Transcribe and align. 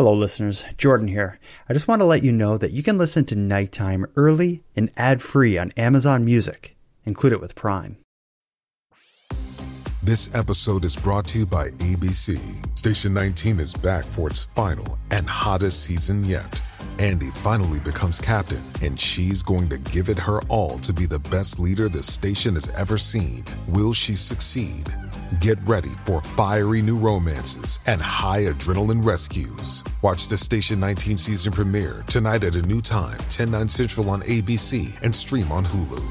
Hello, 0.00 0.14
listeners. 0.14 0.64
Jordan 0.78 1.08
here. 1.08 1.38
I 1.68 1.74
just 1.74 1.86
want 1.86 2.00
to 2.00 2.06
let 2.06 2.22
you 2.22 2.32
know 2.32 2.56
that 2.56 2.70
you 2.70 2.82
can 2.82 2.96
listen 2.96 3.26
to 3.26 3.36
Nighttime 3.36 4.06
early 4.16 4.62
and 4.74 4.90
ad 4.96 5.20
free 5.20 5.58
on 5.58 5.72
Amazon 5.72 6.24
Music. 6.24 6.74
Include 7.04 7.34
it 7.34 7.40
with 7.42 7.54
Prime. 7.54 7.98
This 10.02 10.34
episode 10.34 10.86
is 10.86 10.96
brought 10.96 11.26
to 11.26 11.40
you 11.40 11.44
by 11.44 11.68
ABC. 11.68 12.38
Station 12.78 13.12
19 13.12 13.60
is 13.60 13.74
back 13.74 14.06
for 14.06 14.30
its 14.30 14.46
final 14.46 14.98
and 15.10 15.28
hottest 15.28 15.84
season 15.84 16.24
yet. 16.24 16.62
Andy 16.98 17.28
finally 17.28 17.80
becomes 17.80 18.18
captain, 18.18 18.62
and 18.80 18.98
she's 18.98 19.42
going 19.42 19.68
to 19.68 19.76
give 19.76 20.08
it 20.08 20.18
her 20.18 20.40
all 20.48 20.78
to 20.78 20.94
be 20.94 21.04
the 21.04 21.18
best 21.18 21.60
leader 21.60 21.90
the 21.90 22.02
station 22.02 22.54
has 22.54 22.70
ever 22.70 22.96
seen. 22.96 23.44
Will 23.68 23.92
she 23.92 24.16
succeed? 24.16 24.86
Get 25.38 25.58
ready 25.64 25.90
for 26.04 26.20
fiery 26.22 26.82
new 26.82 26.96
romances 26.96 27.78
and 27.86 28.02
high 28.02 28.42
adrenaline 28.42 29.04
rescues. 29.04 29.84
Watch 30.02 30.26
the 30.26 30.36
Station 30.36 30.80
19 30.80 31.16
season 31.16 31.52
premiere 31.52 32.04
tonight 32.08 32.42
at 32.42 32.56
a 32.56 32.62
new 32.62 32.80
time, 32.80 33.16
10, 33.28 33.48
9 33.52 33.68
central 33.68 34.10
on 34.10 34.22
ABC 34.22 35.00
and 35.02 35.14
stream 35.14 35.52
on 35.52 35.64
Hulu. 35.64 36.02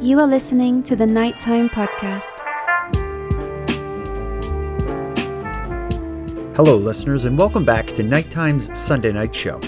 You 0.00 0.20
are 0.20 0.26
listening 0.26 0.84
to 0.84 0.94
the 0.94 1.06
Nighttime 1.06 1.68
Podcast. 1.68 2.45
Hello, 6.56 6.74
listeners, 6.74 7.24
and 7.24 7.36
welcome 7.36 7.66
back 7.66 7.84
to 7.84 8.02
Nighttime's 8.02 8.74
Sunday 8.78 9.12
Night 9.12 9.34
Show. 9.34 9.60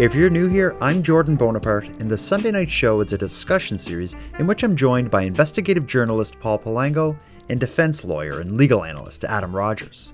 If 0.00 0.16
you're 0.16 0.28
new 0.28 0.48
here, 0.48 0.76
I'm 0.80 1.00
Jordan 1.00 1.36
Bonaparte, 1.36 1.86
and 2.00 2.10
the 2.10 2.18
Sunday 2.18 2.50
Night 2.50 2.68
Show 2.68 3.00
is 3.02 3.12
a 3.12 3.18
discussion 3.18 3.78
series 3.78 4.16
in 4.40 4.48
which 4.48 4.64
I'm 4.64 4.74
joined 4.74 5.12
by 5.12 5.22
investigative 5.22 5.86
journalist 5.86 6.40
Paul 6.40 6.58
Palango 6.58 7.16
and 7.48 7.60
defense 7.60 8.02
lawyer 8.02 8.40
and 8.40 8.50
legal 8.50 8.82
analyst 8.82 9.22
Adam 9.22 9.54
Rodgers. 9.54 10.12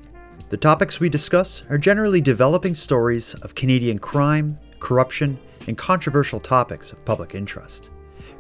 The 0.50 0.58
topics 0.58 1.00
we 1.00 1.08
discuss 1.08 1.62
are 1.70 1.78
generally 1.78 2.20
developing 2.20 2.74
stories 2.74 3.32
of 3.36 3.55
Canadian 3.55 3.98
crime, 3.98 4.58
corruption, 4.78 5.38
and 5.68 5.78
controversial 5.78 6.38
topics 6.38 6.92
of 6.92 7.02
public 7.06 7.34
interest. 7.34 7.88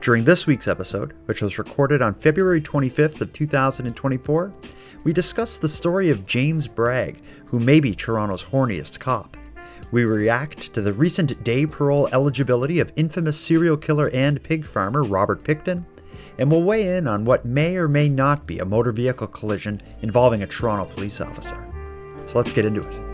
During 0.02 0.26
this 0.26 0.46
week's 0.46 0.68
episode, 0.68 1.14
which 1.24 1.40
was 1.40 1.56
recorded 1.56 2.02
on 2.02 2.12
February 2.12 2.60
25th 2.60 3.22
of 3.22 3.32
2024, 3.32 4.52
we 5.04 5.12
discuss 5.12 5.56
the 5.56 5.68
story 5.68 6.10
of 6.10 6.26
James 6.26 6.68
Bragg, 6.68 7.22
who 7.46 7.58
may 7.58 7.80
be 7.80 7.94
Toronto's 7.94 8.44
horniest 8.44 8.98
cop. 9.00 9.36
We 9.90 10.04
react 10.04 10.72
to 10.74 10.80
the 10.80 10.92
recent 10.92 11.42
day 11.42 11.66
parole 11.66 12.08
eligibility 12.12 12.78
of 12.80 12.92
infamous 12.96 13.38
serial 13.38 13.76
killer 13.76 14.10
and 14.10 14.42
pig 14.42 14.64
farmer 14.64 15.02
Robert 15.02 15.42
Pickton, 15.42 15.84
and 16.38 16.50
we'll 16.50 16.62
weigh 16.62 16.96
in 16.96 17.08
on 17.08 17.24
what 17.24 17.44
may 17.44 17.76
or 17.76 17.88
may 17.88 18.08
not 18.08 18.46
be 18.46 18.58
a 18.58 18.64
motor 18.64 18.92
vehicle 18.92 19.26
collision 19.26 19.80
involving 20.00 20.42
a 20.42 20.46
Toronto 20.46 20.84
police 20.94 21.20
officer. 21.20 21.66
So 22.26 22.38
let's 22.38 22.52
get 22.52 22.64
into 22.64 22.82
it. 22.82 23.10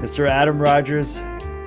Mr. 0.00 0.28
Adam 0.28 0.58
Rodgers, 0.60 1.18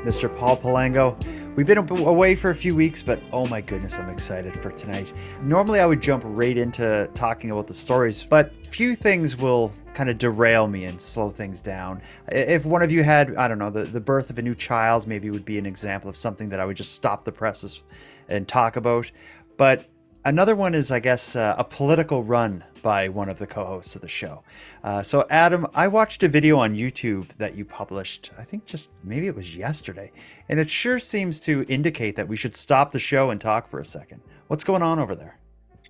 Mr. 0.04 0.34
Paul 0.36 0.58
Palango. 0.58 1.18
We've 1.56 1.66
been 1.66 1.78
away 1.78 2.36
for 2.36 2.52
a 2.52 2.56
few 2.56 2.74
weeks, 2.74 3.02
but 3.02 3.20
oh 3.34 3.46
my 3.46 3.60
goodness, 3.60 4.00
I'm 4.00 4.10
excited 4.10 4.56
for 4.56 4.72
tonight. 4.72 5.12
Normally, 5.42 5.82
I 5.82 5.86
would 5.86 6.02
jump 6.02 6.24
right 6.26 6.58
into 6.58 7.10
talking 7.16 7.52
about 7.52 7.68
the 7.68 7.74
stories, 7.74 8.24
but 8.24 8.52
few 8.52 8.96
things 8.96 9.36
will 9.36 9.74
kind 9.94 10.10
of 10.10 10.18
derail 10.18 10.68
me 10.68 10.86
and 10.86 11.02
slow 11.02 11.30
things 11.30 11.62
down. 11.62 12.02
If 12.30 12.66
one 12.66 12.82
of 12.82 12.92
you 12.92 13.04
had, 13.04 13.36
I 13.36 13.50
don't 13.50 13.60
know, 13.60 13.72
the, 13.72 13.84
the 13.84 14.00
birth 14.00 14.30
of 14.30 14.38
a 14.38 14.42
new 14.42 14.56
child, 14.56 15.06
maybe 15.06 15.30
would 15.32 15.44
be 15.44 15.58
an 15.58 15.66
example 15.66 16.10
of 16.10 16.16
something 16.16 16.48
that 16.50 16.62
I 16.62 16.66
would 16.66 16.78
just 16.78 16.94
stop 16.94 17.26
the 17.26 17.32
presses 17.34 17.84
and 18.30 18.48
talk 18.48 18.78
about. 18.78 19.12
But 19.58 19.89
another 20.26 20.56
one 20.56 20.74
is, 20.76 20.92
I 20.92 21.00
guess, 21.00 21.36
uh, 21.36 21.56
a 21.58 21.64
political 21.64 22.24
run 22.24 22.64
by 22.82 23.10
one 23.10 23.30
of 23.30 23.40
the 23.40 23.48
co-hosts 23.48 23.96
of 23.96 24.02
the 24.02 24.08
show. 24.08 24.44
Uh, 24.84 25.04
so, 25.04 25.26
Adam, 25.30 25.68
I 25.74 25.88
watched 25.88 26.24
a 26.24 26.30
video 26.30 26.58
on 26.58 26.76
YouTube 26.76 27.36
that 27.38 27.56
you 27.56 27.66
published. 27.66 28.32
I 28.38 28.44
think 28.44 28.66
just 28.66 28.92
maybe 29.04 29.28
it 29.28 29.36
was 29.36 29.56
yesterday, 29.56 30.12
and 30.48 30.60
it 30.60 30.70
sure 30.70 31.00
seems 31.00 31.40
to 31.42 31.66
indicate 31.68 32.16
that 32.16 32.28
we 32.28 32.38
should 32.38 32.56
stop 32.56 32.92
the 32.92 33.00
show 33.00 33.30
and 33.30 33.40
talk 33.42 33.68
for 33.68 33.80
a 33.80 33.86
second. 33.86 34.22
What's 34.48 34.64
going 34.64 34.82
on 34.82 35.00
over 35.00 35.16
there? 35.16 35.40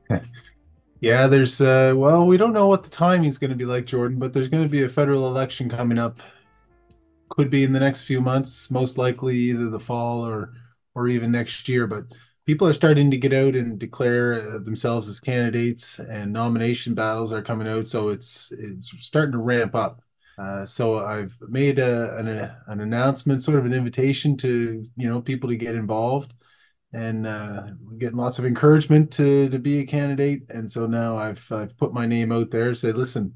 Yeah, 1.01 1.27
there's 1.27 1.61
uh 1.61 1.93
well, 1.95 2.25
we 2.25 2.37
don't 2.37 2.53
know 2.53 2.67
what 2.67 2.83
the 2.83 2.89
timing's 2.89 3.37
going 3.37 3.51
to 3.51 3.55
be 3.55 3.65
like, 3.65 3.85
Jordan, 3.85 4.19
but 4.19 4.33
there's 4.33 4.49
going 4.49 4.63
to 4.63 4.69
be 4.69 4.83
a 4.83 4.89
federal 4.89 5.27
election 5.27 5.69
coming 5.69 5.97
up. 5.97 6.21
Could 7.29 7.49
be 7.49 7.63
in 7.63 7.71
the 7.71 7.79
next 7.79 8.03
few 8.03 8.21
months, 8.21 8.69
most 8.71 8.97
likely 8.97 9.37
either 9.37 9.69
the 9.69 9.79
fall 9.79 10.25
or 10.25 10.53
or 10.95 11.07
even 11.07 11.31
next 11.31 11.69
year, 11.69 11.87
but 11.87 12.05
people 12.49 12.67
are 12.67 12.73
starting 12.73 13.11
to 13.11 13.17
get 13.17 13.31
out 13.31 13.55
and 13.55 13.77
declare 13.77 14.55
uh, 14.55 14.57
themselves 14.57 15.07
as 15.07 15.19
candidates 15.19 15.99
and 15.99 16.33
nomination 16.33 16.95
battles 16.95 17.31
are 17.31 17.43
coming 17.43 17.67
out, 17.67 17.85
so 17.85 18.09
it's 18.09 18.51
it's 18.51 18.91
starting 19.05 19.33
to 19.33 19.37
ramp 19.37 19.75
up. 19.75 20.01
Uh, 20.35 20.65
so 20.65 20.97
I've 20.97 21.37
made 21.47 21.77
a, 21.77 22.17
an, 22.17 22.27
a, 22.27 22.59
an 22.65 22.81
announcement, 22.81 23.43
sort 23.43 23.59
of 23.59 23.65
an 23.67 23.73
invitation 23.73 24.35
to 24.37 24.83
you 24.95 25.07
know 25.07 25.21
people 25.21 25.47
to 25.49 25.57
get 25.57 25.75
involved 25.75 26.33
and 26.91 27.27
uh, 27.27 27.67
getting 27.99 28.17
lots 28.17 28.39
of 28.39 28.47
encouragement 28.47 29.11
to 29.11 29.47
to 29.49 29.59
be 29.59 29.81
a 29.81 29.85
candidate. 29.85 30.49
And 30.49 30.71
so 30.71 30.87
now 30.87 31.19
I've 31.19 31.45
I've 31.51 31.77
put 31.77 31.93
my 31.93 32.07
name 32.07 32.31
out 32.31 32.49
there. 32.49 32.73
Said, 32.73 32.97
listen, 32.97 33.35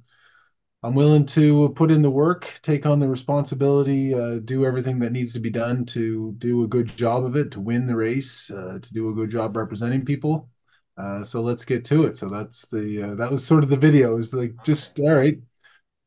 I'm 0.83 0.95
willing 0.95 1.25
to 1.27 1.69
put 1.77 1.91
in 1.91 2.01
the 2.01 2.11
work, 2.11 2.59
take 2.61 2.85
on 2.85 2.99
the 2.99 3.07
responsibility, 3.07 4.13
uh, 4.13 4.39
do 4.39 4.66
everything 4.66 4.99
that 4.99 5.13
needs 5.13 5.31
to 5.33 5.39
be 5.39 5.49
done 5.49 5.85
to 5.88 6.33
do 6.38 6.63
a 6.63 6.67
good 6.67 6.95
job 6.97 7.23
of 7.23 7.38
it, 7.38 7.51
to 7.51 7.61
win 7.61 7.85
the 7.85 7.95
race, 7.95 8.51
uh, 8.51 8.79
to 8.81 8.94
do 8.94 9.09
a 9.09 9.13
good 9.13 9.29
job 9.29 9.55
representing 9.55 10.03
people. 10.03 10.49
Uh, 10.97 11.23
so 11.23 11.41
let's 11.41 11.63
get 11.63 11.85
to 11.85 12.05
it. 12.05 12.17
So 12.17 12.27
that's 12.29 12.67
the 12.67 13.11
uh, 13.11 13.16
that 13.16 13.31
was 13.31 13.45
sort 13.45 13.63
of 13.63 13.69
the 13.69 13.77
video. 13.77 14.17
Is 14.17 14.33
like 14.33 14.61
just 14.66 14.99
all 14.99 15.16
right, 15.16 15.38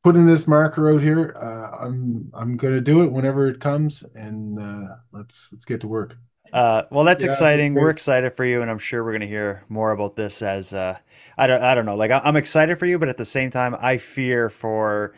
putting 0.04 0.26
this 0.26 0.46
marker 0.46 0.92
out 0.94 1.02
here. 1.02 1.34
Uh, 1.40 1.84
I'm 1.84 2.30
I'm 2.34 2.56
gonna 2.56 2.80
do 2.82 3.02
it 3.02 3.12
whenever 3.12 3.48
it 3.48 3.60
comes, 3.60 4.04
and 4.14 4.60
uh, 4.60 4.96
let's 5.10 5.50
let's 5.52 5.64
get 5.64 5.80
to 5.80 5.88
work. 5.88 6.16
Uh, 6.52 6.82
well, 6.90 7.04
that's 7.04 7.24
yeah, 7.24 7.30
exciting. 7.30 7.74
We're 7.74 7.90
excited 7.90 8.32
for 8.32 8.44
you, 8.44 8.62
and 8.62 8.70
I'm 8.70 8.78
sure 8.78 9.04
we're 9.04 9.12
going 9.12 9.20
to 9.20 9.26
hear 9.26 9.64
more 9.68 9.92
about 9.92 10.16
this 10.16 10.42
as 10.42 10.72
uh, 10.72 10.98
I 11.38 11.46
don't 11.46 11.62
I 11.62 11.74
don't 11.74 11.86
know. 11.86 11.96
Like 11.96 12.10
I'm 12.10 12.36
excited 12.36 12.78
for 12.78 12.86
you, 12.86 12.98
but 12.98 13.08
at 13.08 13.16
the 13.16 13.24
same 13.24 13.50
time, 13.50 13.76
I 13.80 13.98
fear 13.98 14.48
for 14.48 15.14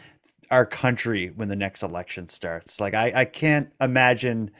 our 0.50 0.66
country 0.66 1.28
when 1.28 1.48
the 1.48 1.56
next 1.56 1.82
election 1.82 2.28
starts. 2.28 2.80
Like 2.80 2.94
I, 2.94 3.12
I 3.14 3.24
can't 3.24 3.70
imagine 3.80 4.50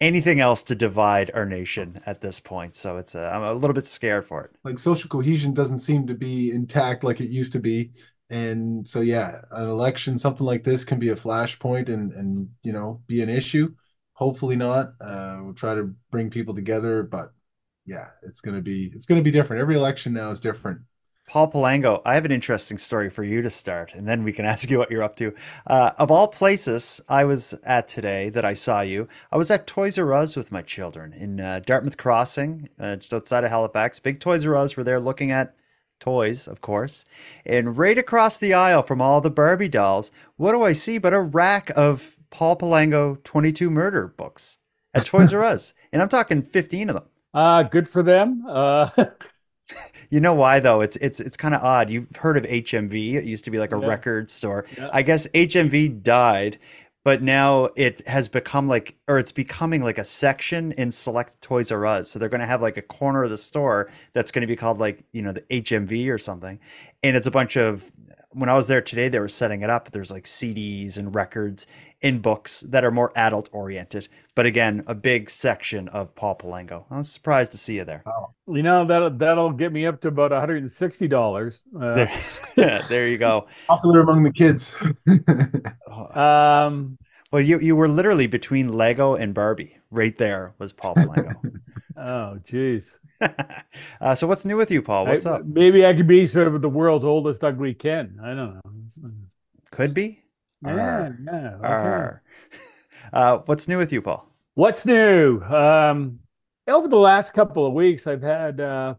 anything 0.00 0.40
else 0.40 0.62
to 0.64 0.74
divide 0.74 1.30
our 1.32 1.46
nation 1.46 2.00
at 2.04 2.20
this 2.20 2.40
point. 2.40 2.76
So 2.76 2.98
it's 2.98 3.14
a, 3.14 3.28
I'm 3.28 3.42
a 3.42 3.54
little 3.54 3.74
bit 3.74 3.84
scared 3.84 4.26
for 4.26 4.44
it. 4.44 4.50
Like 4.64 4.78
social 4.78 5.08
cohesion 5.08 5.54
doesn't 5.54 5.78
seem 5.78 6.06
to 6.08 6.14
be 6.14 6.50
intact 6.50 7.04
like 7.04 7.20
it 7.20 7.30
used 7.30 7.52
to 7.52 7.60
be. 7.60 7.92
And 8.28 8.86
so 8.86 9.00
yeah, 9.00 9.40
an 9.52 9.68
election, 9.68 10.18
something 10.18 10.44
like 10.44 10.64
this 10.64 10.84
can 10.84 10.98
be 10.98 11.10
a 11.10 11.14
flashpoint 11.14 11.88
and 11.88 12.12
and 12.12 12.48
you 12.62 12.72
know 12.72 13.00
be 13.06 13.22
an 13.22 13.28
issue 13.28 13.74
hopefully 14.16 14.56
not 14.56 14.94
uh, 15.00 15.38
we'll 15.42 15.54
try 15.54 15.74
to 15.74 15.94
bring 16.10 16.30
people 16.30 16.54
together 16.54 17.02
but 17.02 17.32
yeah 17.84 18.06
it's 18.22 18.40
going 18.40 18.56
to 18.56 18.62
be 18.62 18.90
it's 18.94 19.06
to 19.06 19.22
be 19.22 19.30
different. 19.30 19.60
Every 19.60 19.76
election 19.76 20.12
now 20.12 20.30
is 20.30 20.40
different. 20.40 20.80
Paul 21.28 21.50
palango 21.50 22.02
i 22.04 22.14
have 22.14 22.24
an 22.24 22.32
interesting 22.32 22.78
story 22.78 23.10
for 23.10 23.24
you 23.24 23.42
to 23.42 23.50
start 23.50 23.94
and 23.94 24.08
then 24.08 24.24
we 24.24 24.32
can 24.32 24.44
ask 24.52 24.70
you 24.70 24.78
what 24.78 24.90
you're 24.90 25.02
up 25.02 25.16
to. 25.16 25.34
Uh, 25.66 25.92
of 25.98 26.10
all 26.10 26.28
places 26.28 27.00
i 27.08 27.24
was 27.24 27.54
at 27.64 27.88
today 27.88 28.30
that 28.30 28.44
i 28.44 28.54
saw 28.54 28.80
you 28.80 29.06
i 29.30 29.36
was 29.36 29.50
at 29.50 29.66
toys 29.66 29.98
r 29.98 30.12
us 30.14 30.34
with 30.34 30.50
my 30.50 30.62
children 30.62 31.12
in 31.12 31.38
uh, 31.40 31.60
dartmouth 31.66 31.96
crossing 31.96 32.68
uh, 32.80 32.96
just 32.96 33.12
outside 33.12 33.44
of 33.44 33.50
halifax. 33.50 33.98
Big 33.98 34.18
toys 34.18 34.46
r 34.46 34.56
us 34.56 34.76
were 34.76 34.84
there 34.84 35.00
looking 35.00 35.30
at 35.30 35.54
toys, 36.00 36.46
of 36.46 36.60
course. 36.60 37.04
And 37.44 37.76
right 37.76 37.98
across 37.98 38.38
the 38.38 38.54
aisle 38.54 38.82
from 38.82 39.00
all 39.00 39.20
the 39.20 39.30
Barbie 39.30 39.68
dolls, 39.68 40.10
what 40.36 40.52
do 40.52 40.62
I 40.62 40.72
see 40.72 40.98
but 40.98 41.14
a 41.14 41.20
rack 41.20 41.70
of 41.76 42.15
Paul 42.30 42.56
Palango 42.56 43.22
22 43.24 43.70
murder 43.70 44.08
books 44.08 44.58
at 44.94 45.04
Toys 45.04 45.32
R 45.32 45.42
Us. 45.44 45.74
And 45.92 46.02
I'm 46.02 46.08
talking 46.08 46.42
15 46.42 46.90
of 46.90 46.96
them. 46.96 47.04
Uh, 47.34 47.62
good 47.62 47.88
for 47.88 48.02
them. 48.02 48.44
Uh, 48.48 48.88
you 50.10 50.20
know 50.20 50.34
why 50.34 50.60
though? 50.60 50.80
It's 50.80 50.96
it's 50.96 51.20
it's 51.20 51.36
kind 51.36 51.54
of 51.54 51.62
odd. 51.62 51.90
You've 51.90 52.14
heard 52.16 52.36
of 52.36 52.44
HMV? 52.44 53.14
It 53.14 53.24
used 53.24 53.44
to 53.44 53.50
be 53.50 53.58
like 53.58 53.72
a 53.72 53.78
yeah. 53.78 53.86
record 53.86 54.30
store. 54.30 54.64
Yeah. 54.76 54.88
I 54.92 55.02
guess 55.02 55.28
HMV 55.28 56.02
died, 56.02 56.58
but 57.04 57.22
now 57.22 57.68
it 57.76 58.06
has 58.08 58.28
become 58.28 58.68
like 58.68 58.96
or 59.06 59.18
it's 59.18 59.32
becoming 59.32 59.82
like 59.82 59.98
a 59.98 60.04
section 60.04 60.72
in 60.72 60.90
select 60.90 61.40
Toys 61.42 61.70
R 61.70 61.84
Us. 61.84 62.10
So 62.10 62.18
they're 62.18 62.28
going 62.28 62.40
to 62.40 62.46
have 62.46 62.62
like 62.62 62.78
a 62.78 62.82
corner 62.82 63.24
of 63.24 63.30
the 63.30 63.38
store 63.38 63.90
that's 64.12 64.30
going 64.30 64.40
to 64.42 64.46
be 64.46 64.56
called 64.56 64.78
like, 64.78 65.02
you 65.12 65.22
know, 65.22 65.32
the 65.32 65.42
HMV 65.42 66.10
or 66.10 66.18
something. 66.18 66.58
And 67.02 67.16
it's 67.16 67.26
a 67.26 67.30
bunch 67.30 67.56
of 67.56 67.92
when 68.36 68.48
I 68.50 68.54
was 68.54 68.66
there 68.66 68.82
today, 68.82 69.08
they 69.08 69.18
were 69.18 69.28
setting 69.28 69.62
it 69.62 69.70
up. 69.70 69.92
There's 69.92 70.10
like 70.10 70.24
CDs 70.24 70.98
and 70.98 71.14
records 71.14 71.66
in 72.02 72.20
books 72.20 72.60
that 72.60 72.84
are 72.84 72.90
more 72.90 73.10
adult 73.16 73.48
oriented. 73.52 74.08
But 74.34 74.44
again, 74.46 74.84
a 74.86 74.94
big 74.94 75.30
section 75.30 75.88
of 75.88 76.14
Paul 76.14 76.36
Palango. 76.36 76.84
I 76.90 76.98
was 76.98 77.10
surprised 77.10 77.52
to 77.52 77.58
see 77.58 77.76
you 77.76 77.84
there. 77.84 78.04
You 78.46 78.62
know 78.62 78.84
that 78.86 79.18
that'll 79.18 79.52
get 79.52 79.72
me 79.72 79.86
up 79.86 80.00
to 80.02 80.08
about 80.08 80.30
160 80.30 81.08
dollars. 81.08 81.62
Uh, 81.74 82.06
there, 82.54 82.84
there 82.88 83.08
you 83.08 83.18
go. 83.18 83.46
Popular 83.66 84.00
among 84.00 84.22
the 84.24 84.32
kids. 84.32 84.74
um, 86.14 86.98
Well, 87.32 87.42
you 87.42 87.58
you 87.60 87.74
were 87.76 87.88
literally 87.88 88.26
between 88.26 88.72
Lego 88.72 89.14
and 89.14 89.34
Barbie. 89.34 89.78
Right 89.90 90.16
there 90.16 90.54
was 90.58 90.72
Paul 90.72 90.94
Palango. 90.94 91.34
Oh, 91.98 92.38
jeez. 92.46 92.98
uh, 94.02 94.14
so 94.14 94.26
what's 94.26 94.44
new 94.44 94.58
with 94.58 94.70
you, 94.70 94.82
Paul? 94.82 95.06
What's 95.06 95.24
I- 95.24 95.36
up? 95.36 95.46
Maybe 95.46 95.86
I 95.86 95.94
could 95.94 96.06
be 96.06 96.26
sort 96.26 96.46
of 96.46 96.60
the 96.60 96.68
world's 96.68 97.06
oldest 97.06 97.42
ugly 97.42 97.72
Ken. 97.72 98.18
I 98.22 98.34
don't 98.34 98.36
know. 98.56 98.60
Could 99.70 99.94
be. 99.94 100.22
Yeah, 100.66 101.10
yeah. 101.24 101.56
okay. 101.56 101.66
Arr. 101.66 102.22
Uh, 103.12 103.38
what's 103.46 103.68
new 103.68 103.78
with 103.78 103.92
you, 103.92 104.02
Paul? 104.02 104.28
What's 104.54 104.84
new? 104.84 105.40
Um, 105.42 106.18
over 106.66 106.88
the 106.88 106.96
last 106.96 107.32
couple 107.32 107.64
of 107.66 107.72
weeks, 107.72 108.06
I've 108.06 108.22
had. 108.22 108.60
Uh, 108.60 108.94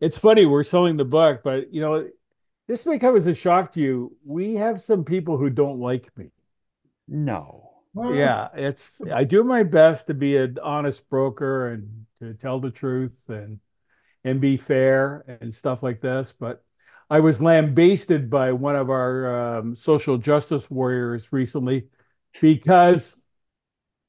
it's 0.00 0.18
funny 0.18 0.46
we're 0.46 0.62
selling 0.64 0.96
the 0.96 1.04
book, 1.04 1.42
but 1.42 1.72
you 1.72 1.80
know, 1.80 2.08
this 2.68 2.86
may 2.86 2.98
come 2.98 3.16
as 3.16 3.26
a 3.26 3.34
shock 3.34 3.72
to 3.72 3.80
you. 3.80 4.16
We 4.24 4.54
have 4.54 4.82
some 4.82 5.04
people 5.04 5.36
who 5.38 5.50
don't 5.50 5.80
like 5.80 6.16
me. 6.16 6.30
No. 7.08 7.70
Yeah, 7.94 8.48
it's. 8.54 9.02
I 9.12 9.24
do 9.24 9.44
my 9.44 9.64
best 9.64 10.06
to 10.06 10.14
be 10.14 10.36
an 10.36 10.58
honest 10.62 11.08
broker 11.10 11.68
and 11.68 12.06
to 12.20 12.34
tell 12.34 12.58
the 12.58 12.70
truth 12.70 13.28
and 13.28 13.60
and 14.24 14.40
be 14.40 14.56
fair 14.56 15.38
and 15.40 15.54
stuff 15.54 15.82
like 15.82 16.00
this. 16.00 16.34
But 16.38 16.64
I 17.12 17.20
was 17.20 17.42
lambasted 17.42 18.30
by 18.30 18.52
one 18.52 18.74
of 18.74 18.88
our 18.88 19.58
um, 19.58 19.76
social 19.76 20.16
justice 20.16 20.70
warriors 20.70 21.30
recently 21.30 21.88
because 22.40 23.18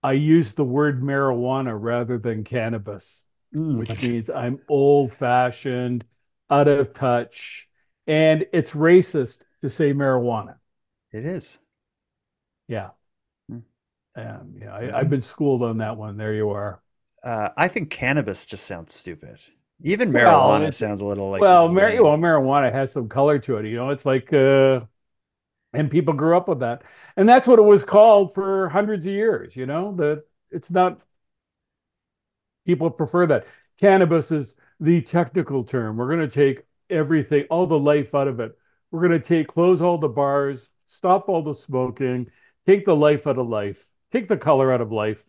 I 0.01 0.13
used 0.13 0.55
the 0.55 0.63
word 0.63 1.01
marijuana 1.03 1.77
rather 1.79 2.17
than 2.17 2.43
cannabis, 2.45 3.25
Mm, 3.53 3.77
which 3.77 3.89
but- 3.89 4.03
means 4.03 4.29
I'm 4.29 4.59
old 4.69 5.13
fashioned, 5.13 6.05
out 6.49 6.67
of 6.67 6.93
touch, 6.93 7.67
and 8.07 8.45
it's 8.53 8.71
racist 8.71 9.39
to 9.61 9.69
say 9.69 9.93
marijuana. 9.93 10.55
it 11.11 11.25
is. 11.25 11.59
Yeah. 12.69 12.91
Hmm. 13.49 13.59
Um, 14.15 14.53
yeah, 14.61 14.73
I, 14.73 14.99
I've 14.99 15.09
been 15.09 15.21
schooled 15.21 15.61
on 15.61 15.77
that 15.79 15.97
one. 15.97 16.15
There 16.17 16.33
you 16.33 16.49
are. 16.51 16.81
Uh, 17.23 17.49
I 17.57 17.67
think 17.67 17.89
cannabis 17.89 18.45
just 18.45 18.65
sounds 18.65 18.93
stupid. 18.93 19.37
Even 19.81 20.13
Well, 20.13 20.49
marijuana 20.49 20.59
it's- 20.61 20.77
sounds 20.77 21.01
a 21.01 21.05
little 21.05 21.29
like 21.29 21.41
well, 21.41 21.67
mar- 21.67 22.01
well, 22.01 22.17
marijuana 22.17 22.71
has 22.71 22.91
some 22.91 23.09
color 23.09 23.39
to 23.39 23.57
it. 23.57 23.65
You 23.65 23.75
know, 23.75 23.89
it's 23.89 24.05
like, 24.05 24.31
uh, 24.31 24.81
and 25.73 25.89
people 25.91 26.13
grew 26.13 26.37
up 26.37 26.47
with 26.47 26.59
that, 26.59 26.83
and 27.17 27.27
that's 27.27 27.47
what 27.47 27.59
it 27.59 27.63
was 27.63 27.83
called 27.83 28.33
for 28.33 28.69
hundreds 28.69 29.05
of 29.07 29.13
years. 29.13 29.55
You 29.55 29.65
know, 29.65 29.93
that 29.97 30.23
it's 30.51 30.71
not. 30.71 31.01
People 32.65 32.89
prefer 32.91 33.25
that. 33.27 33.45
Cannabis 33.77 34.31
is 34.31 34.55
the 34.79 35.01
technical 35.01 35.63
term. 35.63 35.97
We're 35.97 36.07
going 36.07 36.19
to 36.19 36.27
take 36.27 36.63
everything, 36.89 37.45
all 37.49 37.67
the 37.67 37.77
life 37.77 38.15
out 38.15 38.27
of 38.29 38.39
it. 38.39 38.57
We're 38.91 39.05
going 39.05 39.19
to 39.19 39.27
take, 39.27 39.47
close 39.47 39.81
all 39.81 39.97
the 39.97 40.07
bars, 40.07 40.69
stop 40.85 41.27
all 41.27 41.41
the 41.41 41.55
smoking, 41.55 42.29
take 42.65 42.85
the 42.85 42.95
life 42.95 43.27
out 43.27 43.37
of 43.37 43.49
life, 43.49 43.91
take 44.13 44.27
the 44.29 44.37
color 44.37 44.71
out 44.71 44.79
of 44.81 44.91
life, 44.93 45.21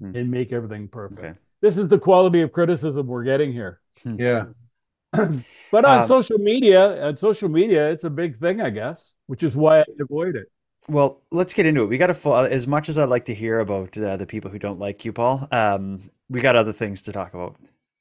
Hmm. 0.00 0.16
and 0.16 0.30
make 0.30 0.52
everything 0.52 0.88
perfect. 0.88 1.20
Okay. 1.20 1.38
This 1.62 1.78
is 1.78 1.88
the 1.88 1.98
quality 1.98 2.42
of 2.42 2.52
criticism 2.52 3.06
we're 3.06 3.24
getting 3.24 3.52
here. 3.52 3.80
Yeah. 4.04 4.46
But 5.70 5.84
on 5.84 6.02
Um, 6.02 6.02
social 6.02 6.38
media, 6.38 7.04
on 7.06 7.16
social 7.16 7.48
media, 7.48 7.90
it's 7.90 8.04
a 8.04 8.10
big 8.10 8.38
thing, 8.38 8.60
I 8.60 8.70
guess, 8.70 9.12
which 9.26 9.42
is 9.42 9.56
why 9.56 9.80
I 9.80 9.84
avoid 10.00 10.36
it. 10.36 10.48
Well, 10.88 11.22
let's 11.30 11.54
get 11.54 11.66
into 11.66 11.82
it. 11.84 11.86
We 11.86 11.98
got 11.98 12.08
to 12.08 12.34
as 12.50 12.66
much 12.66 12.88
as 12.88 12.98
I'd 12.98 13.08
like 13.08 13.24
to 13.26 13.34
hear 13.34 13.60
about 13.60 13.96
uh, 13.96 14.16
the 14.16 14.26
people 14.26 14.50
who 14.50 14.58
don't 14.58 14.78
like 14.80 15.04
you, 15.04 15.12
Paul. 15.12 15.46
Um, 15.52 16.10
we 16.28 16.40
got 16.40 16.56
other 16.56 16.72
things 16.72 17.02
to 17.02 17.12
talk 17.12 17.34
about. 17.34 17.56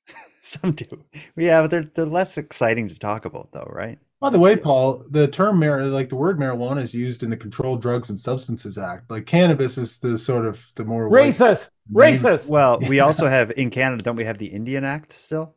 Some 0.43 0.71
do. 0.73 1.05
Yeah, 1.35 1.61
but 1.61 1.71
they're 1.71 1.83
they're 1.83 2.05
less 2.05 2.37
exciting 2.37 2.87
to 2.89 2.97
talk 2.99 3.25
about, 3.25 3.51
though, 3.51 3.69
right? 3.71 3.99
By 4.21 4.29
the 4.29 4.37
way, 4.37 4.55
Paul, 4.55 5.03
the 5.09 5.27
term 5.27 5.59
mar 5.59 5.81
like 5.85 6.09
the 6.09 6.15
word 6.15 6.37
marijuana 6.37 6.83
is 6.83 6.93
used 6.93 7.23
in 7.23 7.31
the 7.31 7.37
Controlled 7.37 7.81
Drugs 7.81 8.09
and 8.09 8.19
Substances 8.19 8.77
Act. 8.77 9.09
Like 9.09 9.25
cannabis 9.25 9.79
is 9.79 9.97
the 9.97 10.15
sort 10.15 10.45
of 10.45 10.71
the 10.75 10.85
more 10.85 11.09
Racist, 11.09 11.71
Main- 11.89 12.13
racist. 12.13 12.47
Well, 12.47 12.79
we 12.79 12.99
also 13.07 13.25
have 13.25 13.49
in 13.57 13.71
Canada, 13.71 14.03
don't 14.03 14.15
we 14.15 14.25
have 14.25 14.37
the 14.37 14.45
Indian 14.45 14.83
Act 14.83 15.11
still? 15.11 15.55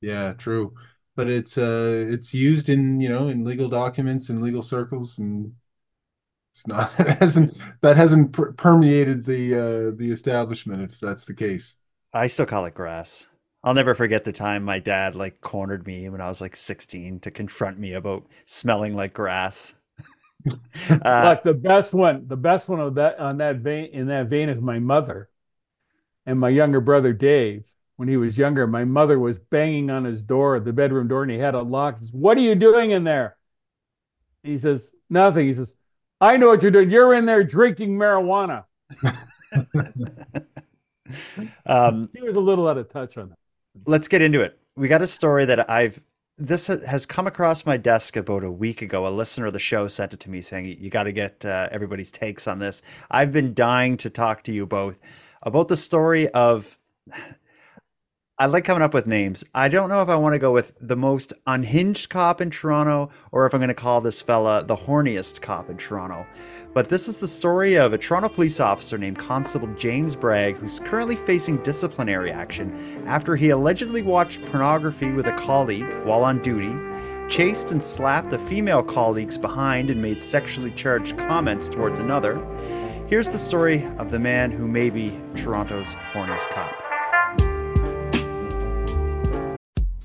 Yeah, 0.00 0.32
true. 0.34 0.74
But 1.16 1.28
it's 1.28 1.58
uh 1.58 2.06
it's 2.08 2.32
used 2.32 2.68
in, 2.68 3.00
you 3.00 3.08
know, 3.08 3.26
in 3.26 3.42
legal 3.44 3.68
documents 3.68 4.28
and 4.28 4.40
legal 4.40 4.62
circles 4.62 5.18
and 5.18 5.54
it's 6.52 6.68
not 6.68 6.92
it 7.00 7.18
hasn't 7.18 7.58
that 7.80 7.96
hasn't 7.96 8.30
per 8.32 8.52
permeated 8.52 9.24
the 9.24 9.54
uh 9.54 9.96
the 9.96 10.12
establishment 10.12 10.92
if 10.92 11.00
that's 11.00 11.24
the 11.24 11.34
case. 11.34 11.74
I 12.12 12.28
still 12.28 12.46
call 12.46 12.64
it 12.66 12.74
grass. 12.74 13.26
I'll 13.64 13.74
never 13.74 13.94
forget 13.94 14.24
the 14.24 14.32
time 14.32 14.64
my 14.64 14.78
dad 14.78 15.14
like 15.14 15.40
cornered 15.40 15.86
me 15.86 16.08
when 16.08 16.20
I 16.20 16.28
was 16.28 16.40
like 16.40 16.56
16 16.56 17.20
to 17.20 17.30
confront 17.30 17.78
me 17.78 17.92
about 17.94 18.26
smelling 18.44 18.94
like 18.94 19.12
grass. 19.12 19.74
uh, 20.90 21.24
Look, 21.24 21.42
the 21.42 21.58
best 21.60 21.92
one, 21.92 22.28
the 22.28 22.36
best 22.36 22.68
one 22.68 22.80
of 22.80 22.94
that 22.94 23.18
on 23.18 23.38
that 23.38 23.56
vein 23.56 23.86
in 23.92 24.06
that 24.08 24.28
vein 24.28 24.48
is 24.48 24.60
my 24.60 24.78
mother 24.78 25.28
and 26.24 26.38
my 26.38 26.48
younger 26.48 26.80
brother 26.80 27.12
Dave. 27.12 27.66
When 27.96 28.08
he 28.08 28.16
was 28.16 28.38
younger, 28.38 28.68
my 28.68 28.84
mother 28.84 29.18
was 29.18 29.40
banging 29.40 29.90
on 29.90 30.04
his 30.04 30.22
door, 30.22 30.60
the 30.60 30.72
bedroom 30.72 31.08
door, 31.08 31.22
and 31.24 31.32
he 31.32 31.38
had 31.38 31.56
it 31.56 31.62
locked. 31.62 31.98
Says, 31.98 32.12
What 32.12 32.38
are 32.38 32.42
you 32.42 32.54
doing 32.54 32.92
in 32.92 33.02
there? 33.02 33.36
He 34.44 34.56
says, 34.56 34.92
Nothing. 35.10 35.48
He 35.48 35.54
says, 35.54 35.74
I 36.20 36.36
know 36.36 36.46
what 36.46 36.62
you're 36.62 36.70
doing. 36.70 36.92
You're 36.92 37.14
in 37.14 37.26
there 37.26 37.42
drinking 37.42 37.98
marijuana. 37.98 38.66
um, 41.66 42.08
He 42.14 42.22
was 42.22 42.36
a 42.36 42.40
little 42.40 42.68
out 42.68 42.78
of 42.78 42.88
touch 42.88 43.18
on 43.18 43.30
that. 43.30 43.38
Let's 43.86 44.08
get 44.08 44.22
into 44.22 44.40
it. 44.40 44.58
We 44.76 44.88
got 44.88 45.02
a 45.02 45.06
story 45.06 45.44
that 45.44 45.68
I've 45.70 46.00
this 46.40 46.68
has 46.68 47.04
come 47.04 47.26
across 47.26 47.66
my 47.66 47.76
desk 47.76 48.16
about 48.16 48.44
a 48.44 48.50
week 48.50 48.80
ago. 48.80 49.08
A 49.08 49.10
listener 49.10 49.46
of 49.46 49.52
the 49.52 49.58
show 49.58 49.88
sent 49.88 50.14
it 50.14 50.20
to 50.20 50.30
me 50.30 50.40
saying 50.40 50.66
you 50.78 50.88
got 50.88 51.04
to 51.04 51.12
get 51.12 51.44
uh, 51.44 51.68
everybody's 51.72 52.12
takes 52.12 52.46
on 52.46 52.60
this. 52.60 52.80
I've 53.10 53.32
been 53.32 53.54
dying 53.54 53.96
to 53.96 54.08
talk 54.08 54.44
to 54.44 54.52
you 54.52 54.64
both 54.64 54.98
about 55.42 55.68
the 55.68 55.76
story 55.76 56.28
of. 56.28 56.78
I 58.40 58.46
like 58.46 58.64
coming 58.64 58.84
up 58.84 58.94
with 58.94 59.08
names. 59.08 59.44
I 59.52 59.68
don't 59.68 59.88
know 59.88 60.00
if 60.00 60.08
I 60.08 60.14
want 60.14 60.34
to 60.34 60.38
go 60.38 60.52
with 60.52 60.72
the 60.80 60.94
most 60.94 61.32
unhinged 61.48 62.08
cop 62.08 62.40
in 62.40 62.50
Toronto 62.50 63.10
or 63.32 63.46
if 63.46 63.52
I'm 63.52 63.58
going 63.58 63.66
to 63.66 63.74
call 63.74 64.00
this 64.00 64.22
fella 64.22 64.62
the 64.62 64.76
horniest 64.76 65.40
cop 65.40 65.68
in 65.68 65.76
Toronto. 65.76 66.24
But 66.72 66.88
this 66.88 67.08
is 67.08 67.18
the 67.18 67.26
story 67.26 67.74
of 67.74 67.92
a 67.92 67.98
Toronto 67.98 68.28
police 68.28 68.60
officer 68.60 68.96
named 68.96 69.18
Constable 69.18 69.66
James 69.74 70.14
Bragg, 70.14 70.54
who's 70.54 70.78
currently 70.78 71.16
facing 71.16 71.60
disciplinary 71.64 72.30
action 72.30 73.02
after 73.08 73.34
he 73.34 73.50
allegedly 73.50 74.02
watched 74.02 74.44
pornography 74.46 75.10
with 75.10 75.26
a 75.26 75.32
colleague 75.32 75.92
while 76.04 76.22
on 76.22 76.40
duty, 76.40 76.76
chased 77.28 77.72
and 77.72 77.82
slapped 77.82 78.32
a 78.32 78.38
female 78.38 78.84
colleague's 78.84 79.36
behind, 79.36 79.90
and 79.90 80.00
made 80.00 80.22
sexually 80.22 80.70
charged 80.70 81.18
comments 81.18 81.68
towards 81.68 81.98
another. 81.98 82.36
Here's 83.08 83.30
the 83.30 83.36
story 83.36 83.84
of 83.98 84.12
the 84.12 84.20
man 84.20 84.52
who 84.52 84.68
may 84.68 84.90
be 84.90 85.18
Toronto's 85.34 85.94
horniest 86.12 86.48
cop. 86.50 86.87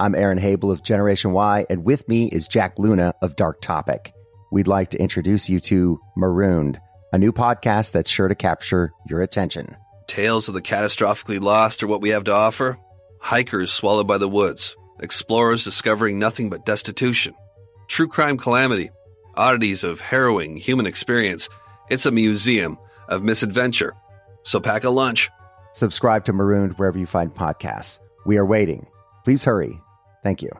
I'm 0.00 0.14
Aaron 0.14 0.38
Habel 0.38 0.70
of 0.70 0.84
Generation 0.84 1.32
Why, 1.32 1.66
and 1.68 1.84
with 1.84 2.08
me 2.08 2.28
is 2.28 2.46
Jack 2.46 2.78
Luna 2.78 3.14
of 3.20 3.34
Dark 3.34 3.60
Topic. 3.60 4.12
We'd 4.52 4.68
like 4.68 4.90
to 4.90 5.02
introduce 5.02 5.48
you 5.48 5.58
to 5.58 5.98
Marooned, 6.16 6.80
a 7.12 7.18
new 7.18 7.32
podcast 7.32 7.90
that's 7.90 8.08
sure 8.08 8.28
to 8.28 8.36
capture 8.36 8.92
your 9.08 9.22
attention. 9.22 9.76
Tales 10.06 10.46
of 10.46 10.54
the 10.54 10.62
catastrophically 10.62 11.40
lost 11.40 11.82
are 11.82 11.88
what 11.88 12.00
we 12.00 12.10
have 12.10 12.22
to 12.24 12.32
offer. 12.32 12.78
Hikers 13.18 13.72
swallowed 13.72 14.06
by 14.06 14.18
the 14.18 14.28
woods, 14.28 14.76
explorers 15.00 15.64
discovering 15.64 16.20
nothing 16.20 16.48
but 16.48 16.64
destitution, 16.64 17.34
true 17.88 18.06
crime 18.06 18.36
calamity, 18.36 18.90
oddities 19.34 19.82
of 19.82 20.00
harrowing 20.00 20.56
human 20.56 20.86
experience. 20.86 21.48
It's 21.90 22.06
a 22.06 22.12
museum 22.12 22.78
of 23.08 23.24
misadventure. 23.24 23.94
So 24.44 24.60
pack 24.60 24.84
a 24.84 24.90
lunch. 24.90 25.28
Subscribe 25.72 26.24
to 26.26 26.32
Marooned 26.32 26.78
wherever 26.78 26.98
you 26.98 27.06
find 27.06 27.34
podcasts. 27.34 27.98
We 28.24 28.38
are 28.38 28.46
waiting. 28.46 28.86
Please 29.24 29.42
hurry. 29.42 29.80
Thank 30.22 30.42
you. 30.42 30.50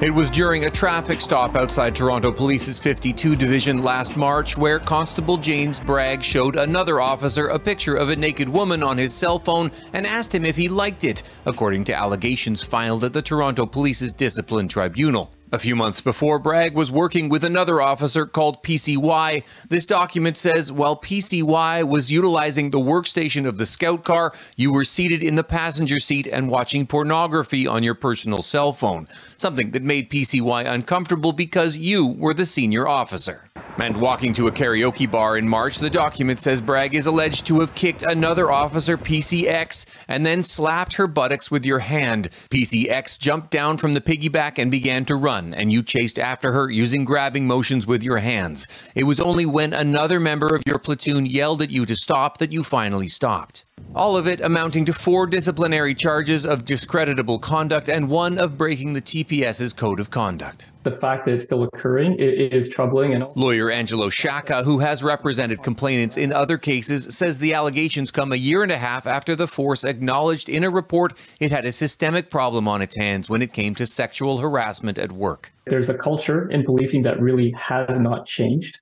It 0.00 0.14
was 0.14 0.30
during 0.30 0.64
a 0.64 0.70
traffic 0.70 1.20
stop 1.20 1.56
outside 1.56 1.94
Toronto 1.94 2.32
Police's 2.32 2.78
52 2.78 3.36
Division 3.36 3.82
last 3.82 4.16
March 4.16 4.56
where 4.56 4.78
Constable 4.78 5.36
James 5.36 5.78
Bragg 5.78 6.22
showed 6.22 6.56
another 6.56 7.02
officer 7.02 7.48
a 7.48 7.58
picture 7.58 7.96
of 7.96 8.08
a 8.08 8.16
naked 8.16 8.48
woman 8.48 8.82
on 8.82 8.96
his 8.96 9.12
cell 9.12 9.38
phone 9.38 9.70
and 9.92 10.06
asked 10.06 10.34
him 10.34 10.46
if 10.46 10.56
he 10.56 10.70
liked 10.70 11.04
it, 11.04 11.22
according 11.44 11.84
to 11.84 11.94
allegations 11.94 12.62
filed 12.62 13.04
at 13.04 13.12
the 13.12 13.20
Toronto 13.20 13.66
Police's 13.66 14.14
Discipline 14.14 14.68
Tribunal. 14.68 15.30
A 15.52 15.58
few 15.58 15.74
months 15.74 16.00
before, 16.00 16.38
Bragg 16.38 16.76
was 16.76 16.92
working 16.92 17.28
with 17.28 17.42
another 17.42 17.82
officer 17.82 18.24
called 18.24 18.62
PCY. 18.62 19.42
This 19.68 19.84
document 19.84 20.36
says 20.36 20.70
while 20.70 20.94
PCY 20.96 21.82
was 21.88 22.12
utilizing 22.12 22.70
the 22.70 22.78
workstation 22.78 23.48
of 23.48 23.56
the 23.56 23.66
scout 23.66 24.04
car, 24.04 24.32
you 24.54 24.72
were 24.72 24.84
seated 24.84 25.24
in 25.24 25.34
the 25.34 25.42
passenger 25.42 25.98
seat 25.98 26.28
and 26.28 26.52
watching 26.52 26.86
pornography 26.86 27.66
on 27.66 27.82
your 27.82 27.96
personal 27.96 28.42
cell 28.42 28.72
phone, 28.72 29.08
something 29.38 29.72
that 29.72 29.82
made 29.82 30.08
PCY 30.08 30.72
uncomfortable 30.72 31.32
because 31.32 31.76
you 31.76 32.06
were 32.06 32.32
the 32.32 32.46
senior 32.46 32.86
officer. 32.86 33.50
And 33.78 33.98
walking 33.98 34.34
to 34.34 34.46
a 34.46 34.52
karaoke 34.52 35.10
bar 35.10 35.38
in 35.38 35.48
March, 35.48 35.78
the 35.78 35.88
document 35.88 36.38
says 36.38 36.60
Bragg 36.60 36.94
is 36.94 37.06
alleged 37.06 37.46
to 37.46 37.60
have 37.60 37.74
kicked 37.74 38.02
another 38.02 38.50
officer, 38.50 38.98
PCX, 38.98 39.86
and 40.06 40.26
then 40.26 40.42
slapped 40.42 40.96
her 40.96 41.06
buttocks 41.06 41.50
with 41.50 41.64
your 41.64 41.78
hand. 41.78 42.28
PCX 42.50 43.18
jumped 43.18 43.50
down 43.50 43.78
from 43.78 43.94
the 43.94 44.00
piggyback 44.02 44.58
and 44.58 44.70
began 44.70 45.06
to 45.06 45.14
run, 45.14 45.39
and 45.40 45.72
you 45.72 45.82
chased 45.82 46.18
after 46.18 46.52
her 46.52 46.70
using 46.70 47.04
grabbing 47.04 47.46
motions 47.46 47.86
with 47.86 48.02
your 48.02 48.18
hands. 48.18 48.66
It 48.94 49.04
was 49.04 49.20
only 49.20 49.46
when 49.46 49.72
another 49.72 50.20
member 50.20 50.54
of 50.54 50.62
your 50.66 50.78
platoon 50.78 51.26
yelled 51.26 51.62
at 51.62 51.70
you 51.70 51.86
to 51.86 51.96
stop 51.96 52.38
that 52.38 52.52
you 52.52 52.62
finally 52.62 53.08
stopped. 53.08 53.64
All 53.92 54.16
of 54.16 54.28
it 54.28 54.40
amounting 54.40 54.84
to 54.84 54.92
four 54.92 55.26
disciplinary 55.26 55.94
charges 55.94 56.46
of 56.46 56.64
discreditable 56.64 57.40
conduct 57.40 57.88
and 57.88 58.08
one 58.08 58.38
of 58.38 58.56
breaking 58.56 58.92
the 58.92 59.02
TPS's 59.02 59.72
code 59.72 59.98
of 59.98 60.10
conduct. 60.10 60.70
The 60.84 60.92
fact 60.92 61.24
that 61.24 61.34
it's 61.34 61.44
still 61.44 61.64
occurring 61.64 62.16
is 62.18 62.68
troubling. 62.68 63.14
And 63.14 63.26
lawyer 63.34 63.68
Angelo 63.68 64.08
Shaka, 64.08 64.62
who 64.62 64.78
has 64.78 65.02
represented 65.02 65.64
complainants 65.64 66.16
in 66.16 66.32
other 66.32 66.56
cases, 66.56 67.16
says 67.16 67.40
the 67.40 67.52
allegations 67.52 68.12
come 68.12 68.32
a 68.32 68.36
year 68.36 68.62
and 68.62 68.70
a 68.70 68.78
half 68.78 69.08
after 69.08 69.34
the 69.34 69.48
force 69.48 69.84
acknowledged 69.84 70.48
in 70.48 70.62
a 70.62 70.70
report 70.70 71.12
it 71.40 71.50
had 71.50 71.64
a 71.64 71.72
systemic 71.72 72.30
problem 72.30 72.68
on 72.68 72.82
its 72.82 72.96
hands 72.96 73.28
when 73.28 73.42
it 73.42 73.52
came 73.52 73.74
to 73.74 73.86
sexual 73.86 74.38
harassment 74.38 74.98
at 75.00 75.10
work. 75.10 75.52
There's 75.66 75.88
a 75.88 75.98
culture 75.98 76.48
in 76.48 76.64
policing 76.64 77.02
that 77.02 77.20
really 77.20 77.52
has 77.58 77.98
not 77.98 78.26
changed 78.26 78.78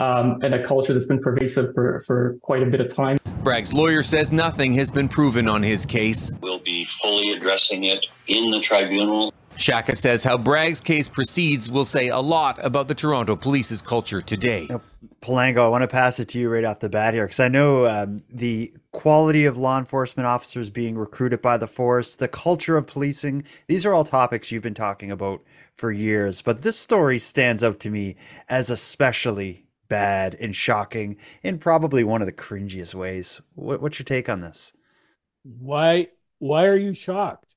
um, 0.00 0.38
and 0.42 0.54
a 0.54 0.64
culture 0.64 0.94
that's 0.94 1.06
been 1.06 1.20
pervasive 1.20 1.74
for, 1.74 2.00
for 2.06 2.38
quite 2.42 2.62
a 2.62 2.66
bit 2.66 2.80
of 2.80 2.92
time. 2.92 3.18
Bragg's 3.42 3.72
lawyer 3.72 4.02
says 4.02 4.32
nothing 4.32 4.72
has 4.72 4.90
been 4.90 5.08
proven 5.08 5.46
on 5.46 5.62
his 5.62 5.86
case. 5.86 6.32
We'll 6.40 6.58
be 6.58 6.84
fully 6.86 7.32
addressing 7.32 7.84
it 7.84 8.06
in 8.26 8.50
the 8.50 8.60
tribunal. 8.60 9.32
Shaka 9.56 9.94
says 9.94 10.24
how 10.24 10.38
Bragg's 10.38 10.80
case 10.80 11.08
proceeds 11.08 11.68
will 11.68 11.84
say 11.84 12.08
a 12.08 12.18
lot 12.18 12.58
about 12.64 12.88
the 12.88 12.94
Toronto 12.94 13.36
police's 13.36 13.82
culture 13.82 14.22
today. 14.22 14.68
Palango, 15.20 15.58
I 15.58 15.68
want 15.68 15.82
to 15.82 15.88
pass 15.88 16.18
it 16.18 16.28
to 16.28 16.38
you 16.38 16.48
right 16.48 16.64
off 16.64 16.80
the 16.80 16.88
bat 16.88 17.12
here 17.12 17.26
because 17.26 17.40
I 17.40 17.48
know 17.48 17.84
um, 17.84 18.22
the 18.30 18.72
quality 18.92 19.44
of 19.44 19.58
law 19.58 19.78
enforcement 19.78 20.26
officers 20.26 20.70
being 20.70 20.96
recruited 20.96 21.42
by 21.42 21.58
the 21.58 21.66
force, 21.66 22.16
the 22.16 22.28
culture 22.28 22.78
of 22.78 22.86
policing, 22.86 23.44
these 23.66 23.84
are 23.84 23.92
all 23.92 24.04
topics 24.04 24.50
you've 24.50 24.62
been 24.62 24.72
talking 24.72 25.10
about 25.10 25.42
for 25.74 25.92
years. 25.92 26.40
But 26.40 26.62
this 26.62 26.78
story 26.78 27.18
stands 27.18 27.62
out 27.62 27.80
to 27.80 27.90
me 27.90 28.16
as 28.48 28.70
especially 28.70 29.66
bad 29.90 30.34
and 30.40 30.56
shocking 30.56 31.18
in 31.42 31.58
probably 31.58 32.02
one 32.02 32.22
of 32.22 32.26
the 32.26 32.32
cringiest 32.32 32.94
ways. 32.94 33.42
What, 33.54 33.82
what's 33.82 33.98
your 33.98 34.04
take 34.04 34.30
on 34.30 34.40
this? 34.40 34.72
Why 35.42 36.08
why 36.38 36.64
are 36.64 36.76
you 36.76 36.94
shocked? 36.94 37.54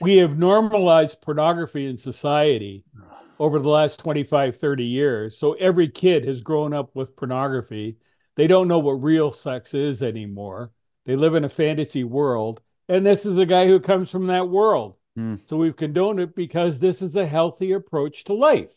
We 0.00 0.18
have 0.18 0.38
normalized 0.38 1.20
pornography 1.20 1.86
in 1.86 1.98
society 1.98 2.84
over 3.40 3.58
the 3.58 3.68
last 3.68 3.98
25 3.98 4.56
30 4.56 4.84
years. 4.84 5.36
So 5.36 5.54
every 5.54 5.88
kid 5.88 6.24
has 6.26 6.42
grown 6.42 6.72
up 6.72 6.94
with 6.94 7.16
pornography. 7.16 7.96
They 8.36 8.46
don't 8.46 8.68
know 8.68 8.78
what 8.78 9.02
real 9.02 9.32
sex 9.32 9.74
is 9.74 10.04
anymore. 10.04 10.70
They 11.06 11.16
live 11.16 11.34
in 11.34 11.44
a 11.44 11.48
fantasy 11.48 12.04
world. 12.04 12.60
And 12.88 13.04
this 13.04 13.26
is 13.26 13.38
a 13.38 13.46
guy 13.46 13.66
who 13.66 13.80
comes 13.80 14.10
from 14.10 14.28
that 14.28 14.48
world. 14.48 14.96
Mm. 15.18 15.40
So 15.46 15.56
we've 15.56 15.76
condoned 15.76 16.20
it 16.20 16.34
because 16.34 16.78
this 16.78 17.02
is 17.02 17.16
a 17.16 17.26
healthy 17.26 17.72
approach 17.72 18.24
to 18.24 18.32
life. 18.32 18.74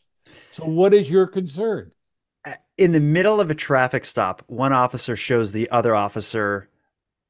So, 0.52 0.66
what 0.66 0.94
is 0.94 1.10
your 1.10 1.28
concern? 1.28 1.92
In 2.78 2.92
the 2.92 3.00
middle 3.00 3.40
of 3.40 3.52
a 3.52 3.56
traffic 3.56 4.06
stop, 4.06 4.44
one 4.48 4.74
officer 4.74 5.16
shows 5.16 5.52
the 5.52 5.70
other 5.70 5.96
officer 5.96 6.70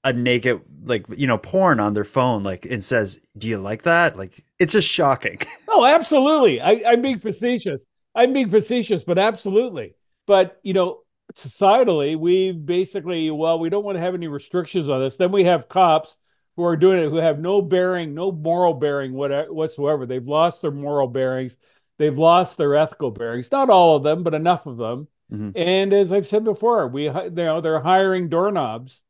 a 0.06 0.12
naked 0.12 0.60
like 0.84 1.06
you 1.16 1.26
know 1.26 1.38
porn 1.38 1.80
on 1.80 1.94
their 1.94 2.04
phone 2.04 2.44
like 2.44 2.66
and 2.66 2.84
says 2.84 3.20
do 3.38 3.48
you 3.48 3.58
like 3.58 3.84
that? 3.84 4.18
Like 4.18 4.44
it's 4.60 4.74
just 4.74 4.88
shocking. 4.88 5.40
Oh 5.76 5.86
absolutely. 5.86 6.62
I, 6.62 6.84
i'm 6.86 7.02
being 7.02 7.18
facetious. 7.18 7.84
I'm 8.14 8.32
being 8.32 8.50
facetious 8.50 9.04
but 9.04 9.18
absolutely. 9.18 9.96
But 10.28 10.60
you 10.62 10.74
know 10.74 11.00
societally 11.34 12.16
we 12.18 12.52
basically 12.52 13.32
well 13.32 13.58
we 13.58 13.70
don't 13.70 13.84
want 13.84 13.96
to 13.96 14.02
have 14.02 14.14
any 14.14 14.28
restrictions 14.28 14.88
on 14.90 15.02
this. 15.02 15.18
Then 15.18 15.32
we 15.32 15.46
have 15.46 15.68
cops 15.68 16.16
who 16.58 16.64
are 16.66 16.78
doing 16.78 17.00
it 17.00 17.10
who 17.10 17.16
have 17.16 17.40
no 17.40 17.62
bearing 17.62 18.14
no 18.14 18.32
moral 18.32 18.76
bearing 18.76 19.14
whatsoever. 19.14 20.06
They've 20.06 20.28
lost 20.28 20.62
their 20.62 20.72
moral 20.72 21.08
bearings. 21.08 21.58
They've 21.98 22.18
lost 22.18 22.58
their 22.58 22.76
ethical 22.76 23.10
bearings. 23.10 23.52
Not 23.52 23.72
all 23.72 23.96
of 23.96 24.04
them 24.04 24.22
but 24.22 24.36
enough 24.36 24.68
of 24.68 24.78
them 24.78 25.08
Mm-hmm. 25.34 25.52
And 25.56 25.94
as 25.94 26.14
I've 26.14 26.28
said 26.28 26.44
before, 26.44 26.88
we 26.88 27.06
you 27.06 27.30
know 27.32 27.60
they're 27.60 27.82
hiring 27.82 28.30
doorknobs 28.30 29.02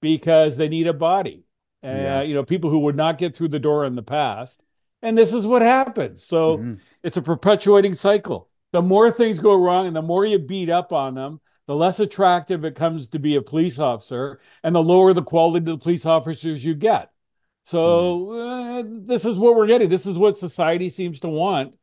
because 0.00 0.56
they 0.56 0.68
need 0.68 0.86
a 0.86 0.94
body. 0.94 1.44
Uh, 1.82 1.88
yeah. 1.88 2.22
You 2.22 2.34
know, 2.34 2.44
people 2.44 2.70
who 2.70 2.80
would 2.80 2.96
not 2.96 3.18
get 3.18 3.34
through 3.34 3.48
the 3.48 3.58
door 3.58 3.84
in 3.84 3.94
the 3.94 4.02
past, 4.02 4.62
and 5.02 5.18
this 5.18 5.32
is 5.32 5.46
what 5.46 5.62
happens. 5.62 6.24
So 6.24 6.58
mm-hmm. 6.58 6.74
it's 7.02 7.16
a 7.16 7.22
perpetuating 7.22 7.94
cycle. 7.94 8.48
The 8.72 8.82
more 8.82 9.10
things 9.10 9.38
go 9.40 9.54
wrong, 9.54 9.86
and 9.86 9.96
the 9.96 10.02
more 10.02 10.24
you 10.24 10.38
beat 10.38 10.70
up 10.70 10.92
on 10.92 11.14
them, 11.14 11.40
the 11.66 11.74
less 11.74 12.00
attractive 12.00 12.64
it 12.64 12.74
comes 12.74 13.08
to 13.08 13.18
be 13.18 13.36
a 13.36 13.42
police 13.42 13.78
officer, 13.78 14.40
and 14.62 14.74
the 14.74 14.82
lower 14.82 15.12
the 15.12 15.22
quality 15.22 15.58
of 15.58 15.78
the 15.78 15.82
police 15.82 16.06
officers 16.06 16.64
you 16.64 16.74
get. 16.74 17.10
So 17.64 18.18
mm. 18.18 18.80
uh, 18.80 19.06
this 19.06 19.24
is 19.24 19.38
what 19.38 19.56
we're 19.56 19.66
getting. 19.66 19.88
This 19.88 20.06
is 20.06 20.16
what 20.16 20.36
society 20.36 20.90
seems 20.90 21.20
to 21.20 21.28
want 21.28 21.74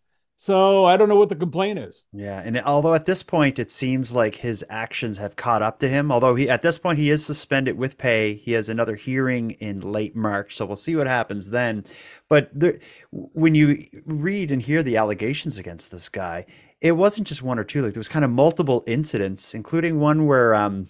so 0.41 0.85
I 0.85 0.97
don't 0.97 1.07
know 1.07 1.17
what 1.17 1.29
the 1.29 1.35
complaint 1.35 1.77
is. 1.77 2.03
Yeah, 2.11 2.41
and 2.43 2.59
although 2.61 2.95
at 2.95 3.05
this 3.05 3.21
point 3.21 3.59
it 3.59 3.69
seems 3.69 4.11
like 4.11 4.33
his 4.33 4.65
actions 4.71 5.19
have 5.19 5.35
caught 5.35 5.61
up 5.61 5.77
to 5.81 5.87
him, 5.87 6.11
although 6.11 6.33
he 6.33 6.49
at 6.49 6.63
this 6.63 6.79
point 6.79 6.97
he 6.97 7.11
is 7.11 7.23
suspended 7.23 7.77
with 7.77 7.99
pay. 7.99 8.33
He 8.33 8.53
has 8.53 8.67
another 8.67 8.95
hearing 8.95 9.51
in 9.51 9.81
late 9.81 10.15
March, 10.15 10.55
so 10.55 10.65
we'll 10.65 10.77
see 10.77 10.95
what 10.95 11.05
happens 11.05 11.51
then. 11.51 11.85
But 12.27 12.49
there, 12.59 12.79
when 13.11 13.53
you 13.53 13.85
read 14.03 14.49
and 14.49 14.63
hear 14.63 14.81
the 14.81 14.97
allegations 14.97 15.59
against 15.59 15.91
this 15.91 16.09
guy, 16.09 16.47
it 16.81 16.93
wasn't 16.93 17.27
just 17.27 17.43
one 17.43 17.59
or 17.59 17.63
two. 17.63 17.83
Like 17.83 17.93
there 17.93 17.99
was 17.99 18.09
kind 18.09 18.25
of 18.25 18.31
multiple 18.31 18.83
incidents, 18.87 19.53
including 19.53 19.99
one 19.99 20.25
where 20.25 20.55
um, 20.55 20.89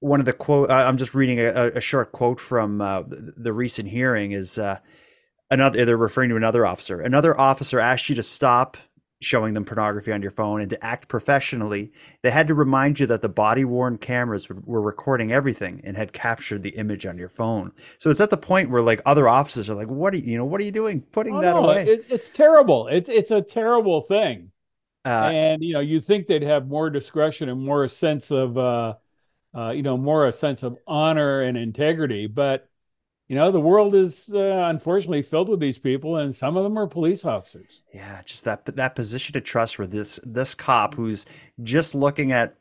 one 0.00 0.18
of 0.18 0.26
the 0.26 0.32
quote. 0.32 0.72
I'm 0.72 0.96
just 0.96 1.14
reading 1.14 1.38
a, 1.38 1.68
a 1.68 1.80
short 1.80 2.10
quote 2.10 2.40
from 2.40 2.80
uh, 2.80 3.04
the 3.06 3.52
recent 3.52 3.90
hearing 3.90 4.32
is. 4.32 4.58
Uh, 4.58 4.80
another 5.54 5.84
they're 5.84 5.96
referring 5.96 6.30
to 6.30 6.36
another 6.36 6.66
officer. 6.66 7.00
Another 7.00 7.38
officer 7.38 7.80
asked 7.80 8.08
you 8.08 8.14
to 8.16 8.22
stop 8.22 8.76
showing 9.20 9.54
them 9.54 9.64
pornography 9.64 10.12
on 10.12 10.22
your 10.22 10.30
phone 10.30 10.60
and 10.60 10.70
to 10.70 10.84
act 10.84 11.08
professionally. 11.08 11.92
They 12.22 12.30
had 12.30 12.46
to 12.48 12.54
remind 12.54 13.00
you 13.00 13.06
that 13.06 13.22
the 13.22 13.28
body 13.28 13.64
worn 13.64 13.96
cameras 13.98 14.48
were 14.48 14.82
recording 14.82 15.32
everything 15.32 15.80
and 15.82 15.96
had 15.96 16.12
captured 16.12 16.62
the 16.62 16.70
image 16.70 17.06
on 17.06 17.16
your 17.16 17.28
phone. 17.28 17.72
So 17.98 18.10
it's 18.10 18.20
at 18.20 18.30
the 18.30 18.36
point 18.36 18.70
where 18.70 18.82
like 18.82 19.00
other 19.06 19.28
officers 19.28 19.70
are 19.70 19.74
like 19.74 19.88
what 19.88 20.14
are 20.14 20.18
you 20.18 20.32
you 20.32 20.38
know 20.38 20.44
what 20.44 20.60
are 20.60 20.64
you 20.64 20.72
doing? 20.72 21.00
Putting 21.00 21.36
oh, 21.36 21.40
that 21.40 21.54
no, 21.54 21.64
away. 21.64 21.86
it, 21.86 22.04
it's 22.08 22.28
terrible. 22.28 22.88
It's 22.88 23.08
it's 23.08 23.30
a 23.30 23.42
terrible 23.42 24.02
thing. 24.02 24.50
Uh, 25.06 25.30
and 25.32 25.62
you 25.62 25.74
know 25.74 25.80
you 25.80 26.00
think 26.00 26.26
they'd 26.26 26.42
have 26.42 26.66
more 26.66 26.88
discretion 26.88 27.48
and 27.48 27.62
more 27.62 27.84
a 27.84 27.88
sense 27.88 28.30
of 28.30 28.56
uh, 28.56 28.94
uh, 29.54 29.70
you 29.70 29.82
know 29.82 29.96
more 29.96 30.26
a 30.26 30.32
sense 30.32 30.62
of 30.62 30.78
honor 30.86 31.42
and 31.42 31.58
integrity 31.58 32.26
but 32.26 32.68
you 33.28 33.36
know 33.36 33.50
the 33.50 33.60
world 33.60 33.94
is 33.94 34.30
uh, 34.34 34.66
unfortunately 34.68 35.22
filled 35.22 35.48
with 35.48 35.60
these 35.60 35.78
people 35.78 36.16
and 36.16 36.34
some 36.34 36.56
of 36.56 36.64
them 36.64 36.78
are 36.78 36.86
police 36.86 37.24
officers. 37.24 37.82
Yeah 37.92 38.22
just 38.24 38.44
that 38.44 38.64
that 38.66 38.94
position 38.94 39.36
of 39.36 39.44
trust 39.44 39.78
where 39.78 39.86
this 39.86 40.20
this 40.24 40.54
cop 40.54 40.94
who's 40.94 41.26
just 41.62 41.94
looking 41.94 42.32
at 42.32 42.56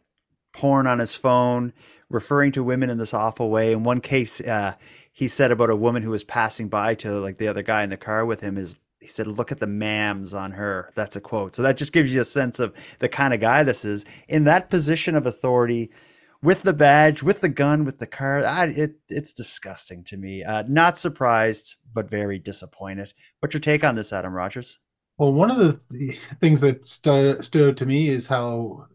porn 0.53 0.87
on 0.87 0.99
his 0.99 1.15
phone 1.15 1.73
referring 2.09 2.51
to 2.51 2.63
women 2.63 2.89
in 2.89 2.97
this 2.97 3.13
awful 3.13 3.49
way. 3.49 3.71
In 3.71 3.83
one 3.83 4.01
case 4.01 4.39
uh, 4.41 4.75
he 5.11 5.27
said 5.27 5.51
about 5.51 5.69
a 5.69 5.75
woman 5.75 6.03
who 6.03 6.11
was 6.11 6.23
passing 6.23 6.69
by 6.69 6.95
to 6.95 7.11
like 7.19 7.37
the 7.37 7.47
other 7.47 7.63
guy 7.63 7.83
in 7.83 7.89
the 7.89 7.97
car 7.97 8.25
with 8.25 8.41
him 8.41 8.57
is 8.57 8.77
he 8.99 9.07
said 9.07 9.27
look 9.27 9.51
at 9.51 9.59
the 9.59 9.65
mams 9.65 10.33
on 10.33 10.51
her. 10.51 10.89
That's 10.95 11.17
a 11.17 11.21
quote. 11.21 11.55
So 11.55 11.61
that 11.61 11.77
just 11.77 11.91
gives 11.91 12.13
you 12.13 12.21
a 12.21 12.25
sense 12.25 12.59
of 12.59 12.73
the 12.99 13.09
kind 13.09 13.33
of 13.33 13.41
guy 13.41 13.63
this 13.63 13.83
is. 13.83 14.05
In 14.29 14.45
that 14.45 14.69
position 14.69 15.13
of 15.15 15.25
authority 15.25 15.91
with 16.43 16.61
the 16.61 16.73
badge, 16.73 17.23
with 17.23 17.41
the 17.41 17.49
gun, 17.49 17.85
with 17.85 17.97
the 17.97 18.05
car. 18.05 18.45
I, 18.45 18.65
it 18.65 18.95
it's 19.09 19.33
disgusting 19.33 20.03
to 20.05 20.17
me. 20.17 20.43
Uh, 20.43 20.63
not 20.67 20.97
surprised, 20.97 21.77
but 21.93 22.09
very 22.09 22.37
disappointed. 22.37 23.13
What's 23.39 23.53
your 23.53 23.61
take 23.61 23.83
on 23.83 23.95
this, 23.95 24.13
Adam 24.13 24.33
Rodgers? 24.33 24.79
Well, 25.17 25.33
one 25.33 25.49
of 25.49 25.57
the 25.57 26.17
things 26.41 26.61
that 26.61 26.87
stood, 26.87 27.43
stood 27.45 27.69
out 27.69 27.77
to 27.77 27.85
me 27.85 28.09
is 28.09 28.27
how 28.27 28.87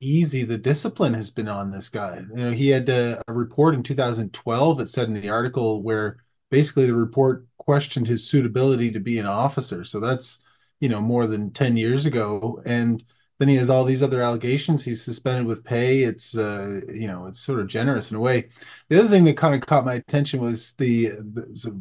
easy 0.00 0.44
the 0.44 0.58
discipline 0.58 1.14
has 1.14 1.30
been 1.30 1.48
on 1.48 1.70
this 1.70 1.88
guy. 1.88 2.22
You 2.34 2.44
know, 2.44 2.50
he 2.50 2.68
had 2.68 2.88
a, 2.88 3.22
a 3.28 3.32
report 3.32 3.74
in 3.74 3.82
2012 3.82 4.78
that 4.78 4.88
said 4.88 5.08
in 5.08 5.14
the 5.14 5.30
article 5.30 5.82
where 5.82 6.18
basically 6.50 6.86
the 6.86 6.94
report 6.94 7.46
questioned 7.58 8.08
his 8.08 8.28
suitability 8.28 8.90
to 8.90 9.00
be 9.00 9.18
an 9.18 9.26
officer. 9.26 9.84
So 9.84 10.00
that's 10.00 10.38
you 10.80 10.88
know 10.88 11.00
more 11.00 11.26
than 11.26 11.52
10 11.52 11.76
years 11.76 12.06
ago, 12.06 12.60
and 12.66 13.02
then 13.38 13.48
he 13.48 13.56
has 13.56 13.70
all 13.70 13.84
these 13.84 14.02
other 14.02 14.22
allegations. 14.22 14.84
He's 14.84 15.02
suspended 15.02 15.46
with 15.46 15.64
pay. 15.64 16.02
It's 16.04 16.36
uh, 16.36 16.80
you 16.88 17.06
know, 17.06 17.26
it's 17.26 17.40
sort 17.40 17.60
of 17.60 17.66
generous 17.68 18.10
in 18.10 18.16
a 18.16 18.20
way. 18.20 18.48
The 18.88 18.98
other 18.98 19.08
thing 19.08 19.24
that 19.24 19.36
kind 19.36 19.54
of 19.54 19.60
caught 19.62 19.84
my 19.84 19.94
attention 19.94 20.40
was 20.40 20.72
the, 20.72 21.08
the 21.08 21.80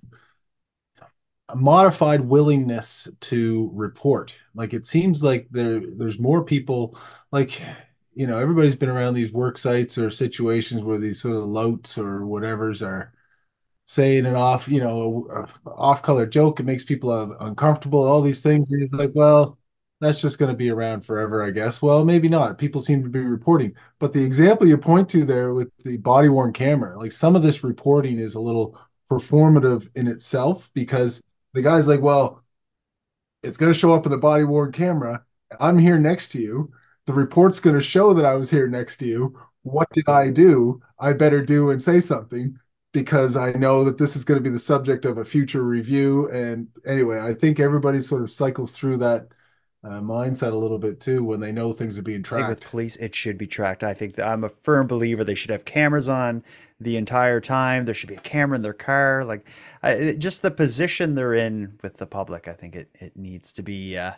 modified 1.55 2.21
willingness 2.21 3.07
to 3.21 3.69
report. 3.73 4.33
Like 4.55 4.73
it 4.73 4.85
seems 4.87 5.23
like 5.23 5.47
there 5.51 5.79
there's 5.79 6.19
more 6.19 6.43
people 6.43 6.97
like 7.31 7.61
you 8.13 8.25
know 8.27 8.37
everybody's 8.39 8.75
been 8.75 8.89
around 8.89 9.13
these 9.13 9.31
work 9.33 9.57
sites 9.57 9.97
or 9.97 10.09
situations 10.09 10.81
where 10.81 10.97
these 10.97 11.21
sort 11.21 11.35
of 11.37 11.43
louts 11.43 11.97
or 11.97 12.25
whatever's 12.25 12.81
are 12.81 13.13
saying 13.85 14.25
an 14.27 14.35
off 14.35 14.67
you 14.69 14.81
know 14.81 15.47
off 15.67 16.01
color 16.03 16.25
joke 16.27 16.59
it 16.59 16.63
makes 16.65 16.83
people 16.85 17.33
uncomfortable 17.41 18.03
all 18.03 18.21
these 18.21 18.41
things 18.41 18.65
it's 18.71 18.93
like 18.93 19.11
well 19.15 19.59
that's 20.01 20.21
just 20.21 20.37
going 20.37 20.51
to 20.51 20.57
be 20.57 20.69
around 20.69 21.01
forever 21.01 21.43
i 21.43 21.51
guess 21.51 21.81
well 21.81 22.03
maybe 22.03 22.27
not 22.27 22.57
people 22.57 22.81
seem 22.81 23.03
to 23.03 23.09
be 23.09 23.19
reporting 23.19 23.73
but 23.99 24.11
the 24.13 24.23
example 24.23 24.67
you 24.67 24.77
point 24.77 25.07
to 25.09 25.25
there 25.25 25.53
with 25.53 25.69
the 25.83 25.97
body 25.97 26.27
worn 26.27 26.51
camera 26.51 26.97
like 26.97 27.11
some 27.11 27.35
of 27.35 27.41
this 27.41 27.63
reporting 27.63 28.19
is 28.19 28.35
a 28.35 28.39
little 28.39 28.77
performative 29.09 29.89
in 29.95 30.07
itself 30.07 30.69
because 30.73 31.21
the 31.53 31.61
guy's 31.61 31.87
like, 31.87 32.01
well, 32.01 32.43
it's 33.43 33.57
going 33.57 33.71
to 33.71 33.77
show 33.77 33.93
up 33.93 34.05
in 34.05 34.11
the 34.11 34.17
body 34.17 34.43
worn 34.43 34.71
camera. 34.71 35.23
I'm 35.59 35.77
here 35.77 35.99
next 35.99 36.29
to 36.29 36.41
you. 36.41 36.71
The 37.05 37.13
report's 37.13 37.59
going 37.59 37.75
to 37.75 37.81
show 37.81 38.13
that 38.13 38.25
I 38.25 38.35
was 38.35 38.49
here 38.49 38.67
next 38.67 38.97
to 38.97 39.05
you. 39.05 39.39
What 39.61 39.89
did 39.91 40.09
I 40.09 40.29
do? 40.29 40.81
I 40.99 41.13
better 41.13 41.43
do 41.43 41.69
and 41.69 41.81
say 41.81 41.99
something 41.99 42.57
because 42.91 43.35
I 43.35 43.51
know 43.51 43.83
that 43.83 43.97
this 43.97 44.15
is 44.15 44.23
going 44.23 44.39
to 44.39 44.43
be 44.43 44.49
the 44.49 44.59
subject 44.59 45.05
of 45.05 45.17
a 45.17 45.25
future 45.25 45.63
review. 45.63 46.29
And 46.29 46.67
anyway, 46.85 47.19
I 47.19 47.33
think 47.33 47.59
everybody 47.59 48.01
sort 48.01 48.23
of 48.23 48.31
cycles 48.31 48.71
through 48.71 48.97
that 48.97 49.27
uh, 49.85 50.01
mindset 50.01 50.51
a 50.51 50.55
little 50.55 50.79
bit 50.79 50.99
too 50.99 51.23
when 51.23 51.39
they 51.39 51.51
know 51.51 51.71
things 51.71 51.97
are 51.97 52.01
being 52.01 52.23
tracked. 52.23 52.49
with 52.49 52.61
police, 52.61 52.95
it 52.95 53.13
should 53.13 53.37
be 53.37 53.45
tracked. 53.45 53.83
I 53.83 53.93
think 53.93 54.17
I'm 54.17 54.43
a 54.43 54.49
firm 54.49 54.87
believer 54.87 55.23
they 55.23 55.35
should 55.35 55.51
have 55.51 55.63
cameras 55.63 56.09
on 56.09 56.43
the 56.79 56.97
entire 56.97 57.39
time. 57.39 57.85
There 57.85 57.93
should 57.93 58.09
be 58.09 58.15
a 58.15 58.21
camera 58.21 58.55
in 58.55 58.63
their 58.63 58.73
car. 58.73 59.23
Like 59.23 59.47
uh, 59.83 60.13
just 60.13 60.41
the 60.41 60.49
position 60.49 61.13
they're 61.13 61.35
in 61.35 61.77
with 61.83 61.97
the 61.97 62.07
public, 62.07 62.47
I 62.47 62.53
think 62.53 62.75
it 62.75 62.89
it 62.95 63.15
needs 63.15 63.51
to 63.53 63.63
be 63.63 63.97
uh, 63.97 64.13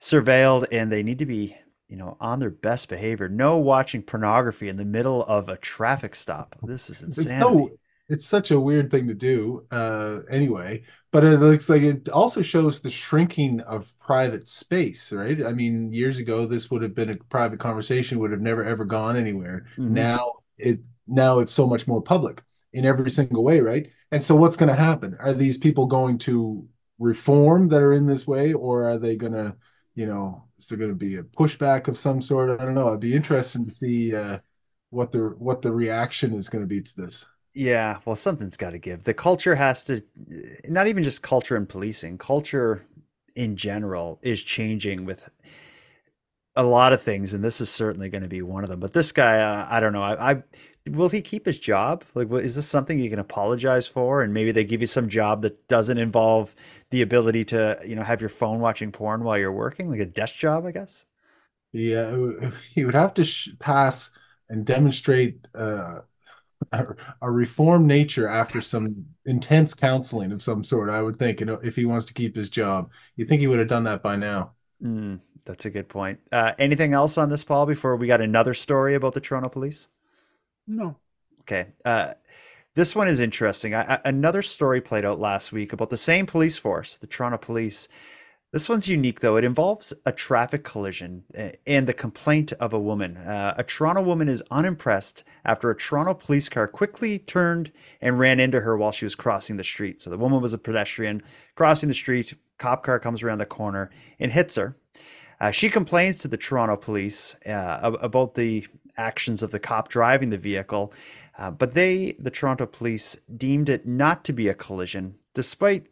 surveilled, 0.00 0.66
and 0.72 0.90
they 0.90 1.04
need 1.04 1.18
to 1.18 1.26
be 1.26 1.56
you 1.88 1.96
know 1.96 2.16
on 2.20 2.40
their 2.40 2.50
best 2.50 2.88
behavior. 2.88 3.28
No 3.28 3.58
watching 3.58 4.02
pornography 4.02 4.68
in 4.68 4.76
the 4.76 4.84
middle 4.84 5.24
of 5.24 5.48
a 5.48 5.56
traffic 5.56 6.16
stop. 6.16 6.56
This 6.64 6.90
is 6.90 7.04
insanity. 7.04 7.44
It's, 7.44 7.70
so, 7.70 7.78
it's 8.08 8.26
such 8.26 8.50
a 8.50 8.58
weird 8.58 8.90
thing 8.90 9.06
to 9.06 9.14
do. 9.14 9.66
Uh, 9.70 10.20
anyway, 10.28 10.82
but 11.12 11.24
it 11.24 11.40
looks 11.40 11.68
like 11.68 11.82
it 11.82 12.08
also 12.08 12.42
shows 12.42 12.80
the 12.80 12.90
shrinking 12.90 13.60
of 13.62 13.98
private 13.98 14.46
space, 14.46 15.12
right? 15.12 15.44
I 15.44 15.52
mean, 15.52 15.92
years 15.92 16.18
ago, 16.18 16.46
this 16.46 16.70
would 16.70 16.82
have 16.82 16.94
been 16.94 17.10
a 17.10 17.16
private 17.16 17.58
conversation, 17.58 18.18
would 18.20 18.30
have 18.30 18.40
never 18.40 18.64
ever 18.64 18.84
gone 18.84 19.16
anywhere. 19.16 19.66
Mm-hmm. 19.76 19.94
Now 19.94 20.32
it 20.58 20.80
now 21.06 21.40
it's 21.40 21.52
so 21.52 21.66
much 21.66 21.86
more 21.88 22.02
public 22.02 22.42
in 22.72 22.84
every 22.86 23.10
single 23.10 23.42
way, 23.42 23.60
right? 23.60 23.90
And 24.12 24.22
so 24.22 24.36
what's 24.36 24.56
going 24.56 24.68
to 24.68 24.80
happen? 24.80 25.16
Are 25.18 25.32
these 25.32 25.58
people 25.58 25.86
going 25.86 26.18
to 26.18 26.68
reform 26.98 27.68
that 27.68 27.82
are 27.82 27.92
in 27.92 28.06
this 28.06 28.26
way, 28.26 28.52
or 28.52 28.88
are 28.88 28.98
they 28.98 29.16
going 29.16 29.32
to, 29.32 29.56
you 29.94 30.06
know, 30.06 30.44
is 30.58 30.68
there 30.68 30.78
going 30.78 30.90
to 30.90 30.96
be 30.96 31.16
a 31.16 31.22
pushback 31.22 31.88
of 31.88 31.98
some 31.98 32.20
sort? 32.20 32.60
I 32.60 32.64
don't 32.64 32.74
know. 32.74 32.92
I'd 32.92 33.00
be 33.00 33.14
interested 33.14 33.64
to 33.64 33.70
see 33.72 34.14
uh, 34.14 34.38
what 34.90 35.10
the 35.10 35.34
what 35.38 35.62
the 35.62 35.72
reaction 35.72 36.34
is 36.34 36.48
going 36.48 36.62
to 36.62 36.68
be 36.68 36.80
to 36.80 36.96
this. 36.96 37.26
Yeah, 37.52 37.98
well, 38.04 38.16
something's 38.16 38.56
got 38.56 38.70
to 38.70 38.78
give. 38.78 39.02
The 39.04 39.14
culture 39.14 39.56
has 39.56 39.84
to, 39.84 40.04
not 40.68 40.86
even 40.86 41.02
just 41.02 41.22
culture 41.22 41.56
and 41.56 41.68
policing, 41.68 42.18
culture 42.18 42.86
in 43.34 43.56
general 43.56 44.20
is 44.22 44.42
changing 44.42 45.04
with 45.04 45.28
a 46.56 46.64
lot 46.64 46.92
of 46.92 47.00
things, 47.00 47.32
and 47.32 47.44
this 47.44 47.60
is 47.60 47.70
certainly 47.70 48.08
going 48.08 48.22
to 48.22 48.28
be 48.28 48.42
one 48.42 48.64
of 48.64 48.70
them. 48.70 48.80
But 48.80 48.92
this 48.92 49.12
guy, 49.12 49.38
uh, 49.38 49.66
I 49.70 49.80
don't 49.80 49.92
know. 49.92 50.02
I, 50.02 50.32
I 50.32 50.42
will 50.90 51.08
he 51.08 51.20
keep 51.22 51.46
his 51.46 51.58
job? 51.58 52.04
Like, 52.14 52.30
is 52.32 52.56
this 52.56 52.66
something 52.66 52.98
you 52.98 53.08
can 53.10 53.20
apologize 53.20 53.86
for? 53.86 54.22
And 54.22 54.34
maybe 54.34 54.50
they 54.52 54.64
give 54.64 54.80
you 54.80 54.86
some 54.86 55.08
job 55.08 55.42
that 55.42 55.68
doesn't 55.68 55.98
involve 55.98 56.54
the 56.90 57.02
ability 57.02 57.44
to, 57.46 57.78
you 57.86 57.94
know, 57.94 58.02
have 58.02 58.20
your 58.20 58.30
phone 58.30 58.58
watching 58.60 58.90
porn 58.90 59.22
while 59.22 59.38
you're 59.38 59.52
working, 59.52 59.90
like 59.90 60.00
a 60.00 60.06
desk 60.06 60.36
job, 60.36 60.66
I 60.66 60.72
guess. 60.72 61.04
Yeah, 61.72 62.50
he 62.70 62.84
would 62.84 62.94
have 62.94 63.14
to 63.14 63.24
pass 63.58 64.10
and 64.48 64.64
demonstrate 64.66 65.46
uh, 65.54 66.00
a, 66.72 66.86
a 67.22 67.30
reformed 67.30 67.86
nature 67.86 68.28
after 68.28 68.60
some 68.60 69.06
intense 69.24 69.74
counseling 69.74 70.32
of 70.32 70.42
some 70.42 70.62
sort. 70.64 70.90
I 70.90 71.02
would 71.02 71.18
think, 71.18 71.40
you 71.40 71.46
know, 71.46 71.60
if 71.62 71.76
he 71.76 71.84
wants 71.84 72.06
to 72.06 72.14
keep 72.14 72.36
his 72.36 72.48
job, 72.48 72.90
you 73.16 73.24
think 73.24 73.40
he 73.40 73.46
would 73.46 73.58
have 73.58 73.68
done 73.68 73.84
that 73.84 74.02
by 74.02 74.16
now. 74.16 74.52
Mm, 74.82 75.20
that's 75.44 75.66
a 75.66 75.70
good 75.70 75.88
point. 75.88 76.20
Uh, 76.32 76.52
anything 76.58 76.92
else 76.92 77.18
on 77.18 77.28
this, 77.28 77.44
Paul? 77.44 77.66
Before 77.66 77.96
we 77.96 78.06
got 78.06 78.20
another 78.20 78.54
story 78.54 78.94
about 78.94 79.14
the 79.14 79.20
Toronto 79.20 79.48
Police. 79.48 79.88
No. 80.66 80.96
Okay. 81.42 81.68
Uh, 81.84 82.14
this 82.74 82.94
one 82.94 83.08
is 83.08 83.18
interesting. 83.18 83.74
I, 83.74 83.94
I, 83.94 84.00
another 84.04 84.42
story 84.42 84.80
played 84.80 85.04
out 85.04 85.18
last 85.18 85.52
week 85.52 85.72
about 85.72 85.90
the 85.90 85.96
same 85.96 86.26
police 86.26 86.56
force, 86.56 86.96
the 86.96 87.06
Toronto 87.08 87.38
Police, 87.38 87.88
this 88.52 88.68
one's 88.68 88.88
unique, 88.88 89.20
though. 89.20 89.36
It 89.36 89.44
involves 89.44 89.92
a 90.04 90.10
traffic 90.10 90.64
collision 90.64 91.24
eh, 91.34 91.52
and 91.66 91.86
the 91.86 91.94
complaint 91.94 92.52
of 92.54 92.72
a 92.72 92.80
woman. 92.80 93.16
Uh, 93.16 93.54
a 93.56 93.62
Toronto 93.62 94.02
woman 94.02 94.28
is 94.28 94.42
unimpressed 94.50 95.22
after 95.44 95.70
a 95.70 95.76
Toronto 95.76 96.14
police 96.14 96.48
car 96.48 96.66
quickly 96.66 97.18
turned 97.18 97.70
and 98.00 98.18
ran 98.18 98.40
into 98.40 98.60
her 98.60 98.76
while 98.76 98.92
she 98.92 99.04
was 99.04 99.14
crossing 99.14 99.56
the 99.56 99.64
street. 99.64 100.02
So 100.02 100.10
the 100.10 100.18
woman 100.18 100.40
was 100.40 100.52
a 100.52 100.58
pedestrian 100.58 101.22
crossing 101.54 101.88
the 101.88 101.94
street. 101.94 102.34
Cop 102.58 102.82
car 102.82 102.98
comes 102.98 103.22
around 103.22 103.38
the 103.38 103.46
corner 103.46 103.90
and 104.18 104.32
hits 104.32 104.56
her. 104.56 104.76
Uh, 105.40 105.50
she 105.50 105.70
complains 105.70 106.18
to 106.18 106.28
the 106.28 106.36
Toronto 106.36 106.76
police 106.76 107.34
uh, 107.46 107.96
about 108.02 108.34
the 108.34 108.66
actions 108.96 109.42
of 109.42 109.52
the 109.52 109.60
cop 109.60 109.88
driving 109.88 110.30
the 110.30 110.36
vehicle, 110.36 110.92
uh, 111.38 111.50
but 111.50 111.72
they, 111.72 112.14
the 112.18 112.30
Toronto 112.30 112.66
police, 112.66 113.16
deemed 113.34 113.68
it 113.68 113.86
not 113.86 114.24
to 114.24 114.32
be 114.32 114.48
a 114.48 114.54
collision, 114.54 115.14
despite 115.32 115.86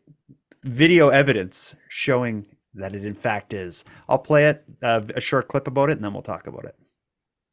video 0.64 1.08
evidence 1.08 1.74
showing 1.88 2.46
that 2.74 2.94
it 2.94 3.04
in 3.04 3.14
fact 3.14 3.52
is. 3.52 3.84
I'll 4.08 4.18
play 4.18 4.48
it, 4.48 4.64
uh, 4.82 5.02
a 5.14 5.20
short 5.20 5.48
clip 5.48 5.66
about 5.66 5.90
it, 5.90 5.94
and 5.94 6.04
then 6.04 6.12
we'll 6.12 6.22
talk 6.22 6.46
about 6.46 6.64
it. 6.64 6.76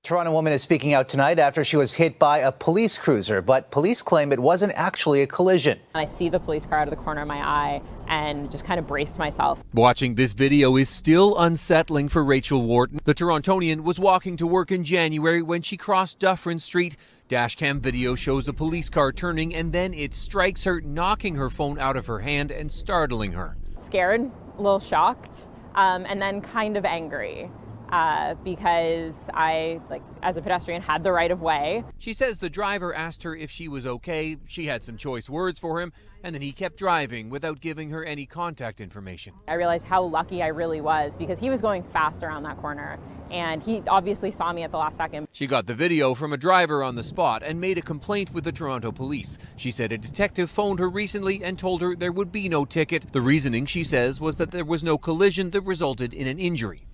Toronto 0.06 0.32
woman 0.32 0.54
is 0.54 0.62
speaking 0.62 0.94
out 0.94 1.10
tonight 1.10 1.40
after 1.40 1.64
she 1.64 1.78
was 1.78 1.96
hit 1.96 2.20
by 2.20 2.38
a 2.38 2.52
police 2.52 2.96
cruiser, 2.96 3.42
but 3.42 3.72
police 3.72 4.04
claim 4.04 4.32
it 4.32 4.40
wasn't 4.40 4.72
actually 4.76 5.24
a 5.24 5.28
collision. 5.28 5.80
I 5.96 6.06
see 6.06 6.30
the 6.30 6.40
police 6.40 6.64
car 6.64 6.78
out 6.78 6.88
of 6.88 6.92
the 6.92 7.04
corner 7.04 7.24
of 7.24 7.28
my 7.28 7.40
eye 7.40 7.82
and 8.08 8.52
just 8.52 8.66
kind 8.66 8.78
of 8.78 8.86
braced 8.86 9.18
myself. 9.18 9.64
Watching 9.74 10.14
this 10.14 10.34
video 10.34 10.76
is 10.76 10.90
still 10.90 11.36
unsettling 11.40 12.10
for 12.10 12.24
Rachel 12.24 12.62
Wharton. 12.62 13.00
The 13.04 13.16
Torontonian 13.16 13.82
was 13.82 13.98
walking 13.98 14.38
to 14.38 14.46
work 14.46 14.72
in 14.72 14.84
January 14.84 15.42
when 15.42 15.64
she 15.64 15.76
crossed 15.76 16.20
Dufferin 16.20 16.60
Street. 16.60 16.96
Dashcam 17.28 17.80
video 17.80 18.14
shows 18.14 18.48
a 18.48 18.54
police 18.54 18.92
car 18.92 19.12
turning 19.12 19.56
and 19.56 19.74
then 19.74 19.92
it 19.96 20.14
strikes 20.14 20.66
her, 20.66 20.82
knocking 20.82 21.34
her 21.34 21.50
phone 21.50 21.80
out 21.80 21.98
of 21.98 22.06
her 22.06 22.20
hand 22.20 22.52
and 22.52 22.72
startling 22.72 23.32
her. 23.32 23.58
Scared, 23.80 24.22
a 24.22 24.62
little 24.62 24.80
shocked, 24.80 25.48
um, 25.74 26.06
and 26.06 26.22
then 26.22 26.42
kind 26.42 26.78
of 26.78 26.86
angry 26.86 27.50
uh, 27.90 28.36
because 28.44 29.30
I, 29.34 29.80
like, 29.90 30.02
as 30.24 30.38
a 30.38 30.42
pedestrian, 30.42 30.82
had 30.82 31.04
the 31.04 31.12
right 31.12 31.32
of 31.32 31.42
way. 31.42 31.84
She 31.98 32.14
says 32.14 32.40
the 32.40 32.50
driver 32.50 32.94
asked 32.94 33.24
her 33.24 33.36
if 33.36 33.52
she 33.52 33.68
was 33.68 33.86
okay. 33.86 34.38
She 34.48 34.66
had 34.66 34.84
some 34.84 34.98
choice 34.98 35.30
words 35.30 35.60
for 35.60 35.82
him, 35.82 35.94
and 36.24 36.34
then 36.34 36.42
he 36.42 36.52
kept 36.52 36.78
driving 36.78 37.30
without 37.30 37.62
giving 37.62 37.90
her 37.90 38.04
any 38.04 38.26
contact 38.26 38.82
information. 38.82 39.34
I 39.48 39.54
realized 39.54 39.86
how 39.86 40.04
lucky 40.04 40.42
I 40.42 40.48
really 40.48 40.82
was 40.82 41.16
because 41.18 41.40
he 41.40 41.50
was 41.50 41.62
going 41.62 41.84
fast 41.84 42.24
around 42.24 42.44
that 42.44 42.58
corner, 42.58 42.98
and 43.30 43.62
he 43.62 43.84
obviously 43.88 44.32
saw 44.32 44.52
me 44.52 44.64
at 44.64 44.72
the 44.72 44.78
last 44.78 44.98
second. 44.98 45.28
She 45.34 45.46
got 45.46 45.68
the 45.68 45.76
video 45.76 46.14
from 46.16 46.34
a 46.34 46.38
driver 46.38 46.84
on 46.84 46.96
the 46.96 47.04
spot 47.04 47.44
and 47.44 47.62
made 47.62 47.78
a 47.78 47.82
complaint 47.82 48.34
with 48.34 48.44
the 48.44 48.52
Toronto 48.52 48.92
police. 48.92 49.38
She 49.56 49.72
said 49.72 49.92
a 49.92 49.98
detective 49.98 50.50
phoned 50.50 50.80
her 50.80 50.90
recently 50.90 51.44
and 51.44 51.60
told 51.60 51.82
her 51.82 51.96
there 51.96 52.12
would 52.12 52.32
be 52.32 52.50
no 52.50 52.66
ticket. 52.66 53.14
The 53.14 53.22
reasoning, 53.22 53.66
she 53.66 53.84
says, 53.84 54.20
was 54.20 54.38
that 54.38 54.52
there 54.52 54.66
was 54.66 54.84
no 54.84 54.98
collision 54.98 55.52
that 55.52 55.62
resulted 55.62 56.14
in 56.14 56.28
an 56.28 56.40
injury. 56.40 56.88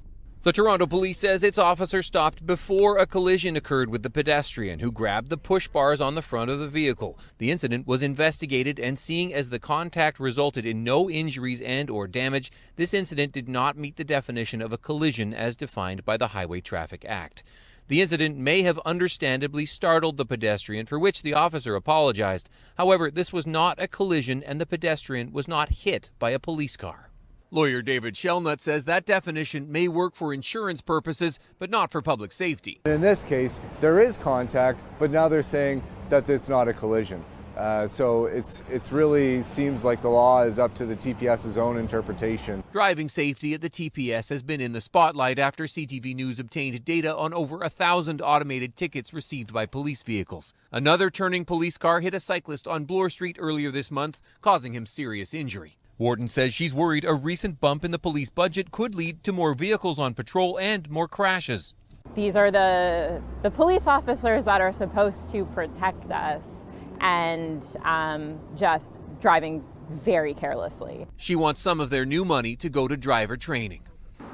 The 0.43 0.51
Toronto 0.51 0.87
police 0.87 1.19
says 1.19 1.43
its 1.43 1.59
officer 1.59 2.01
stopped 2.01 2.47
before 2.47 2.97
a 2.97 3.05
collision 3.05 3.55
occurred 3.55 3.91
with 3.91 4.01
the 4.01 4.09
pedestrian 4.09 4.79
who 4.79 4.91
grabbed 4.91 5.29
the 5.29 5.37
push 5.37 5.67
bars 5.67 6.01
on 6.01 6.15
the 6.15 6.23
front 6.23 6.49
of 6.49 6.57
the 6.57 6.67
vehicle. 6.67 7.15
The 7.37 7.51
incident 7.51 7.85
was 7.85 8.01
investigated 8.01 8.79
and 8.79 8.97
seeing 8.97 9.31
as 9.31 9.51
the 9.51 9.59
contact 9.59 10.19
resulted 10.19 10.65
in 10.65 10.83
no 10.83 11.07
injuries 11.07 11.61
and 11.61 11.91
or 11.91 12.07
damage, 12.07 12.51
this 12.75 12.91
incident 12.91 13.33
did 13.33 13.47
not 13.47 13.77
meet 13.77 13.97
the 13.97 14.03
definition 14.03 14.63
of 14.63 14.73
a 14.73 14.79
collision 14.79 15.31
as 15.31 15.55
defined 15.55 16.05
by 16.05 16.17
the 16.17 16.29
Highway 16.29 16.59
Traffic 16.59 17.05
Act. 17.07 17.43
The 17.87 18.01
incident 18.01 18.35
may 18.35 18.63
have 18.63 18.79
understandably 18.79 19.67
startled 19.67 20.17
the 20.17 20.25
pedestrian, 20.25 20.87
for 20.87 20.97
which 20.97 21.21
the 21.21 21.35
officer 21.35 21.75
apologized. 21.75 22.49
However, 22.79 23.11
this 23.11 23.31
was 23.31 23.45
not 23.45 23.79
a 23.79 23.87
collision 23.87 24.41
and 24.41 24.59
the 24.59 24.65
pedestrian 24.65 25.31
was 25.31 25.47
not 25.47 25.69
hit 25.69 26.09
by 26.17 26.31
a 26.31 26.39
police 26.39 26.77
car. 26.77 27.10
Lawyer 27.53 27.81
David 27.81 28.13
Shellnutt 28.13 28.61
says 28.61 28.85
that 28.85 29.05
definition 29.05 29.69
may 29.69 29.89
work 29.89 30.15
for 30.15 30.33
insurance 30.33 30.81
purposes, 30.81 31.37
but 31.59 31.69
not 31.69 31.91
for 31.91 32.01
public 32.01 32.31
safety. 32.31 32.79
In 32.85 33.01
this 33.01 33.25
case, 33.25 33.59
there 33.81 33.99
is 33.99 34.17
contact, 34.17 34.79
but 34.99 35.11
now 35.11 35.27
they're 35.27 35.43
saying 35.43 35.83
that 36.07 36.29
it's 36.29 36.47
not 36.47 36.69
a 36.69 36.73
collision. 36.73 37.21
Uh, 37.57 37.85
so 37.85 38.27
it's 38.27 38.63
it's 38.69 38.93
really 38.93 39.43
seems 39.43 39.83
like 39.83 40.01
the 40.01 40.09
law 40.09 40.43
is 40.43 40.59
up 40.59 40.73
to 40.75 40.85
the 40.85 40.95
TPS's 40.95 41.57
own 41.57 41.77
interpretation. 41.77 42.63
Driving 42.71 43.09
safety 43.09 43.53
at 43.53 43.59
the 43.59 43.69
TPS 43.69 44.29
has 44.29 44.41
been 44.41 44.61
in 44.61 44.71
the 44.71 44.79
spotlight 44.79 45.37
after 45.37 45.65
CTV 45.65 46.15
News 46.15 46.39
obtained 46.39 46.85
data 46.85 47.13
on 47.13 47.33
over 47.33 47.61
a 47.61 47.69
thousand 47.69 48.21
automated 48.21 48.77
tickets 48.77 49.13
received 49.13 49.51
by 49.51 49.65
police 49.65 50.03
vehicles. 50.03 50.53
Another 50.71 51.09
turning 51.09 51.43
police 51.43 51.77
car 51.77 51.99
hit 51.99 52.13
a 52.13 52.19
cyclist 52.21 52.65
on 52.65 52.85
Bloor 52.85 53.09
Street 53.09 53.35
earlier 53.37 53.71
this 53.71 53.91
month, 53.91 54.21
causing 54.39 54.71
him 54.71 54.85
serious 54.85 55.33
injury. 55.33 55.75
Wharton 56.01 56.27
says 56.27 56.51
she's 56.51 56.73
worried 56.73 57.05
a 57.05 57.13
recent 57.13 57.61
bump 57.61 57.85
in 57.85 57.91
the 57.91 57.99
police 57.99 58.31
budget 58.31 58.71
could 58.71 58.95
lead 58.95 59.23
to 59.23 59.31
more 59.31 59.53
vehicles 59.53 59.99
on 59.99 60.15
patrol 60.15 60.57
and 60.57 60.89
more 60.89 61.07
crashes. 61.07 61.75
These 62.15 62.35
are 62.35 62.49
the 62.49 63.21
the 63.43 63.51
police 63.51 63.85
officers 63.85 64.45
that 64.45 64.61
are 64.61 64.73
supposed 64.73 65.29
to 65.31 65.45
protect 65.45 66.11
us, 66.11 66.65
and 67.01 67.63
um, 67.85 68.39
just 68.55 68.99
driving 69.19 69.63
very 69.91 70.33
carelessly. 70.33 71.05
She 71.17 71.35
wants 71.35 71.61
some 71.61 71.79
of 71.79 71.91
their 71.91 72.03
new 72.03 72.25
money 72.25 72.55
to 72.55 72.67
go 72.67 72.87
to 72.87 72.97
driver 72.97 73.37
training. 73.37 73.83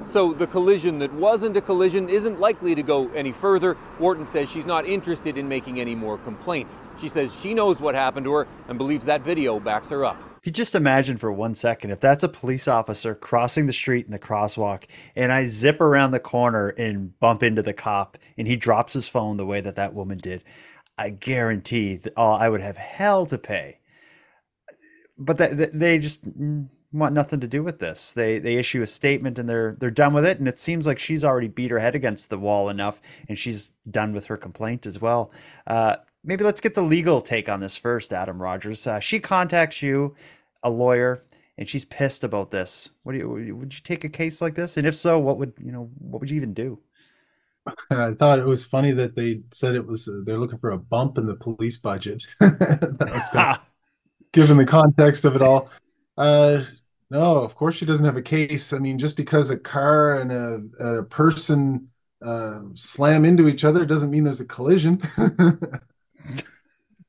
So 0.06 0.32
the 0.32 0.46
collision 0.46 1.00
that 1.00 1.12
wasn't 1.12 1.54
a 1.58 1.60
collision 1.60 2.08
isn't 2.08 2.40
likely 2.40 2.76
to 2.76 2.82
go 2.82 3.10
any 3.10 3.32
further. 3.32 3.74
Wharton 3.98 4.24
says 4.24 4.50
she's 4.50 4.64
not 4.64 4.86
interested 4.86 5.36
in 5.36 5.46
making 5.46 5.78
any 5.78 5.94
more 5.94 6.16
complaints. 6.16 6.80
She 6.98 7.08
says 7.08 7.38
she 7.38 7.52
knows 7.52 7.78
what 7.78 7.94
happened 7.94 8.24
to 8.24 8.32
her 8.32 8.48
and 8.68 8.78
believes 8.78 9.04
that 9.04 9.20
video 9.20 9.60
backs 9.60 9.90
her 9.90 10.06
up. 10.06 10.27
You 10.44 10.52
just 10.52 10.74
imagine 10.74 11.16
for 11.16 11.32
one 11.32 11.54
second 11.54 11.90
if 11.90 12.00
that's 12.00 12.22
a 12.22 12.28
police 12.28 12.68
officer 12.68 13.14
crossing 13.14 13.66
the 13.66 13.72
street 13.72 14.06
in 14.06 14.12
the 14.12 14.18
crosswalk 14.18 14.84
and 15.16 15.32
I 15.32 15.46
zip 15.46 15.80
around 15.80 16.12
the 16.12 16.20
corner 16.20 16.68
and 16.70 17.18
bump 17.18 17.42
into 17.42 17.62
the 17.62 17.72
cop 17.72 18.16
and 18.36 18.46
he 18.46 18.56
drops 18.56 18.92
his 18.92 19.08
phone 19.08 19.36
the 19.36 19.46
way 19.46 19.60
that 19.60 19.76
that 19.76 19.94
woman 19.94 20.18
did. 20.18 20.44
I 20.96 21.10
guarantee 21.10 21.96
that 21.96 22.12
oh, 22.16 22.32
I 22.32 22.48
would 22.48 22.60
have 22.60 22.76
hell 22.76 23.26
to 23.26 23.38
pay. 23.38 23.78
But 25.16 25.38
that 25.38 25.76
they 25.78 25.98
just 25.98 26.22
want 26.92 27.12
nothing 27.12 27.40
to 27.40 27.46
do 27.48 27.62
with 27.62 27.78
this. 27.78 28.12
They 28.12 28.38
they 28.38 28.56
issue 28.56 28.82
a 28.82 28.86
statement 28.86 29.38
and 29.38 29.48
they're 29.48 29.76
they're 29.78 29.90
done 29.90 30.12
with 30.14 30.24
it. 30.24 30.38
And 30.38 30.48
it 30.48 30.60
seems 30.60 30.86
like 30.86 30.98
she's 30.98 31.24
already 31.24 31.48
beat 31.48 31.70
her 31.70 31.78
head 31.78 31.94
against 31.94 32.30
the 32.30 32.38
wall 32.38 32.68
enough, 32.68 33.00
and 33.28 33.38
she's 33.38 33.72
done 33.90 34.12
with 34.12 34.26
her 34.26 34.36
complaint 34.36 34.86
as 34.86 35.00
well. 35.00 35.30
Uh, 35.66 35.96
maybe 36.28 36.44
let's 36.44 36.60
get 36.60 36.74
the 36.74 36.82
legal 36.82 37.20
take 37.20 37.48
on 37.48 37.58
this 37.58 37.76
first, 37.76 38.12
Adam 38.12 38.40
Rodgers. 38.40 38.86
Uh, 38.86 39.00
she 39.00 39.18
contacts 39.18 39.82
you, 39.82 40.14
a 40.62 40.70
lawyer, 40.70 41.24
and 41.56 41.68
she's 41.68 41.86
pissed 41.86 42.22
about 42.22 42.52
this. 42.52 42.90
What 43.02 43.12
do 43.12 43.18
you 43.18 43.56
would 43.56 43.74
you 43.74 43.80
take 43.82 44.04
a 44.04 44.08
case 44.08 44.40
like 44.40 44.54
this? 44.54 44.76
And 44.76 44.86
if 44.86 44.94
so, 44.94 45.18
what 45.18 45.38
would 45.38 45.54
you 45.58 45.72
know? 45.72 45.90
What 45.98 46.20
would 46.20 46.30
you 46.30 46.36
even 46.36 46.54
do? 46.54 46.78
I 47.90 48.12
thought 48.12 48.38
it 48.38 48.44
was 48.44 48.64
funny 48.64 48.92
that 48.92 49.16
they 49.16 49.40
said 49.50 49.74
it 49.74 49.86
was 49.86 50.06
uh, 50.06 50.20
they're 50.24 50.38
looking 50.38 50.58
for 50.58 50.70
a 50.70 50.78
bump 50.78 51.18
in 51.18 51.26
the 51.26 51.34
police 51.34 51.78
budget. 51.78 52.24
given 54.32 54.58
the 54.58 54.66
context 54.66 55.24
of 55.24 55.34
it 55.34 55.42
all. 55.42 55.70
Uh, 56.16 56.64
no, 57.10 57.36
of 57.36 57.54
course 57.54 57.74
she 57.74 57.86
doesn't 57.86 58.04
have 58.04 58.18
a 58.18 58.22
case. 58.22 58.74
I 58.74 58.78
mean, 58.78 58.98
just 58.98 59.16
because 59.16 59.48
a 59.48 59.56
car 59.56 60.20
and 60.20 60.30
a, 60.30 60.54
and 60.78 60.98
a 60.98 61.02
person 61.02 61.88
uh, 62.22 62.60
slam 62.74 63.24
into 63.24 63.48
each 63.48 63.64
other 63.64 63.86
doesn't 63.86 64.10
mean 64.10 64.24
there's 64.24 64.40
a 64.40 64.44
collision. 64.44 65.00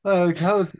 Like 0.04 0.38
how 0.38 0.58
is 0.58 0.76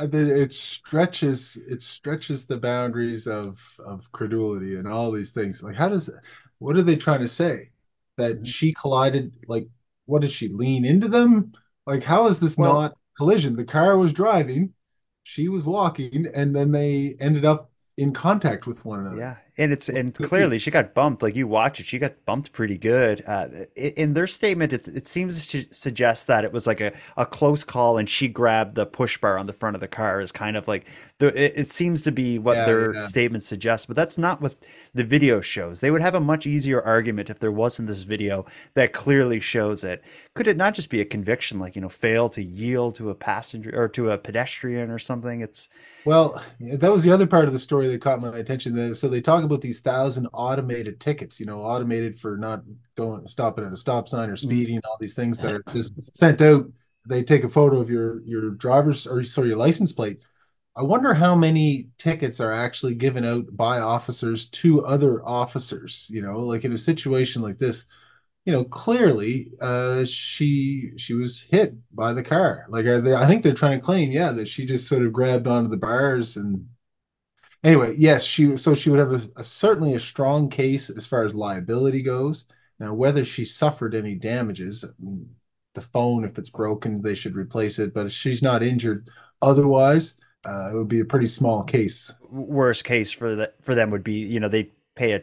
it 0.00 0.52
stretches 0.52 1.56
it 1.68 1.82
stretches 1.82 2.46
the 2.46 2.56
boundaries 2.56 3.26
of 3.26 3.60
of 3.84 4.10
credulity 4.12 4.76
and 4.76 4.86
all 4.86 5.10
these 5.10 5.32
things. 5.32 5.62
Like 5.62 5.74
how 5.74 5.88
does 5.88 6.10
what 6.58 6.76
are 6.76 6.82
they 6.82 6.96
trying 6.96 7.20
to 7.20 7.28
say? 7.28 7.70
That 8.16 8.36
mm-hmm. 8.36 8.44
she 8.44 8.72
collided 8.72 9.32
like 9.48 9.68
what 10.06 10.22
did 10.22 10.30
she 10.30 10.48
lean 10.48 10.84
into 10.84 11.08
them? 11.08 11.52
Like 11.86 12.04
how 12.04 12.26
is 12.28 12.40
this 12.40 12.56
well, 12.56 12.74
not 12.74 12.96
collision? 13.16 13.56
The 13.56 13.64
car 13.64 13.98
was 13.98 14.12
driving, 14.12 14.72
she 15.24 15.48
was 15.48 15.64
walking, 15.64 16.26
and 16.34 16.54
then 16.54 16.70
they 16.70 17.16
ended 17.18 17.44
up 17.44 17.70
in 17.96 18.12
contact 18.12 18.66
with 18.66 18.84
one 18.84 19.00
another. 19.00 19.16
Yeah, 19.16 19.36
and 19.58 19.72
it's 19.72 19.88
and 19.88 20.14
clearly 20.22 20.58
she 20.58 20.70
got 20.70 20.94
bumped. 20.94 21.22
Like 21.22 21.36
you 21.36 21.46
watch 21.46 21.80
it, 21.80 21.86
she 21.86 21.98
got 21.98 22.24
bumped 22.24 22.52
pretty 22.52 22.78
good. 22.78 23.22
Uh, 23.26 23.48
in 23.76 24.14
their 24.14 24.26
statement, 24.26 24.72
it, 24.72 24.86
it, 24.88 25.06
seems 25.06 25.46
to 25.48 25.64
suggest 25.70 26.26
that 26.26 26.44
it 26.44 26.52
was 26.52 26.66
like 26.66 26.80
a, 26.80 26.92
a 27.16 27.24
close 27.24 27.64
call, 27.64 27.98
and 27.98 28.08
she 28.08 28.28
grabbed 28.28 28.74
the 28.74 28.86
push 28.86 29.18
bar 29.18 29.38
on 29.38 29.46
the 29.46 29.52
front 29.52 29.74
of 29.74 29.80
the 29.80 29.88
car. 29.88 30.20
Is 30.20 30.32
kind 30.32 30.56
of 30.56 30.68
like 30.68 30.86
the. 31.18 31.28
It, 31.28 31.52
it 31.56 31.66
seems 31.66 32.02
to 32.02 32.12
be 32.12 32.38
what 32.38 32.56
yeah, 32.56 32.64
their 32.66 32.94
yeah. 32.94 33.00
statement 33.00 33.44
suggests, 33.44 33.86
but 33.86 33.96
that's 33.96 34.18
not 34.18 34.40
what 34.40 34.54
the 34.94 35.04
video 35.04 35.40
shows. 35.40 35.80
They 35.80 35.90
would 35.90 36.02
have 36.02 36.14
a 36.14 36.20
much 36.20 36.46
easier 36.46 36.82
argument 36.82 37.30
if 37.30 37.38
there 37.38 37.52
wasn't 37.52 37.88
this 37.88 38.02
video 38.02 38.46
that 38.74 38.92
clearly 38.92 39.40
shows 39.40 39.84
it. 39.84 40.02
Could 40.34 40.46
it 40.46 40.56
not 40.56 40.74
just 40.74 40.90
be 40.90 41.00
a 41.00 41.04
conviction, 41.04 41.58
like 41.58 41.76
you 41.76 41.82
know, 41.82 41.88
fail 41.88 42.28
to 42.30 42.42
yield 42.42 42.94
to 42.96 43.10
a 43.10 43.14
passenger 43.14 43.72
or 43.74 43.88
to 43.88 44.10
a 44.10 44.18
pedestrian 44.18 44.90
or 44.90 44.98
something? 44.98 45.40
It's 45.40 45.68
well, 46.06 46.40
that 46.60 46.92
was 46.92 47.02
the 47.02 47.10
other 47.10 47.26
part 47.26 47.46
of 47.46 47.52
the 47.52 47.58
story 47.58 47.88
that 47.88 48.00
caught 48.00 48.20
my 48.20 48.36
attention. 48.38 48.94
So 48.94 49.08
they 49.08 49.20
talk 49.20 49.42
about 49.46 49.60
these 49.60 49.80
thousand 49.80 50.26
automated 50.32 51.00
tickets, 51.00 51.40
you 51.40 51.46
know, 51.46 51.60
automated 51.60 52.18
for 52.18 52.36
not 52.36 52.62
going 52.96 53.26
stopping 53.26 53.64
at 53.64 53.72
a 53.72 53.76
stop 53.76 54.08
sign 54.08 54.28
or 54.28 54.34
mm-hmm. 54.34 54.46
speeding, 54.46 54.80
all 54.84 54.98
these 55.00 55.14
things 55.14 55.38
that 55.38 55.54
are 55.54 55.62
just 55.72 56.16
sent 56.16 56.40
out. 56.40 56.66
They 57.08 57.22
take 57.22 57.44
a 57.44 57.48
photo 57.48 57.80
of 57.80 57.90
your 57.90 58.20
your 58.22 58.50
driver's 58.50 59.06
or 59.06 59.24
sorry 59.24 59.48
your 59.48 59.56
license 59.56 59.92
plate. 59.92 60.20
I 60.76 60.82
wonder 60.82 61.14
how 61.14 61.34
many 61.34 61.88
tickets 61.96 62.38
are 62.40 62.52
actually 62.52 62.94
given 62.94 63.24
out 63.24 63.44
by 63.50 63.78
officers 63.78 64.48
to 64.50 64.84
other 64.84 65.26
officers. 65.26 66.08
You 66.10 66.22
know, 66.22 66.40
like 66.40 66.64
in 66.64 66.72
a 66.72 66.78
situation 66.78 67.42
like 67.42 67.58
this 67.58 67.86
you 68.46 68.52
know, 68.52 68.64
clearly 68.64 69.50
uh, 69.60 70.04
she 70.04 70.92
she 70.96 71.14
was 71.14 71.42
hit 71.42 71.74
by 71.94 72.12
the 72.12 72.22
car. 72.22 72.64
Like 72.68 72.86
I, 72.86 73.00
they, 73.00 73.14
I 73.14 73.26
think 73.26 73.42
they're 73.42 73.52
trying 73.52 73.80
to 73.80 73.84
claim, 73.84 74.12
yeah, 74.12 74.30
that 74.32 74.46
she 74.46 74.64
just 74.64 74.88
sort 74.88 75.04
of 75.04 75.12
grabbed 75.12 75.48
onto 75.48 75.68
the 75.68 75.76
bars 75.76 76.36
and 76.36 76.68
anyway, 77.64 77.94
yes, 77.96 78.24
she 78.24 78.56
so 78.56 78.74
she 78.74 78.90
would 78.90 78.98
have 78.98 79.12
a, 79.12 79.40
a, 79.40 79.44
certainly 79.44 79.94
a 79.94 80.00
strong 80.00 80.48
case 80.48 80.90
as 80.90 81.06
far 81.06 81.24
as 81.24 81.34
liability 81.34 82.02
goes. 82.02 82.46
Now, 82.78 82.92
whether 82.92 83.24
she 83.24 83.44
suffered 83.44 83.94
any 83.94 84.14
damages, 84.14 84.84
the 85.74 85.80
phone, 85.80 86.24
if 86.24 86.38
it's 86.38 86.50
broken, 86.50 87.00
they 87.02 87.14
should 87.14 87.36
replace 87.36 87.78
it. 87.78 87.94
But 87.94 88.06
if 88.06 88.12
she's 88.12 88.42
not 88.42 88.62
injured 88.62 89.08
otherwise, 89.40 90.14
uh, 90.46 90.70
it 90.70 90.74
would 90.74 90.88
be 90.88 91.00
a 91.00 91.04
pretty 91.04 91.26
small 91.26 91.62
case. 91.62 92.12
Worst 92.30 92.84
case 92.84 93.10
for 93.10 93.34
the 93.34 93.52
for 93.60 93.74
them 93.74 93.90
would 93.90 94.04
be, 94.04 94.14
you 94.14 94.40
know, 94.40 94.48
they 94.48 94.72
pay 94.94 95.12
a 95.12 95.22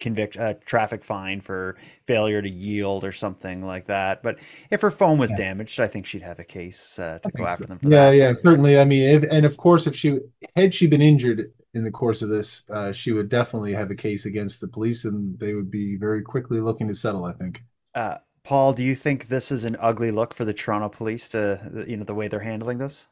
convict 0.00 0.36
a 0.36 0.58
traffic 0.64 1.04
fine 1.04 1.40
for 1.40 1.76
failure 2.06 2.40
to 2.42 2.48
yield 2.48 3.04
or 3.04 3.12
something 3.12 3.64
like 3.64 3.86
that. 3.86 4.22
But 4.22 4.38
if 4.70 4.80
her 4.80 4.90
phone 4.90 5.18
was 5.18 5.30
yeah. 5.32 5.36
damaged, 5.36 5.78
I 5.78 5.86
think 5.86 6.06
she'd 6.06 6.22
have 6.22 6.38
a 6.38 6.44
case 6.44 6.98
uh, 6.98 7.18
to 7.22 7.30
go 7.30 7.46
after 7.46 7.66
them 7.66 7.78
for 7.78 7.88
yeah, 7.88 8.10
that. 8.10 8.16
Yeah, 8.16 8.28
yeah, 8.28 8.34
certainly. 8.34 8.78
I 8.78 8.84
mean, 8.84 9.02
if, 9.02 9.30
and 9.30 9.44
of 9.44 9.56
course, 9.56 9.86
if 9.86 9.94
she 9.94 10.18
had 10.56 10.74
she 10.74 10.86
been 10.86 11.02
injured 11.02 11.52
in 11.74 11.84
the 11.84 11.90
course 11.90 12.22
of 12.22 12.28
this, 12.28 12.68
uh, 12.70 12.92
she 12.92 13.12
would 13.12 13.28
definitely 13.28 13.72
have 13.74 13.90
a 13.90 13.94
case 13.94 14.26
against 14.26 14.60
the 14.60 14.68
police, 14.68 15.04
and 15.04 15.38
they 15.38 15.54
would 15.54 15.70
be 15.70 15.96
very 15.96 16.22
quickly 16.22 16.60
looking 16.60 16.88
to 16.88 16.94
settle. 16.94 17.24
I 17.24 17.32
think. 17.32 17.62
Uh, 17.94 18.18
Paul, 18.42 18.72
do 18.72 18.82
you 18.82 18.94
think 18.94 19.28
this 19.28 19.52
is 19.52 19.64
an 19.64 19.76
ugly 19.80 20.10
look 20.10 20.34
for 20.34 20.44
the 20.44 20.54
Toronto 20.54 20.88
police 20.88 21.28
to, 21.30 21.84
you 21.86 21.96
know, 21.96 22.04
the 22.04 22.14
way 22.14 22.28
they're 22.28 22.40
handling 22.40 22.78
this? 22.78 23.06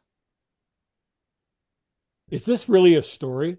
Is 2.30 2.44
this 2.44 2.68
really 2.68 2.96
a 2.96 3.02
story? 3.02 3.58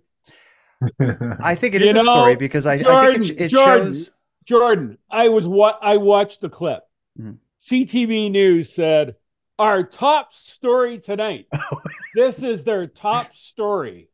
I 0.99 1.55
think 1.55 1.75
it 1.75 1.81
is 1.81 1.88
you 1.88 1.93
know, 1.93 2.01
a 2.01 2.03
story 2.03 2.35
because 2.35 2.65
I, 2.65 2.77
Jordan, 2.77 2.95
I 2.95 3.13
think 3.13 3.29
it, 3.29 3.41
it 3.41 3.51
Jordan, 3.51 3.85
shows. 3.88 4.12
Jordan, 4.45 4.97
I 5.09 5.29
was 5.29 5.47
what 5.47 5.79
I 5.81 5.97
watched 5.97 6.41
the 6.41 6.49
clip. 6.49 6.83
Mm-hmm. 7.19 7.33
CTV 7.62 8.31
News 8.31 8.73
said 8.73 9.15
our 9.57 9.83
top 9.83 10.33
story 10.33 10.99
tonight. 10.99 11.47
this 12.15 12.41
is 12.41 12.63
their 12.63 12.88
top 12.88 13.35
story, 13.35 14.09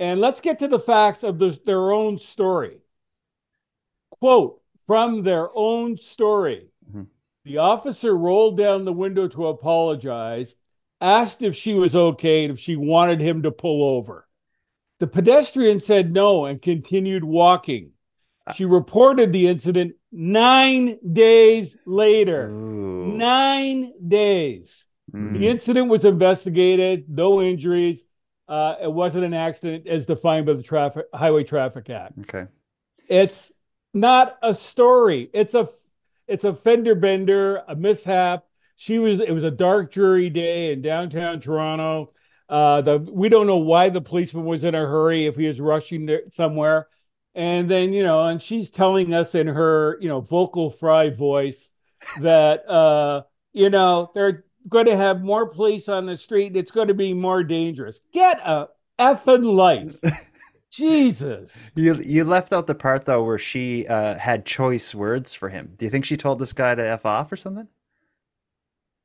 and 0.00 0.18
let's 0.18 0.40
get 0.40 0.58
to 0.60 0.66
the 0.66 0.80
facts 0.80 1.22
of 1.22 1.38
this, 1.38 1.58
their 1.58 1.92
own 1.92 2.16
story. 2.16 2.78
Quote 4.10 4.60
from 4.86 5.22
their 5.22 5.48
own 5.54 5.98
story. 5.98 6.70
Mm-hmm. 6.88 7.02
The 7.44 7.58
officer 7.58 8.16
rolled 8.16 8.56
down 8.56 8.86
the 8.86 8.94
window 8.94 9.28
to 9.28 9.48
apologize, 9.48 10.56
asked 11.02 11.42
if 11.42 11.54
she 11.54 11.74
was 11.74 11.94
okay 11.94 12.44
and 12.44 12.54
if 12.54 12.58
she 12.58 12.76
wanted 12.76 13.20
him 13.20 13.42
to 13.42 13.52
pull 13.52 13.96
over. 13.96 14.26
The 15.00 15.06
pedestrian 15.06 15.80
said 15.80 16.12
no 16.12 16.46
and 16.46 16.60
continued 16.60 17.22
walking. 17.22 17.90
Uh, 18.46 18.54
she 18.54 18.64
reported 18.64 19.32
the 19.32 19.48
incident 19.48 19.96
nine 20.10 20.98
days 21.12 21.76
later. 21.84 22.48
Ooh. 22.48 23.16
Nine 23.16 23.92
days. 24.08 24.88
Mm. 25.12 25.34
The 25.34 25.48
incident 25.48 25.90
was 25.90 26.06
investigated, 26.06 27.04
no 27.08 27.42
injuries. 27.42 28.02
Uh, 28.50 28.74
it 28.82 28.92
wasn't 28.92 29.24
an 29.24 29.32
accident 29.32 29.86
as 29.86 30.06
defined 30.06 30.44
by 30.44 30.54
the 30.54 30.62
traffic 30.62 31.06
Highway 31.14 31.44
Traffic 31.44 31.88
Act. 31.88 32.18
Okay. 32.18 32.48
It's 33.08 33.52
not 33.94 34.36
a 34.42 34.52
story. 34.54 35.30
It's 35.32 35.54
a 35.54 35.68
it's 36.26 36.42
a 36.42 36.52
fender 36.52 36.96
bender, 36.96 37.62
a 37.68 37.76
mishap. 37.76 38.44
She 38.74 38.98
was 38.98 39.20
it 39.20 39.30
was 39.30 39.44
a 39.44 39.52
dark 39.52 39.92
jury 39.92 40.30
day 40.30 40.72
in 40.72 40.82
downtown 40.82 41.38
Toronto. 41.38 42.12
Uh, 42.48 42.80
the 42.80 42.98
we 42.98 43.28
don't 43.28 43.46
know 43.46 43.58
why 43.58 43.88
the 43.88 44.00
policeman 44.00 44.44
was 44.44 44.64
in 44.64 44.74
a 44.74 44.78
hurry 44.78 45.26
if 45.26 45.36
he 45.36 45.46
was 45.46 45.60
rushing 45.60 46.06
there 46.06 46.22
somewhere. 46.32 46.88
And 47.36 47.70
then 47.70 47.92
you 47.92 48.02
know, 48.02 48.26
and 48.26 48.42
she's 48.42 48.72
telling 48.72 49.14
us 49.14 49.36
in 49.36 49.46
her 49.46 49.96
you 50.00 50.08
know 50.08 50.20
vocal 50.20 50.70
fry 50.70 51.10
voice 51.10 51.70
that 52.20 52.68
uh, 52.68 53.22
you 53.52 53.70
know 53.70 54.10
they're 54.12 54.44
going 54.68 54.86
to 54.86 54.96
have 54.96 55.22
more 55.22 55.46
police 55.46 55.88
on 55.88 56.06
the 56.06 56.16
street. 56.16 56.56
It's 56.56 56.70
going 56.70 56.88
to 56.88 56.94
be 56.94 57.14
more 57.14 57.42
dangerous. 57.44 58.00
Get 58.12 58.40
a 58.40 58.68
effing 58.98 59.54
life. 59.54 59.98
Jesus. 60.70 61.72
You 61.74 62.00
you 62.00 62.24
left 62.24 62.52
out 62.52 62.68
the 62.68 62.76
part 62.76 63.04
though 63.04 63.24
where 63.24 63.38
she 63.38 63.86
uh, 63.88 64.14
had 64.14 64.46
choice 64.46 64.94
words 64.94 65.34
for 65.34 65.48
him. 65.48 65.74
Do 65.76 65.84
you 65.84 65.90
think 65.90 66.04
she 66.04 66.16
told 66.16 66.38
this 66.38 66.52
guy 66.52 66.74
to 66.76 66.86
f 66.86 67.04
off 67.04 67.32
or 67.32 67.36
something? 67.36 67.66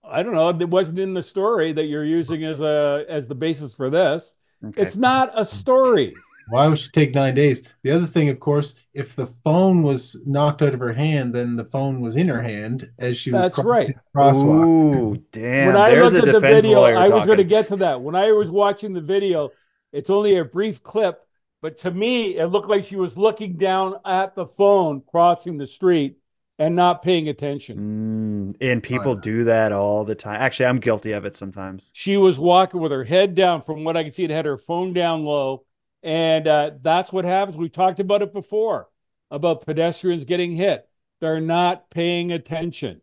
I 0.03 0.21
don't 0.21 0.33
know. 0.33 0.49
It 0.49 0.69
wasn't 0.69 0.99
in 0.99 1.15
the 1.15 1.23
story 1.23 1.71
that 1.71 1.85
you're 1.85 2.05
using 2.05 2.45
as 2.45 2.59
a 2.59 3.05
as 3.09 3.27
the 3.27 3.35
basis 3.35 3.73
for 3.73 3.89
this. 3.89 4.33
Okay. 4.63 4.81
It's 4.81 4.95
not 4.95 5.31
a 5.35 5.43
story. 5.43 6.13
Why 6.49 6.67
would 6.67 6.77
she 6.77 6.89
take 6.89 7.13
nine 7.15 7.35
days? 7.35 7.63
The 7.83 7.91
other 7.91 8.05
thing, 8.05 8.29
of 8.29 8.39
course, 8.39 8.75
if 8.93 9.15
the 9.15 9.27
phone 9.27 9.81
was 9.83 10.19
knocked 10.25 10.61
out 10.61 10.73
of 10.73 10.79
her 10.79 10.93
hand, 10.93 11.33
then 11.33 11.55
the 11.55 11.65
phone 11.65 12.01
was 12.01 12.15
in 12.15 12.27
her 12.27 12.41
hand 12.41 12.89
as 12.99 13.17
she 13.17 13.31
was 13.31 13.43
That's 13.43 13.55
crossing 13.55 13.69
right. 13.69 13.87
the 13.95 14.19
crosswalk. 14.19 14.65
Ooh, 14.65 15.23
damn. 15.31 15.67
when 15.67 15.75
I 15.75 15.89
There's 15.89 16.13
looked 16.13 16.27
a 16.27 16.29
at 16.29 16.33
the 16.33 16.39
video, 16.39 16.81
lawyer 16.81 16.97
I 16.97 17.09
was 17.09 17.25
going 17.25 17.37
to 17.39 17.43
get 17.43 17.67
to 17.69 17.77
that. 17.77 18.01
When 18.01 18.15
I 18.15 18.31
was 18.31 18.49
watching 18.49 18.93
the 18.93 19.01
video, 19.01 19.51
it's 19.91 20.09
only 20.09 20.37
a 20.37 20.45
brief 20.45 20.83
clip, 20.83 21.21
but 21.61 21.77
to 21.79 21.91
me, 21.91 22.37
it 22.37 22.45
looked 22.47 22.69
like 22.69 22.83
she 22.85 22.95
was 22.95 23.17
looking 23.17 23.57
down 23.57 23.95
at 24.05 24.35
the 24.35 24.45
phone 24.45 25.01
crossing 25.01 25.57
the 25.57 25.67
street 25.67 26.17
and 26.59 26.75
not 26.75 27.01
paying 27.01 27.27
attention. 27.27 27.77
Mm, 27.77 28.55
and 28.61 28.83
people 28.83 29.15
do 29.15 29.43
that 29.45 29.71
all 29.71 30.05
the 30.05 30.15
time. 30.15 30.39
Actually, 30.39 30.67
I'm 30.67 30.79
guilty 30.79 31.11
of 31.11 31.25
it 31.25 31.35
sometimes. 31.35 31.91
She 31.93 32.17
was 32.17 32.39
walking 32.39 32.79
with 32.81 32.91
her 32.91 33.03
head 33.03 33.35
down. 33.35 33.61
From 33.61 33.83
what 33.83 33.97
I 33.97 34.03
can 34.03 34.11
see, 34.11 34.23
it 34.23 34.29
had 34.29 34.45
her 34.45 34.57
phone 34.57 34.93
down 34.93 35.23
low. 35.25 35.65
And 36.05 36.47
uh, 36.47 36.71
that's 36.83 37.11
what 37.11 37.25
happens. 37.25 37.57
We 37.57 37.67
talked 37.67 37.99
about 37.99 38.21
it 38.21 38.31
before 38.31 38.87
about 39.31 39.65
pedestrians 39.65 40.23
getting 40.23 40.51
hit. 40.53 40.87
They're 41.19 41.41
not 41.41 41.89
paying 41.89 42.31
attention. 42.31 43.01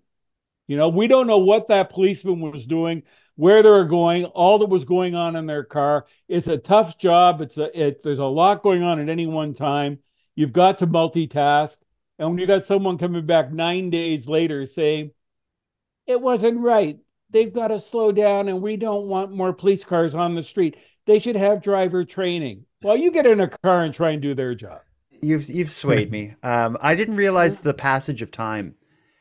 You 0.69 0.77
know, 0.77 0.88
we 0.88 1.09
don't 1.09 1.27
know 1.27 1.38
what 1.38 1.67
that 1.69 1.91
policeman 1.91 2.41
was 2.41 2.65
doing, 2.65 3.03
where 3.35 3.61
they 3.61 3.69
were 3.69 3.87
going, 3.87 4.27
all 4.27 4.61
that 4.61 4.69
was 4.69 4.85
going 4.85 5.17
on 5.17 5.35
in 5.35 5.47
their 5.47 5.65
car. 5.65 6.07
It's 6.29 6.47
a 6.47 6.57
tough 6.57 6.97
job. 6.97 7.41
It's 7.41 7.59
a 7.59 7.77
it, 7.79 8.05
there's 8.05 8.21
a 8.21 8.25
lot 8.25 8.62
going 8.62 8.85
on 8.85 9.01
at 9.01 9.09
any 9.09 9.27
one 9.27 9.53
time. 9.53 9.99
You've 10.37 10.53
got 10.53 10.79
to 10.79 10.87
multitask. 10.87 11.79
And 12.21 12.31
when 12.31 12.38
you 12.38 12.47
got 12.47 12.65
someone 12.65 12.99
coming 12.99 13.27
back 13.27 13.51
nine 13.51 13.91
days 13.91 14.29
later 14.29 14.65
saying, 14.65 15.11
it 16.07 16.21
wasn't 16.21 16.61
right. 16.61 17.01
They've 17.33 17.53
got 17.53 17.68
to 17.68 17.81
slow 17.81 18.12
down 18.12 18.49
and 18.49 18.62
we 18.62 18.77
don't 18.77 19.07
want 19.07 19.33
more 19.33 19.53
police 19.53 19.85
cars 19.85 20.14
on 20.14 20.35
the 20.35 20.42
street. 20.42 20.77
They 21.07 21.18
should 21.18 21.37
have 21.37 21.62
driver 21.62 22.05
training. 22.05 22.66
Well, 22.83 22.97
you 22.97 23.11
get 23.11 23.27
in 23.27 23.40
a 23.40 23.49
car 23.49 23.83
and 23.83 23.92
try 23.92 24.11
and 24.11 24.23
do 24.23 24.35
their 24.35 24.55
job. 24.55 24.81
You've 25.21 25.49
you've 25.49 25.71
swayed 25.71 26.11
me. 26.11 26.35
Um, 26.42 26.77
I 26.81 26.95
didn't 26.95 27.16
realize 27.16 27.61
the 27.61 27.75
passage 27.75 28.23
of 28.23 28.31
time 28.31 28.75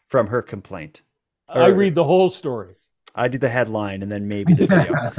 from 0.08 0.28
her 0.28 0.42
complaint. 0.42 1.02
I 1.48 1.68
read 1.68 1.96
the 1.96 2.04
whole 2.04 2.30
story. 2.30 2.76
I 3.14 3.28
do 3.28 3.38
the 3.38 3.50
headline 3.50 4.02
and 4.04 4.12
then 4.12 4.28
maybe 4.28 4.54
the 4.54 4.68
video. 4.68 5.12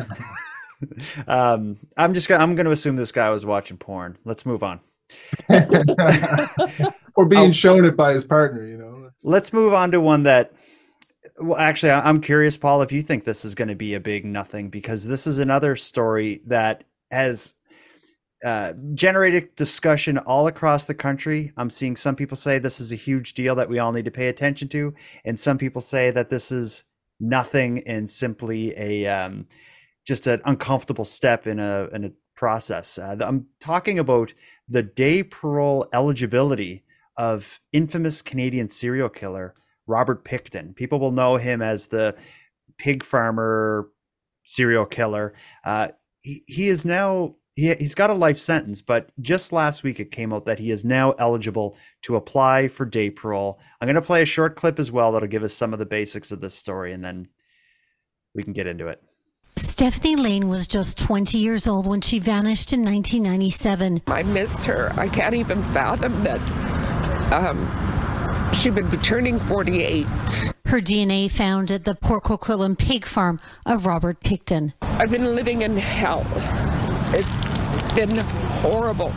um, 1.28 1.78
I'm 1.96 2.14
just 2.14 2.28
gonna 2.28 2.42
I'm 2.42 2.54
gonna 2.54 2.70
assume 2.70 2.96
this 2.96 3.12
guy 3.12 3.30
was 3.30 3.46
watching 3.46 3.76
porn. 3.76 4.18
Let's 4.24 4.44
move 4.44 4.62
on. 4.62 4.80
or 7.14 7.26
being 7.26 7.50
Oh. 7.50 7.52
shown 7.52 7.84
it 7.84 7.96
by 7.96 8.12
his 8.14 8.24
partner, 8.24 8.66
you 8.66 8.76
know. 8.78 9.10
Let's 9.22 9.52
move 9.52 9.72
on 9.72 9.90
to 9.92 10.00
one 10.00 10.24
that. 10.24 10.52
Well, 11.38 11.58
actually, 11.58 11.92
I'm 11.92 12.20
curious, 12.20 12.56
Paul, 12.56 12.82
if 12.82 12.92
you 12.92 13.02
think 13.02 13.24
this 13.24 13.44
is 13.44 13.54
going 13.54 13.68
to 13.68 13.74
be 13.74 13.94
a 13.94 14.00
big 14.00 14.24
nothing, 14.24 14.68
because 14.68 15.06
this 15.06 15.26
is 15.26 15.38
another 15.38 15.76
story 15.76 16.42
that 16.46 16.84
has 17.10 17.54
uh, 18.44 18.74
generated 18.94 19.54
discussion 19.56 20.18
all 20.18 20.46
across 20.46 20.84
the 20.86 20.94
country. 20.94 21.52
I'm 21.56 21.70
seeing 21.70 21.96
some 21.96 22.16
people 22.16 22.36
say 22.36 22.58
this 22.58 22.80
is 22.80 22.92
a 22.92 22.96
huge 22.96 23.34
deal 23.34 23.54
that 23.54 23.68
we 23.68 23.78
all 23.78 23.92
need 23.92 24.04
to 24.04 24.10
pay 24.10 24.28
attention 24.28 24.68
to, 24.70 24.94
and 25.24 25.38
some 25.38 25.58
people 25.58 25.80
say 25.80 26.10
that 26.10 26.28
this 26.28 26.52
is 26.52 26.84
nothing 27.20 27.82
and 27.86 28.10
simply 28.10 28.76
a 28.76 29.06
um, 29.06 29.46
just 30.04 30.26
an 30.26 30.42
uncomfortable 30.44 31.04
step 31.04 31.46
in 31.46 31.60
a 31.60 31.88
in 31.92 32.04
a 32.04 32.12
process. 32.34 32.98
Uh, 32.98 33.16
I'm 33.20 33.46
talking 33.60 33.98
about 33.98 34.34
the 34.68 34.82
day 34.82 35.22
parole 35.22 35.86
eligibility 35.92 36.82
of 37.16 37.60
infamous 37.72 38.22
Canadian 38.22 38.68
serial 38.68 39.08
killer 39.08 39.54
Robert 39.86 40.24
Pickton. 40.24 40.74
People 40.74 40.98
will 41.00 41.12
know 41.12 41.36
him 41.36 41.62
as 41.62 41.88
the 41.88 42.16
pig 42.78 43.02
farmer 43.02 43.88
serial 44.44 44.86
killer. 44.86 45.32
Uh, 45.64 45.88
he, 46.20 46.42
he 46.46 46.68
is 46.68 46.84
now 46.84 47.34
he, 47.54 47.74
he's 47.74 47.94
got 47.94 48.10
a 48.10 48.14
life 48.14 48.38
sentence, 48.38 48.80
but 48.80 49.10
just 49.20 49.52
last 49.52 49.82
week 49.82 50.00
it 50.00 50.10
came 50.10 50.32
out 50.32 50.46
that 50.46 50.58
he 50.58 50.70
is 50.70 50.84
now 50.84 51.12
eligible 51.12 51.76
to 52.02 52.16
apply 52.16 52.68
for 52.68 52.86
day 52.86 53.10
parole. 53.10 53.58
I'm 53.80 53.86
going 53.86 53.94
to 53.94 54.02
play 54.02 54.22
a 54.22 54.26
short 54.26 54.56
clip 54.56 54.78
as 54.78 54.90
well 54.90 55.12
that'll 55.12 55.28
give 55.28 55.42
us 55.42 55.54
some 55.54 55.72
of 55.72 55.78
the 55.78 55.86
basics 55.86 56.32
of 56.32 56.40
this 56.40 56.54
story, 56.54 56.92
and 56.92 57.04
then 57.04 57.28
we 58.34 58.42
can 58.42 58.52
get 58.52 58.66
into 58.66 58.86
it. 58.88 59.02
Stephanie 59.56 60.16
Lane 60.16 60.48
was 60.48 60.66
just 60.66 60.96
20 60.98 61.36
years 61.36 61.68
old 61.68 61.86
when 61.86 62.00
she 62.00 62.18
vanished 62.18 62.72
in 62.72 62.82
1997. 62.84 64.02
I 64.06 64.22
miss 64.22 64.64
her. 64.64 64.90
I 64.96 65.08
can't 65.08 65.34
even 65.34 65.62
fathom 65.74 66.22
that 66.24 66.40
um, 67.32 67.91
she 68.62 68.70
would 68.70 68.88
be 68.92 68.96
turning 68.98 69.40
48. 69.40 70.06
Her 70.66 70.80
DNA 70.80 71.28
found 71.28 71.72
at 71.72 71.84
the 71.84 71.96
Port 71.96 72.22
Coquitlam 72.22 72.78
pig 72.78 73.04
farm 73.04 73.40
of 73.66 73.86
Robert 73.86 74.20
Pickton. 74.20 74.72
I've 74.82 75.10
been 75.10 75.34
living 75.34 75.62
in 75.62 75.76
hell. 75.76 76.24
It's 77.12 77.68
been 77.96 78.16
horrible. 78.62 79.12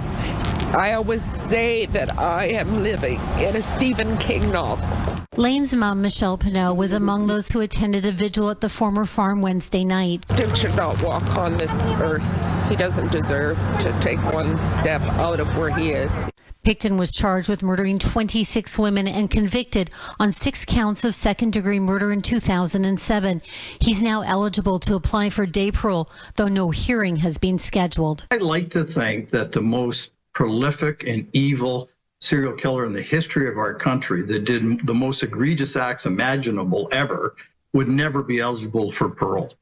I 0.75 0.93
always 0.93 1.21
say 1.23 1.85
that 1.87 2.17
I 2.17 2.45
am 2.45 2.81
living 2.81 3.21
in 3.37 3.55
a 3.55 3.61
Stephen 3.61 4.17
King 4.17 4.51
novel. 4.51 4.89
Lane's 5.37 5.75
mom, 5.75 6.01
Michelle 6.01 6.39
Pineault, 6.39 6.75
was 6.75 6.93
among 6.93 7.27
those 7.27 7.49
who 7.49 7.61
attended 7.61 8.07
a 8.07 8.11
vigil 8.11 8.49
at 8.49 8.61
the 8.61 8.69
former 8.69 9.05
farm 9.05 9.43
Wednesday 9.43 9.85
night. 9.85 10.25
Tim 10.29 10.55
should 10.55 10.75
not 10.75 10.99
walk 11.03 11.37
on 11.37 11.55
this 11.57 11.91
earth. 12.01 12.25
He 12.67 12.75
doesn't 12.75 13.11
deserve 13.11 13.59
to 13.81 13.95
take 14.01 14.17
one 14.33 14.57
step 14.65 15.01
out 15.01 15.39
of 15.39 15.55
where 15.55 15.69
he 15.69 15.91
is. 15.91 16.25
Pickton 16.65 16.97
was 16.97 17.11
charged 17.11 17.47
with 17.47 17.61
murdering 17.61 17.99
26 17.99 18.79
women 18.79 19.07
and 19.07 19.29
convicted 19.29 19.91
on 20.19 20.31
six 20.31 20.65
counts 20.65 21.05
of 21.05 21.13
second 21.13 21.53
degree 21.53 21.79
murder 21.79 22.11
in 22.11 22.21
2007. 22.21 23.41
He's 23.79 24.01
now 24.01 24.21
eligible 24.21 24.79
to 24.79 24.95
apply 24.95 25.29
for 25.29 25.45
day 25.45 25.71
parole, 25.71 26.09
though 26.37 26.47
no 26.47 26.71
hearing 26.71 27.17
has 27.17 27.37
been 27.37 27.59
scheduled. 27.59 28.25
I'd 28.31 28.41
like 28.41 28.71
to 28.71 28.83
think 28.83 29.29
that 29.29 29.51
the 29.51 29.61
most 29.61 30.13
prolific 30.33 31.03
and 31.07 31.27
evil 31.33 31.87
serial 32.19 32.53
killer 32.53 32.85
in 32.85 32.93
the 32.93 33.01
history 33.01 33.47
of 33.47 33.59
our 33.59 33.75
country 33.75 34.23
that 34.23 34.45
did 34.45 34.87
the 34.87 34.93
most 34.93 35.21
egregious 35.21 35.75
acts 35.75 36.07
imaginable 36.07 36.89
ever 36.91 37.35
would 37.73 37.87
never 37.87 38.23
be 38.23 38.39
eligible 38.39 38.91
for 38.91 39.07
parole. 39.07 39.53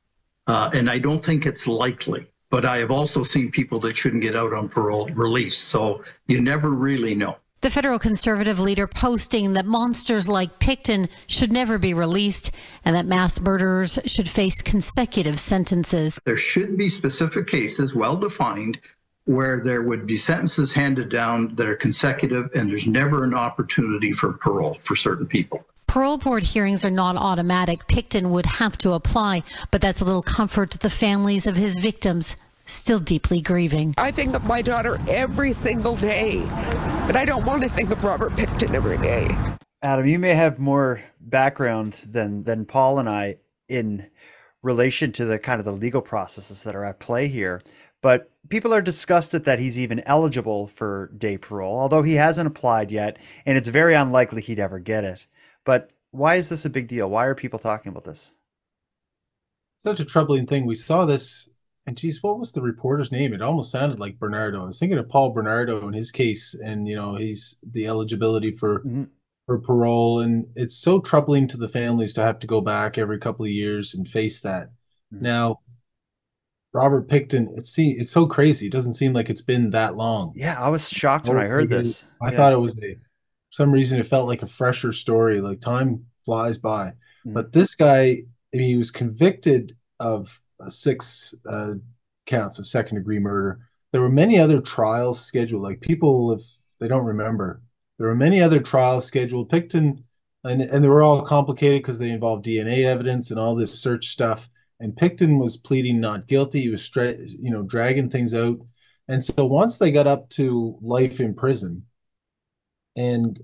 Uh, 0.48 0.70
and 0.74 0.90
I 0.90 1.00
don't 1.00 1.24
think 1.24 1.46
it's 1.46 1.68
likely. 1.68 2.28
But 2.54 2.66
I 2.66 2.78
have 2.78 2.92
also 2.92 3.24
seen 3.24 3.50
people 3.50 3.80
that 3.80 3.98
shouldn't 3.98 4.22
get 4.22 4.36
out 4.36 4.54
on 4.54 4.70
parole 4.70 5.10
released. 5.16 5.70
So 5.70 6.04
you 6.28 6.40
never 6.40 6.76
really 6.76 7.16
know. 7.16 7.38
The 7.62 7.72
federal 7.72 7.98
conservative 7.98 8.60
leader 8.60 8.86
posting 8.86 9.54
that 9.54 9.66
monsters 9.66 10.28
like 10.28 10.60
Pickton 10.60 11.10
should 11.26 11.52
never 11.52 11.80
be 11.80 11.96
released 11.96 12.52
and 12.86 12.96
that 12.96 13.08
mass 13.08 13.42
murderers 13.42 13.98
should 14.06 14.30
face 14.30 14.62
consecutive 14.62 15.40
sentences. 15.40 16.20
There 16.26 16.38
should 16.38 16.78
be 16.78 16.90
specific 16.90 17.48
cases, 17.48 17.96
well 17.96 18.16
defined, 18.16 18.80
where 19.26 19.60
there 19.64 19.82
would 19.82 20.06
be 20.06 20.18
sentences 20.18 20.72
handed 20.72 21.10
down 21.10 21.56
that 21.56 21.68
are 21.68 21.76
consecutive 21.76 22.52
and 22.54 22.70
there's 22.70 22.86
never 22.86 23.24
an 23.24 23.34
opportunity 23.34 24.12
for 24.12 24.34
parole 24.34 24.78
for 24.82 24.96
certain 24.96 25.26
people. 25.26 25.66
Parole 25.94 26.18
board 26.18 26.42
hearings 26.42 26.84
are 26.84 26.90
not 26.90 27.16
automatic. 27.16 27.86
Pickton 27.86 28.32
would 28.32 28.48
have 28.48 28.76
to 28.80 28.94
apply, 28.94 29.44
but 29.70 29.80
that's 29.80 30.02
a 30.02 30.04
little 30.04 30.24
comfort 30.24 30.72
to 30.72 30.80
the 30.80 30.90
families 30.90 31.46
of 31.46 31.56
his 31.56 31.78
victims, 31.78 32.36
still 32.66 32.98
deeply 32.98 33.42
grieving. 33.42 33.94
I 33.96 34.10
think 34.10 34.34
of 34.34 34.44
my 34.46 34.64
daughter 34.64 34.98
every 35.08 35.54
single 35.54 35.96
day, 35.96 36.40
but 37.06 37.16
I 37.16 37.26
don't 37.26 37.46
want 37.46 37.62
to 37.62 37.70
think 37.70 37.92
of 37.92 38.04
Robert 38.04 38.32
Pickton 38.32 38.74
every 38.74 38.98
day. 38.98 39.28
Adam, 39.84 40.08
you 40.08 40.18
may 40.18 40.34
have 40.34 40.58
more 40.58 41.00
background 41.22 42.02
than 42.08 42.42
than 42.42 42.66
Paul 42.66 42.98
and 42.98 43.08
I 43.08 43.36
in 43.70 44.10
relation 44.64 45.12
to 45.12 45.26
the 45.26 45.38
kind 45.38 45.60
of 45.60 45.66
the 45.66 45.74
legal 45.74 46.02
processes 46.02 46.64
that 46.64 46.76
are 46.76 46.86
at 46.86 47.00
play 47.00 47.28
here. 47.28 47.62
But 48.02 48.32
people 48.50 48.74
are 48.74 48.82
disgusted 48.82 49.46
that 49.46 49.60
he's 49.60 49.78
even 49.78 50.00
eligible 50.08 50.66
for 50.66 51.12
day 51.16 51.38
parole, 51.38 51.80
although 51.80 52.02
he 52.02 52.16
hasn't 52.16 52.48
applied 52.48 52.92
yet, 52.92 53.20
and 53.46 53.60
it's 53.60 53.70
very 53.70 53.94
unlikely 53.94 54.42
he'd 54.42 54.60
ever 54.60 54.80
get 54.80 55.04
it. 55.04 55.28
But 55.66 55.92
why 56.12 56.36
is 56.36 56.50
this 56.50 56.66
a 56.66 56.70
big 56.70 56.88
deal? 56.88 57.10
Why 57.10 57.26
are 57.26 57.36
people 57.36 57.60
talking 57.60 57.90
about 57.90 58.04
this? 58.04 58.36
Such 59.78 60.00
a 60.00 60.06
troubling 60.06 60.46
thing. 60.48 60.66
We 60.66 60.76
saw 60.76 61.06
this, 61.06 61.50
and 61.86 61.98
geez, 61.98 62.22
what 62.22 62.40
was 62.40 62.52
the 62.52 62.62
reporter's 62.62 63.12
name? 63.12 63.34
It 63.34 63.42
almost 63.42 63.72
sounded 63.72 64.00
like 64.00 64.20
Bernardo. 64.20 64.62
I 64.64 64.66
was 64.66 64.80
thinking 64.80 64.98
of 64.98 65.10
Paul 65.10 65.34
Bernardo 65.34 65.88
in 65.88 65.94
his 65.94 66.12
case, 66.12 66.54
and 66.54 66.88
you 66.88 66.96
know, 66.96 67.16
he's 67.16 67.58
the 67.64 67.88
eligibility 67.88 68.52
for 68.52 68.80
mm-hmm. 68.80 69.04
for 69.46 69.60
parole, 69.60 70.20
and 70.22 70.46
it's 70.56 70.76
so 70.76 71.00
troubling 71.02 71.48
to 71.50 71.58
the 71.58 71.68
families 71.68 72.14
to 72.14 72.22
have 72.22 72.40
to 72.40 72.48
go 72.48 72.62
back 72.62 72.98
every 72.98 73.20
couple 73.20 73.46
of 73.46 73.52
years 73.52 73.94
and 73.94 74.08
face 74.08 74.40
that. 74.42 74.70
Mm-hmm. 75.14 75.24
Now, 75.24 75.60
Robert 76.74 77.08
Pickton, 77.08 77.56
it's 77.58 77.70
see, 77.70 77.92
it's 77.92 78.12
so 78.12 78.26
crazy. 78.26 78.66
It 78.68 78.72
doesn't 78.72 78.94
seem 78.94 79.14
like 79.14 79.30
it's 79.30 79.44
been 79.44 79.70
that 79.72 79.96
long. 79.96 80.34
Yeah, 80.36 80.60
I 80.60 80.70
was 80.70 80.90
shocked 80.90 81.28
when 81.28 81.38
I 81.38 81.46
heard 81.46 81.70
this. 81.70 82.04
I 82.22 82.32
Yeah. 82.32 82.38
thought 82.38 82.54
it 82.54 82.58
was 82.58 82.76
a, 82.78 82.98
some 83.54 83.72
reason 83.72 84.00
it 84.00 84.08
felt 84.08 84.28
like 84.28 84.42
a 84.42 84.48
fresher 84.48 84.92
story. 84.92 85.40
Like 85.40 85.62
time 85.62 86.08
flies 86.26 86.58
by. 86.58 86.94
But 87.24 87.54
this 87.54 87.76
guy, 87.76 88.24
I 88.52 88.58
mean, 88.58 88.68
he 88.68 88.78
was 88.78 88.90
convicted 88.90 89.78
of 90.00 90.42
six 90.70 91.36
uh, 91.48 91.76
counts 92.26 92.58
of 92.58 92.66
second 92.66 92.98
degree 92.98 93.20
murder. 93.20 93.60
There 93.92 94.02
were 94.02 94.10
many 94.10 94.40
other 94.40 94.60
trials 94.60 95.24
scheduled. 95.24 95.62
Like 95.62 95.82
people, 95.82 96.32
if 96.32 96.42
they 96.80 96.88
don't 96.88 97.06
remember, 97.06 97.62
there 98.00 98.08
were 98.08 98.16
many 98.16 98.42
other 98.42 98.60
trials 98.60 99.06
scheduled. 99.06 99.52
Pickton, 99.52 100.04
and 100.44 100.64
and 100.64 100.84
they 100.84 100.88
were 100.88 101.04
all 101.04 101.22
complicated 101.22 101.84
because 101.84 102.00
they 102.00 102.10
involved 102.10 102.48
DNA 102.48 102.84
evidence 102.86 103.30
and 103.30 103.40
all 103.40 103.54
this 103.54 103.80
search 103.80 104.08
stuff. 104.08 104.50
And 104.80 104.96
Pickton 104.96 105.38
was 105.38 105.58
pleading 105.58 106.02
not 106.02 106.28
guilty. 106.28 106.62
He 106.62 106.70
was, 106.70 106.84
stra- 106.84 107.20
you 107.20 107.52
know, 107.52 107.62
dragging 107.62 108.10
things 108.10 108.34
out. 108.34 108.58
And 109.08 109.24
so 109.24 109.46
once 109.46 109.78
they 109.78 109.92
got 109.92 110.08
up 110.08 110.30
to 110.32 110.80
life 110.82 111.20
in 111.20 111.36
prison, 111.36 111.86
and 112.96 113.40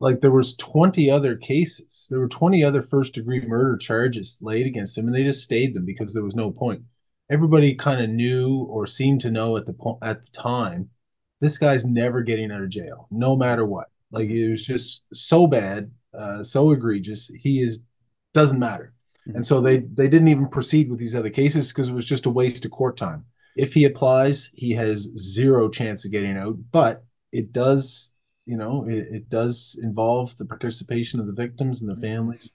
like 0.00 0.20
there 0.20 0.30
was 0.30 0.56
20 0.56 1.10
other 1.10 1.36
cases, 1.36 2.06
there 2.10 2.20
were 2.20 2.28
20 2.28 2.62
other 2.62 2.82
first 2.82 3.14
degree 3.14 3.40
murder 3.40 3.76
charges 3.76 4.38
laid 4.40 4.66
against 4.66 4.96
him, 4.96 5.06
and 5.06 5.14
they 5.14 5.24
just 5.24 5.42
stayed 5.42 5.74
them 5.74 5.84
because 5.84 6.14
there 6.14 6.22
was 6.22 6.36
no 6.36 6.50
point. 6.50 6.82
Everybody 7.30 7.74
kind 7.74 8.00
of 8.00 8.08
knew 8.08 8.64
or 8.70 8.86
seemed 8.86 9.20
to 9.22 9.30
know 9.30 9.56
at 9.56 9.66
the 9.66 9.72
point 9.72 9.98
at 10.02 10.24
the 10.24 10.30
time, 10.30 10.90
this 11.40 11.58
guy's 11.58 11.84
never 11.84 12.22
getting 12.22 12.50
out 12.50 12.62
of 12.62 12.70
jail, 12.70 13.06
no 13.10 13.36
matter 13.36 13.64
what. 13.64 13.88
Like 14.10 14.28
it 14.30 14.50
was 14.50 14.62
just 14.62 15.02
so 15.12 15.46
bad, 15.46 15.90
uh, 16.14 16.42
so 16.42 16.70
egregious. 16.70 17.28
He 17.28 17.60
is 17.60 17.82
doesn't 18.34 18.58
matter. 18.58 18.94
And 19.34 19.46
so 19.46 19.60
they 19.60 19.78
they 19.80 20.08
didn't 20.08 20.28
even 20.28 20.48
proceed 20.48 20.88
with 20.88 20.98
these 20.98 21.14
other 21.14 21.28
cases 21.30 21.68
because 21.68 21.88
it 21.88 21.94
was 21.94 22.06
just 22.06 22.26
a 22.26 22.30
waste 22.30 22.64
of 22.64 22.70
court 22.70 22.96
time. 22.96 23.26
If 23.56 23.74
he 23.74 23.84
applies, 23.84 24.50
he 24.54 24.72
has 24.72 25.12
zero 25.18 25.68
chance 25.68 26.04
of 26.04 26.12
getting 26.12 26.38
out. 26.38 26.56
But 26.72 27.04
it 27.30 27.52
does, 27.52 28.12
you 28.48 28.56
know, 28.56 28.84
it, 28.88 29.06
it 29.10 29.28
does 29.28 29.78
involve 29.82 30.36
the 30.38 30.46
participation 30.46 31.20
of 31.20 31.26
the 31.26 31.32
victims 31.32 31.82
and 31.82 31.90
the 31.94 32.00
families. 32.00 32.50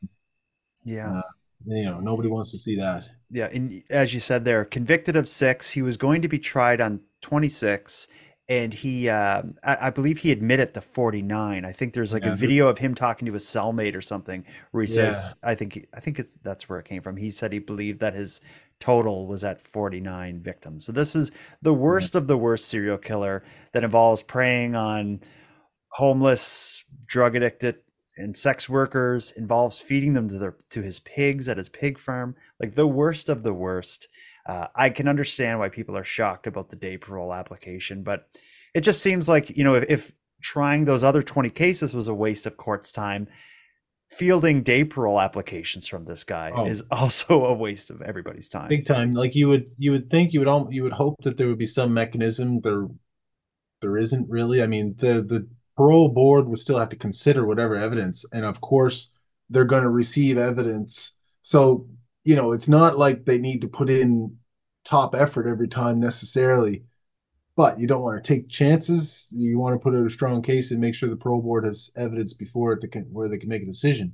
Yeah. 0.84 1.20
Uh, 1.20 1.22
you 1.66 1.86
know, 1.86 2.00
nobody 2.00 2.28
wants 2.30 2.52
to 2.52 2.58
see 2.58 2.76
that. 2.78 3.08
Yeah, 3.30 3.50
and 3.54 3.84
as 3.90 4.14
you 4.14 4.20
said 4.20 4.44
there, 4.44 4.66
convicted 4.66 5.16
of 5.16 5.30
six, 5.30 5.72
he 5.72 5.82
was 5.82 5.98
going 5.98 6.22
to 6.24 6.28
be 6.28 6.40
tried 6.40 6.82
on 6.82 7.02
26, 7.22 8.08
and 8.50 8.74
he, 8.74 9.08
uh, 9.08 9.44
I, 9.64 9.88
I 9.88 9.90
believe 9.92 10.20
he 10.20 10.32
admitted 10.32 10.74
to 10.74 10.82
49. 10.82 11.64
I 11.66 11.72
think 11.72 11.94
there's 11.94 12.14
like 12.14 12.24
Yeah. 12.24 12.34
a 12.34 12.36
video 12.36 12.68
of 12.68 12.80
him 12.80 12.94
talking 12.96 13.26
to 13.28 13.34
his 13.34 13.46
cellmate 13.46 13.96
or 13.96 14.02
something, 14.02 14.46
where 14.72 14.84
he 14.84 14.90
Yeah. 14.90 15.10
says, 15.10 15.36
I 15.44 15.56
think, 15.56 15.88
I 15.96 16.00
think 16.00 16.20
it's 16.20 16.36
that's 16.44 16.68
where 16.68 16.80
it 16.80 16.86
came 16.86 17.02
from. 17.02 17.18
He 17.18 17.32
said 17.32 17.54
he 17.54 17.60
believed 17.60 18.00
that 18.02 18.14
his 18.14 18.42
total 18.80 19.26
was 19.28 19.44
at 19.44 19.62
49 19.62 20.42
victims. 20.42 20.86
So 20.86 20.92
this 20.92 21.16
is 21.16 21.32
the 21.62 21.74
worst 21.74 22.16
of 22.16 22.28
the 22.28 22.38
worst 22.38 22.66
serial 22.66 22.98
killer 22.98 23.44
that 23.72 23.84
involves 23.84 24.22
preying 24.22 24.76
on 24.76 25.22
homeless, 25.94 26.84
drug 27.06 27.36
addicted, 27.36 27.78
and 28.18 28.36
sex 28.38 28.68
workers. 28.70 29.32
Involves 29.32 29.80
feeding 29.80 30.14
them 30.14 30.28
to 30.30 30.38
their 30.38 30.56
to 30.72 30.82
his 30.82 31.00
pigs 31.00 31.48
at 31.48 31.58
his 31.58 31.70
pig 31.70 31.98
farm. 31.98 32.36
Like 32.60 32.76
the 32.76 32.88
worst 32.88 33.30
of 33.30 33.44
the 33.44 33.54
worst. 33.54 34.08
Uh, 34.46 34.68
I 34.76 34.90
can 34.90 35.08
understand 35.08 35.60
why 35.60 35.70
people 35.70 35.96
are 35.98 36.04
shocked 36.04 36.48
about 36.48 36.70
the 36.70 36.76
day 36.76 36.98
parole 36.98 37.34
application, 37.34 38.04
but 38.04 38.28
it 38.74 38.82
just 38.82 39.02
seems 39.02 39.30
like 39.30 39.56
you 39.56 39.64
know 39.64 39.76
if, 39.76 39.86
if 39.90 40.12
trying 40.42 40.84
those 40.84 41.04
other 41.06 41.24
20 41.24 41.50
cases 41.52 41.96
was 41.96 42.10
a 42.10 42.14
waste 42.14 42.46
of 42.46 42.58
court's 42.58 42.92
time 42.92 43.30
fielding 44.10 44.62
day 44.62 44.84
parole 44.84 45.22
applications 45.22 45.88
from 45.88 46.04
this 46.04 46.26
guy 46.26 46.52
Oh. 46.54 46.66
is 46.66 46.84
also 46.92 47.46
a 47.46 47.54
waste 47.54 47.90
of 47.90 48.02
everybody's 48.02 48.50
time 48.50 48.68
Big 48.68 48.86
time. 48.86 49.14
Like 49.14 49.36
you 49.36 49.48
would 49.48 49.70
you 49.78 49.92
would 49.92 50.10
think 50.10 50.34
you 50.34 50.40
would 50.42 50.50
all 50.50 50.68
you 50.70 50.84
would 50.84 50.92
hope 50.94 51.16
that 51.24 51.38
there 51.38 51.48
would 51.48 51.58
be 51.58 51.66
some 51.66 51.94
mechanism. 51.94 52.60
There 52.62 52.88
there 53.82 53.98
isn't 53.98 54.30
really. 54.30 54.62
I 54.62 54.68
mean, 54.68 54.96
the 54.98 55.22
the 55.22 55.48
parole 55.76 56.10
board 56.10 56.48
would 56.48 56.60
still 56.60 56.80
have 56.80 56.90
to 56.90 56.96
consider 56.96 57.46
whatever 57.46 57.76
evidence, 57.76 58.26
and 58.32 58.46
of 58.46 58.62
course 58.62 59.10
they're 59.50 59.66
going 59.66 59.84
to 59.84 59.90
receive 59.90 60.38
evidence. 60.38 61.16
So 61.42 61.88
you 62.24 62.36
know, 62.36 62.54
it's 62.54 62.70
not 62.70 62.98
like 62.98 63.26
they 63.26 63.38
need 63.38 63.62
to 63.62 63.68
put 63.68 63.90
in 63.90 64.38
top 64.84 65.16
effort 65.16 65.48
every 65.48 65.68
time 65.68 66.00
necessarily. 66.00 66.84
But 67.56 67.80
you 67.80 67.86
don't 67.86 68.02
want 68.02 68.24
to 68.24 68.28
take 68.28 68.50
chances. 68.50 69.32
You 69.36 69.60
want 69.60 69.76
to 69.76 69.80
put 69.80 69.94
out 69.96 70.08
a 70.08 70.10
strong 70.10 70.42
case 70.42 70.72
and 70.72 70.82
make 70.82 70.96
sure 70.96 71.08
the 71.08 71.16
parole 71.16 71.42
board 71.42 71.66
has 71.66 71.92
evidence 71.96 72.34
before 72.34 72.74
it 72.74 72.82
to 72.82 73.00
where 73.12 73.30
they 73.30 73.38
can 73.38 73.50
make 73.50 73.62
a 73.62 73.68
decision. 73.68 74.14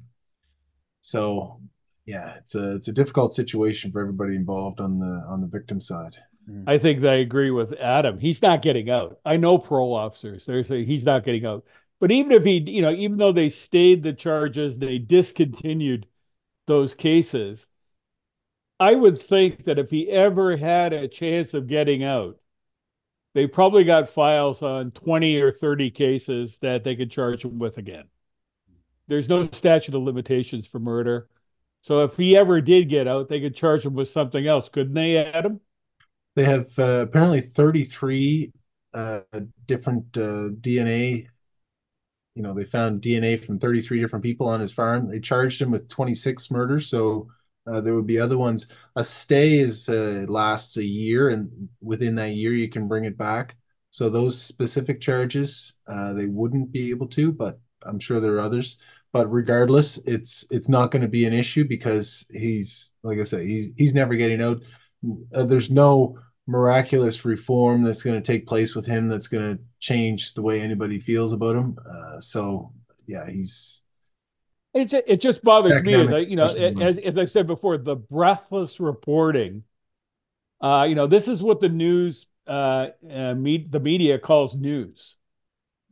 So, 1.00 1.62
yeah, 2.06 2.34
it's 2.36 2.56
a 2.56 2.76
it's 2.76 2.89
a 2.89 2.93
difficult 2.93 3.34
situation 3.34 3.91
for 3.91 4.02
everybody 4.02 4.36
involved 4.36 4.82
on 4.82 5.00
the 5.00 5.24
on 5.30 5.39
the 5.39 5.48
victim 5.48 5.80
side. 5.80 6.17
I 6.68 6.78
think 6.78 7.02
that 7.02 7.12
I 7.12 7.16
agree 7.16 7.52
with 7.52 7.74
Adam. 7.74 8.20
He's 8.20 8.42
not 8.42 8.62
getting 8.62 8.90
out. 8.90 9.20
I 9.26 9.38
know 9.38 9.58
parole 9.58 9.96
officers. 9.96 10.46
They're 10.46 10.64
saying 10.64 10.86
he's 10.86 11.06
not 11.06 11.24
getting 11.24 11.46
out. 11.46 11.66
But 12.00 12.12
even 12.12 12.32
if 12.32 12.44
he, 12.44 12.60
you 12.60 12.82
know, 12.82 12.92
even 12.92 13.18
though 13.18 13.32
they 13.32 13.50
stayed 13.50 14.04
the 14.04 14.14
charges, 14.14 14.78
they 14.78 15.00
discontinued 15.00 16.08
those 16.68 16.94
cases. 16.94 17.68
I 18.80 18.96
would 18.96 19.20
think 19.20 19.66
that 19.66 19.80
if 19.80 19.90
he 19.90 20.10
ever 20.10 20.56
had 20.56 20.94
a 20.94 21.08
chance 21.08 21.54
of 21.54 21.68
getting 21.68 22.04
out, 22.04 22.40
they 23.34 23.48
probably 23.48 23.84
got 23.84 24.10
files 24.10 24.62
on 24.62 24.92
20 24.92 25.40
or 25.42 25.52
30 25.52 25.92
cases 25.92 26.60
that 26.60 26.84
they 26.84 26.96
could 26.96 27.12
charge 27.12 27.44
him 27.46 27.60
with 27.60 27.78
again. 27.78 28.06
There's 29.08 29.30
no 29.30 29.50
statute 29.52 29.96
of 29.96 30.04
limitations 30.04 30.68
for 30.68 30.80
murder. 30.80 31.28
So 31.82 32.04
if 32.04 32.18
he 32.18 32.38
ever 32.38 32.62
did 32.62 32.90
get 32.90 33.08
out, 33.08 33.30
they 33.30 33.42
could 33.42 33.56
charge 33.56 33.86
him 33.86 33.94
with 33.94 34.10
something 34.10 34.46
else, 34.46 34.70
couldn't 34.70 34.94
they, 34.94 35.18
Adam? 35.18 35.62
They 36.39 36.45
have 36.45 36.80
uh, 36.80 37.02
apparently 37.10 37.41
33 37.41 38.54
uh, 38.93 39.19
different 39.67 40.17
uh, 40.17 40.49
DNA. 40.62 41.28
You 42.36 42.43
know, 42.43 42.54
they 42.54 42.65
found 42.65 43.02
DNA 43.02 43.38
from 43.38 43.58
33 43.60 43.99
different 43.99 44.23
people 44.23 44.47
on 44.47 44.62
his 44.62 44.73
farm. 44.73 45.10
They 45.10 45.19
charged 45.19 45.62
him 45.62 45.71
with 45.71 45.89
26 45.89 46.52
murders, 46.52 46.88
so 46.89 47.28
uh, 47.67 47.82
there 47.82 47.95
would 47.95 48.08
be 48.08 48.19
other 48.19 48.38
ones. 48.38 48.67
A 48.95 49.04
stay 49.04 49.60
is 49.60 49.89
uh, 49.89 50.25
lasts 50.30 50.78
a 50.78 50.86
year, 50.86 51.30
and 51.30 51.69
within 51.82 52.15
that 52.15 52.34
year, 52.36 52.54
you 52.54 52.69
can 52.69 52.88
bring 52.88 53.06
it 53.06 53.17
back. 53.17 53.58
So 53.91 54.10
those 54.10 54.41
specific 54.41 55.02
charges, 55.02 55.75
uh, 55.88 56.13
they 56.13 56.28
wouldn't 56.28 56.71
be 56.71 56.91
able 56.91 57.08
to, 57.10 57.32
but 57.34 57.60
I'm 57.84 57.99
sure 57.99 58.21
there 58.21 58.36
are 58.36 58.41
others. 58.41 58.78
But 59.13 59.28
regardless, 59.32 59.97
it's 59.99 60.45
it's 60.52 60.69
not 60.69 60.91
going 60.91 61.04
to 61.04 61.10
be 61.10 61.25
an 61.25 61.34
issue 61.34 61.65
because 61.65 62.25
he's 62.32 62.93
like 63.04 63.19
I 63.19 63.23
said, 63.23 63.41
he's 63.41 63.71
he's 63.78 63.95
never 63.95 64.15
getting 64.15 64.41
out. 64.41 64.62
Uh, 65.34 65.43
there's 65.43 65.69
no 65.71 66.19
miraculous 66.50 67.26
reform 67.26 67.84
that's 67.84 68.02
going 68.02 68.20
to 68.20 68.32
take 68.32 68.48
place 68.48 68.74
with 68.74 68.86
him 68.86 69.08
that's 69.08 69.28
going 69.28 69.56
to 69.56 69.64
change 69.80 70.34
the 70.34 70.42
way 70.42 70.60
anybody 70.62 71.00
feels 71.00 71.32
about 71.32 71.56
him. 71.56 71.78
Uh, 71.88 72.20
so 72.20 72.74
yeah, 73.06 73.30
he's 73.30 73.82
It 74.74 74.94
it 74.94 75.22
just 75.22 75.44
bothers 75.44 75.82
me 75.84 75.94
as 75.94 76.12
I, 76.12 76.20
you 76.20 76.36
know, 76.36 76.46
as, 76.46 76.98
as 76.98 77.18
I've 77.18 77.32
said 77.32 77.48
before, 77.48 77.78
the 77.78 77.96
breathless 77.96 78.80
reporting. 78.80 79.64
Uh, 80.62 80.86
you 80.90 80.96
know, 80.96 81.08
this 81.08 81.28
is 81.28 81.42
what 81.42 81.60
the 81.62 81.70
news, 81.70 82.28
uh, 82.46 82.88
uh, 83.10 83.34
me, 83.34 83.66
the 83.70 83.80
media 83.80 84.20
calls 84.20 84.56
news. 84.56 85.18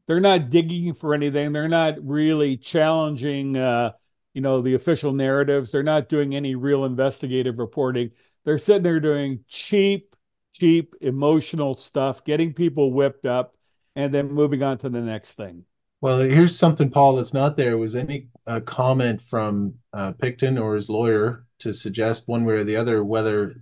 They're 0.07 0.19
not 0.19 0.49
digging 0.49 0.93
for 0.93 1.13
anything. 1.13 1.53
They're 1.53 1.69
not 1.69 1.95
really 2.05 2.57
challenging, 2.57 3.57
uh, 3.57 3.91
you 4.33 4.41
know, 4.41 4.61
the 4.61 4.73
official 4.75 5.13
narratives. 5.13 5.71
They're 5.71 5.83
not 5.83 6.09
doing 6.09 6.35
any 6.35 6.55
real 6.55 6.83
investigative 6.83 7.59
reporting. 7.59 8.11
They're 8.43 8.57
sitting 8.57 8.83
there 8.83 8.99
doing 8.99 9.45
cheap, 9.47 10.15
cheap 10.57 10.95
emotional 11.01 11.75
stuff, 11.75 12.23
getting 12.23 12.53
people 12.53 12.91
whipped 12.91 13.25
up, 13.25 13.55
and 13.95 14.13
then 14.13 14.31
moving 14.31 14.63
on 14.63 14.77
to 14.79 14.89
the 14.89 15.01
next 15.01 15.33
thing. 15.33 15.63
Well, 15.99 16.19
here's 16.19 16.57
something, 16.57 16.91
Paul, 16.91 17.15
that's 17.15 17.33
not 17.33 17.57
there. 17.57 17.77
Was 17.77 17.95
any 17.95 18.27
uh, 18.45 18.59
comment 18.59 19.21
from 19.21 19.75
uh, 19.93 20.13
Pickton 20.13 20.61
or 20.61 20.75
his 20.75 20.89
lawyer 20.89 21.45
to 21.59 21.73
suggest 21.73 22.27
one 22.27 22.45
way 22.45 22.55
or 22.55 22.63
the 22.63 22.75
other 22.75 23.03
whether 23.03 23.61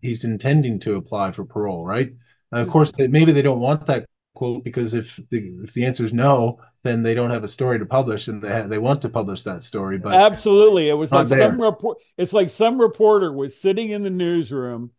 he's 0.00 0.24
intending 0.24 0.80
to 0.80 0.96
apply 0.96 1.32
for 1.32 1.44
parole? 1.44 1.84
Right. 1.84 2.14
Uh, 2.52 2.60
of 2.60 2.68
course, 2.68 2.92
they, 2.92 3.08
maybe 3.08 3.32
they 3.32 3.42
don't 3.42 3.60
want 3.60 3.86
that 3.86 4.06
quote 4.34 4.64
because 4.64 4.94
if 4.94 5.20
the 5.30 5.38
if 5.64 5.74
the 5.74 5.84
answer 5.84 6.04
is 6.04 6.14
no, 6.14 6.60
then 6.82 7.02
they 7.02 7.12
don't 7.12 7.30
have 7.30 7.44
a 7.44 7.48
story 7.48 7.78
to 7.78 7.86
publish, 7.86 8.28
and 8.28 8.40
they 8.40 8.62
ha- 8.62 8.68
they 8.68 8.78
want 8.78 9.02
to 9.02 9.10
publish 9.10 9.42
that 9.42 9.62
story. 9.62 9.98
But 9.98 10.14
Absolutely. 10.14 10.88
It 10.88 10.94
was 10.94 11.12
like 11.12 11.28
some 11.28 11.38
there. 11.38 11.52
report 11.52 11.98
it's 12.16 12.32
like 12.32 12.48
some 12.48 12.80
reporter 12.80 13.30
was 13.32 13.60
sitting 13.60 13.90
in 13.90 14.02
the 14.02 14.10
newsroom 14.10 14.92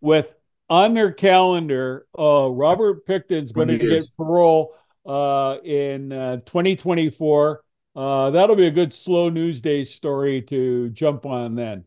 with 0.00 0.32
on 0.72 0.94
their 0.94 1.12
calendar, 1.12 2.06
uh 2.18 2.48
Robert 2.50 3.06
Pickton's 3.06 3.52
going 3.52 3.68
to 3.68 3.76
get 3.76 4.06
parole 4.16 4.74
uh 5.06 5.58
in 5.64 6.12
uh 6.12 6.36
2024. 6.46 7.62
Uh 7.94 8.30
that'll 8.30 8.56
be 8.56 8.66
a 8.66 8.70
good 8.70 8.94
slow 8.94 9.28
news 9.28 9.60
day 9.60 9.84
story 9.84 10.42
to 10.42 10.88
jump 10.90 11.26
on 11.26 11.54
then. 11.56 11.84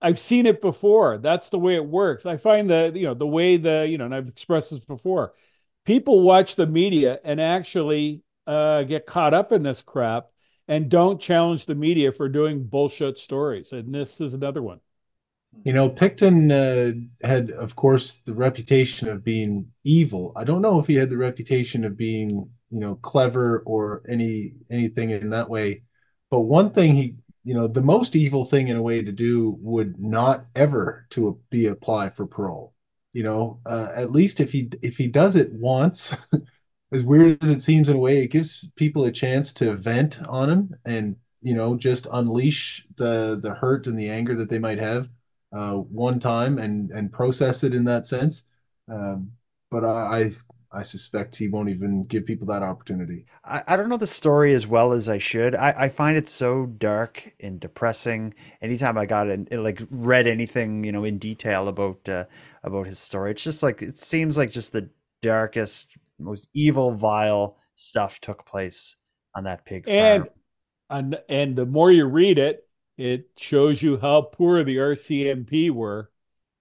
I've 0.00 0.18
seen 0.18 0.46
it 0.46 0.60
before. 0.60 1.18
That's 1.18 1.50
the 1.50 1.58
way 1.58 1.76
it 1.76 1.86
works. 1.86 2.26
I 2.26 2.36
find 2.36 2.70
that, 2.70 2.96
you 2.96 3.06
know, 3.06 3.14
the 3.14 3.26
way 3.26 3.56
the, 3.56 3.86
you 3.88 3.98
know, 3.98 4.04
and 4.04 4.14
I've 4.14 4.28
expressed 4.28 4.70
this 4.70 4.80
before. 4.80 5.32
People 5.84 6.22
watch 6.22 6.56
the 6.56 6.66
media 6.66 7.20
and 7.24 7.40
actually 7.40 8.22
uh, 8.46 8.82
get 8.82 9.06
caught 9.06 9.34
up 9.34 9.52
in 9.52 9.62
this 9.62 9.82
crap 9.82 10.28
and 10.68 10.88
don't 10.88 11.20
challenge 11.20 11.66
the 11.66 11.74
media 11.74 12.12
for 12.12 12.28
doing 12.28 12.64
bullshit 12.64 13.18
stories. 13.18 13.72
And 13.72 13.94
this 13.94 14.20
is 14.20 14.34
another 14.34 14.62
one. 14.62 14.80
You 15.64 15.72
know, 15.72 15.88
Pickton 15.88 16.50
uh, 16.50 17.26
had, 17.26 17.50
of 17.50 17.76
course, 17.76 18.16
the 18.18 18.34
reputation 18.34 19.08
of 19.08 19.22
being 19.22 19.70
evil. 19.84 20.32
I 20.34 20.44
don't 20.44 20.62
know 20.62 20.78
if 20.78 20.86
he 20.86 20.94
had 20.94 21.10
the 21.10 21.16
reputation 21.16 21.84
of 21.84 21.96
being, 21.96 22.50
you 22.70 22.80
know, 22.80 22.96
clever 22.96 23.62
or 23.64 24.02
any 24.08 24.54
anything 24.70 25.10
in 25.10 25.30
that 25.30 25.48
way. 25.48 25.82
But 26.30 26.40
one 26.40 26.70
thing 26.70 26.94
he, 26.94 27.16
you 27.44 27.54
know, 27.54 27.68
the 27.68 27.82
most 27.82 28.16
evil 28.16 28.44
thing 28.44 28.68
in 28.68 28.76
a 28.76 28.82
way 28.82 29.02
to 29.02 29.12
do 29.12 29.56
would 29.60 30.00
not 30.00 30.46
ever 30.56 31.06
to 31.10 31.38
be 31.50 31.66
apply 31.66 32.10
for 32.10 32.26
parole. 32.26 32.74
You 33.12 33.22
know, 33.24 33.60
uh, 33.66 33.88
at 33.94 34.10
least 34.10 34.40
if 34.40 34.52
he 34.52 34.70
if 34.82 34.96
he 34.96 35.06
does 35.06 35.36
it 35.36 35.52
once, 35.52 36.16
as 36.92 37.04
weird 37.04 37.42
as 37.42 37.50
it 37.50 37.62
seems 37.62 37.88
in 37.88 37.96
a 37.96 38.00
way, 38.00 38.24
it 38.24 38.32
gives 38.32 38.70
people 38.76 39.04
a 39.04 39.12
chance 39.12 39.52
to 39.54 39.74
vent 39.76 40.20
on 40.28 40.50
him 40.50 40.74
and 40.84 41.16
you 41.40 41.54
know 41.54 41.76
just 41.76 42.06
unleash 42.10 42.86
the 42.96 43.38
the 43.40 43.54
hurt 43.54 43.86
and 43.86 43.98
the 43.98 44.08
anger 44.10 44.34
that 44.34 44.48
they 44.48 44.58
might 44.58 44.78
have 44.78 45.08
uh, 45.52 45.74
one 45.74 46.18
time 46.18 46.58
and 46.58 46.90
and 46.90 47.12
process 47.12 47.62
it 47.64 47.74
in 47.74 47.84
that 47.84 48.06
sense. 48.06 48.44
Um, 48.90 49.32
but 49.70 49.84
I 49.84 50.30
I 50.72 50.82
suspect 50.82 51.36
he 51.36 51.48
won't 51.48 51.68
even 51.68 52.02
give 52.02 52.24
people 52.24 52.46
that 52.46 52.62
opportunity. 52.62 53.26
I, 53.44 53.62
I 53.68 53.76
don't 53.76 53.88
know 53.88 53.98
the 53.98 54.06
story 54.06 54.54
as 54.54 54.66
well 54.66 54.92
as 54.92 55.08
I 55.08 55.18
should. 55.18 55.54
I, 55.54 55.74
I 55.76 55.88
find 55.88 56.16
it 56.16 56.28
so 56.28 56.66
dark 56.66 57.34
and 57.40 57.60
depressing. 57.60 58.34
Anytime 58.62 58.96
I 58.96 59.06
got 59.06 59.28
it, 59.28 59.52
like 59.52 59.82
read 59.90 60.26
anything, 60.26 60.84
you 60.84 60.92
know, 60.92 61.04
in 61.04 61.18
detail 61.18 61.68
about 61.68 62.08
uh, 62.08 62.24
about 62.62 62.86
his 62.86 62.98
story, 62.98 63.32
it's 63.32 63.44
just 63.44 63.62
like 63.62 63.82
it 63.82 63.98
seems 63.98 64.38
like 64.38 64.50
just 64.50 64.72
the 64.72 64.88
darkest, 65.20 65.90
most 66.18 66.48
evil, 66.54 66.92
vile 66.92 67.58
stuff 67.74 68.20
took 68.20 68.46
place 68.46 68.96
on 69.34 69.44
that 69.44 69.64
pig 69.64 69.86
farm. 69.86 69.98
And 69.98 70.28
and 70.88 71.20
and 71.28 71.56
the 71.56 71.66
more 71.66 71.90
you 71.90 72.06
read 72.06 72.38
it, 72.38 72.66
it 73.02 73.30
shows 73.36 73.82
you 73.82 73.98
how 73.98 74.22
poor 74.22 74.62
the 74.62 74.76
RCMP 74.76 75.72
were. 75.72 76.08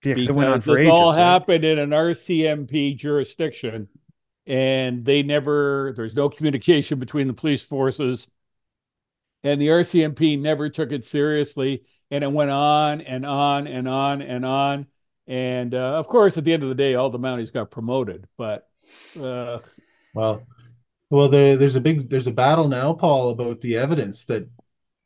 Yeah, 0.03 0.15
because 0.15 0.29
it 0.29 0.31
went 0.31 0.49
on 0.49 0.59
for 0.61 0.71
this 0.71 0.79
ages, 0.79 0.99
all 0.99 1.15
right? 1.15 1.19
happened 1.19 1.63
in 1.63 1.77
an 1.77 1.91
RCMP 1.91 2.97
jurisdiction, 2.97 3.87
and 4.47 5.05
they 5.05 5.21
never. 5.21 5.93
There's 5.95 6.15
no 6.15 6.29
communication 6.29 6.97
between 6.97 7.27
the 7.27 7.33
police 7.33 7.61
forces, 7.61 8.25
and 9.43 9.61
the 9.61 9.67
RCMP 9.67 10.39
never 10.39 10.67
took 10.69 10.91
it 10.91 11.05
seriously, 11.05 11.83
and 12.09 12.23
it 12.23 12.31
went 12.31 12.49
on 12.49 13.01
and 13.01 13.23
on 13.23 13.67
and 13.67 13.87
on 13.87 14.23
and 14.23 14.43
on. 14.43 14.87
And 15.27 15.75
uh, 15.75 15.99
of 15.99 16.07
course, 16.07 16.39
at 16.39 16.43
the 16.43 16.53
end 16.53 16.63
of 16.63 16.69
the 16.69 16.75
day, 16.75 16.95
all 16.95 17.11
the 17.11 17.19
Mounties 17.19 17.53
got 17.53 17.69
promoted, 17.69 18.27
but 18.35 18.67
uh, 19.21 19.59
Well, 20.15 20.41
well, 21.11 21.29
there, 21.29 21.55
there's 21.55 21.75
a 21.75 21.81
big 21.81 22.09
there's 22.09 22.25
a 22.25 22.31
battle 22.31 22.67
now, 22.67 22.93
Paul, 22.93 23.29
about 23.29 23.61
the 23.61 23.77
evidence 23.77 24.25
that 24.25 24.49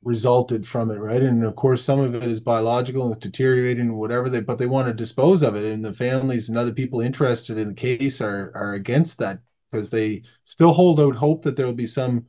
resulted 0.06 0.68
from 0.68 0.92
it, 0.92 1.00
right? 1.00 1.22
And 1.22 1.44
of 1.44 1.56
course, 1.56 1.84
some 1.84 2.00
of 2.00 2.16
it 2.16 2.24
is 2.24 2.40
biological 2.40 3.04
and 3.04 3.12
it's 3.12 3.24
deteriorating, 3.24 3.98
whatever 3.98 4.30
they, 4.30 4.40
but 4.40 4.60
they 4.60 4.68
want 4.68 4.88
to 4.88 4.94
dispose 4.94 5.42
of 5.44 5.56
it, 5.56 5.66
and 5.66 5.84
the 5.84 5.92
families 5.92 6.48
and 6.48 6.58
other 6.58 6.72
people 6.72 7.02
interested 7.02 7.58
in 7.58 7.70
the 7.70 7.74
case 7.74 8.22
are 8.22 8.52
are 8.56 8.74
against 8.76 9.18
that 9.18 9.40
because 9.70 9.90
they 9.90 10.22
still 10.46 10.72
hold 10.74 11.00
out 11.00 11.16
hope 11.16 11.42
that 11.42 11.58
there 11.58 11.66
will 11.66 11.74
be 11.74 11.88
some 11.88 12.26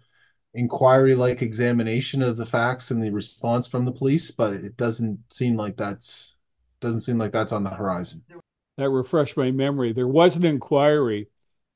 inquiry-like 0.54 1.42
examination 1.42 2.22
of 2.22 2.38
the 2.38 2.46
facts 2.46 2.90
and 2.90 3.02
the 3.02 3.10
response 3.10 3.68
from 3.68 3.84
the 3.84 3.92
police, 3.92 4.30
but 4.30 4.54
it 4.54 4.76
doesn't 4.78 5.20
seem 5.30 5.54
like 5.54 5.76
that's 5.76 6.38
doesn't 6.80 7.02
seem 7.02 7.18
like 7.18 7.32
that's 7.32 7.52
on 7.52 7.62
the 7.62 7.70
horizon. 7.70 8.22
that 8.78 8.88
refreshed 8.88 9.36
my 9.36 9.50
memory. 9.50 9.92
There 9.92 10.08
was 10.08 10.36
an 10.36 10.46
inquiry, 10.46 11.28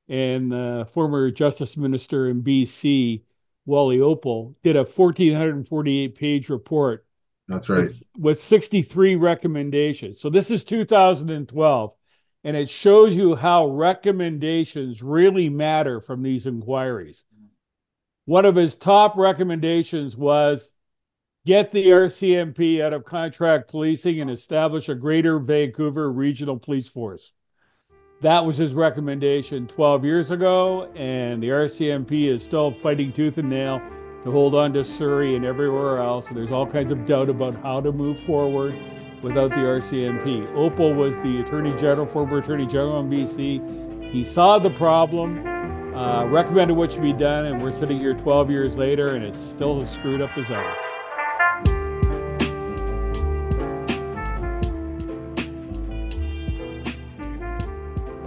and 0.09 0.51
the 0.51 0.81
uh, 0.81 0.85
former 0.87 1.31
Justice 1.31 1.77
Minister 1.77 2.29
in 2.29 2.43
BC, 2.43 3.23
Wally 3.67 3.99
Oppal, 3.99 4.55
did 4.63 4.77
a 4.77 4.85
1,448 4.85 6.15
page 6.15 6.49
report 6.49 7.07
That's 7.49 7.69
right. 7.69 7.83
with, 7.83 8.03
with 8.19 8.41
63 8.41 9.17
recommendations. 9.17 10.21
So 10.21 10.31
this 10.31 10.51
is 10.51 10.65
2012, 10.65 11.93
and 12.45 12.57
it 12.57 12.69
shows 12.69 13.15
you 13.15 13.37
how 13.37 13.67
recommendations 13.67 15.03
really 15.03 15.49
matter 15.49 16.01
from 16.01 16.23
these 16.23 16.47
inquiries. 16.47 17.25
One 18.25 18.45
of 18.45 18.57
his 18.57 18.77
top 18.77 19.17
recommendations 19.17 20.17
was 20.17 20.73
get 21.47 21.71
the 21.71 21.87
RCMP 21.87 22.81
out 22.81 22.93
of 22.93 23.05
contract 23.05 23.71
policing 23.71 24.21
and 24.21 24.31
establish 24.31 24.89
a 24.89 24.95
greater 24.95 25.39
Vancouver 25.39 26.13
regional 26.13 26.59
police 26.59 26.89
force. 26.89 27.33
That 28.23 28.45
was 28.45 28.59
his 28.59 28.75
recommendation 28.75 29.67
12 29.67 30.05
years 30.05 30.31
ago, 30.31 30.91
and 30.95 31.43
the 31.43 31.49
RCMP 31.49 32.27
is 32.27 32.45
still 32.45 32.71
fighting 32.71 33.13
tooth 33.13 33.39
and 33.39 33.49
nail 33.49 33.81
to 34.25 34.31
hold 34.31 34.55
on 34.55 34.75
to 34.75 34.85
Surrey 34.85 35.37
and 35.37 35.45
everywhere 35.47 36.01
else. 36.01 36.29
And 36.29 36.37
there's 36.37 36.53
all 36.53 36.67
kinds 36.67 36.93
of 36.93 37.07
doubt 37.07 37.31
about 37.31 37.55
how 37.63 37.81
to 37.81 37.93
move 37.93 38.21
forward 38.21 38.75
without 39.23 39.49
the 39.53 39.57
RCMP. 39.57 40.47
Oppal 40.53 40.95
was 40.95 41.17
the 41.23 41.41
Attorney 41.41 41.75
General, 41.81 42.05
former 42.05 42.39
Attorney 42.39 42.67
General 42.67 43.01
in 43.01 43.09
BC. 43.09 44.05
He 44.05 44.23
saw 44.23 44.59
the 44.59 44.71
problem, 44.71 45.47
uh, 45.97 46.27
recommended 46.27 46.75
what 46.75 46.93
should 46.93 47.01
be 47.01 47.15
done, 47.15 47.47
and 47.47 47.63
we're 47.63 47.73
sitting 47.73 47.99
here 47.99 48.13
12 48.13 48.51
years 48.51 48.77
later, 48.77 49.15
and 49.15 49.25
it's 49.25 49.41
still 49.41 49.81
as 49.81 49.91
screwed 49.91 50.21
up 50.21 50.37
as 50.37 50.51
ever. 50.51 50.90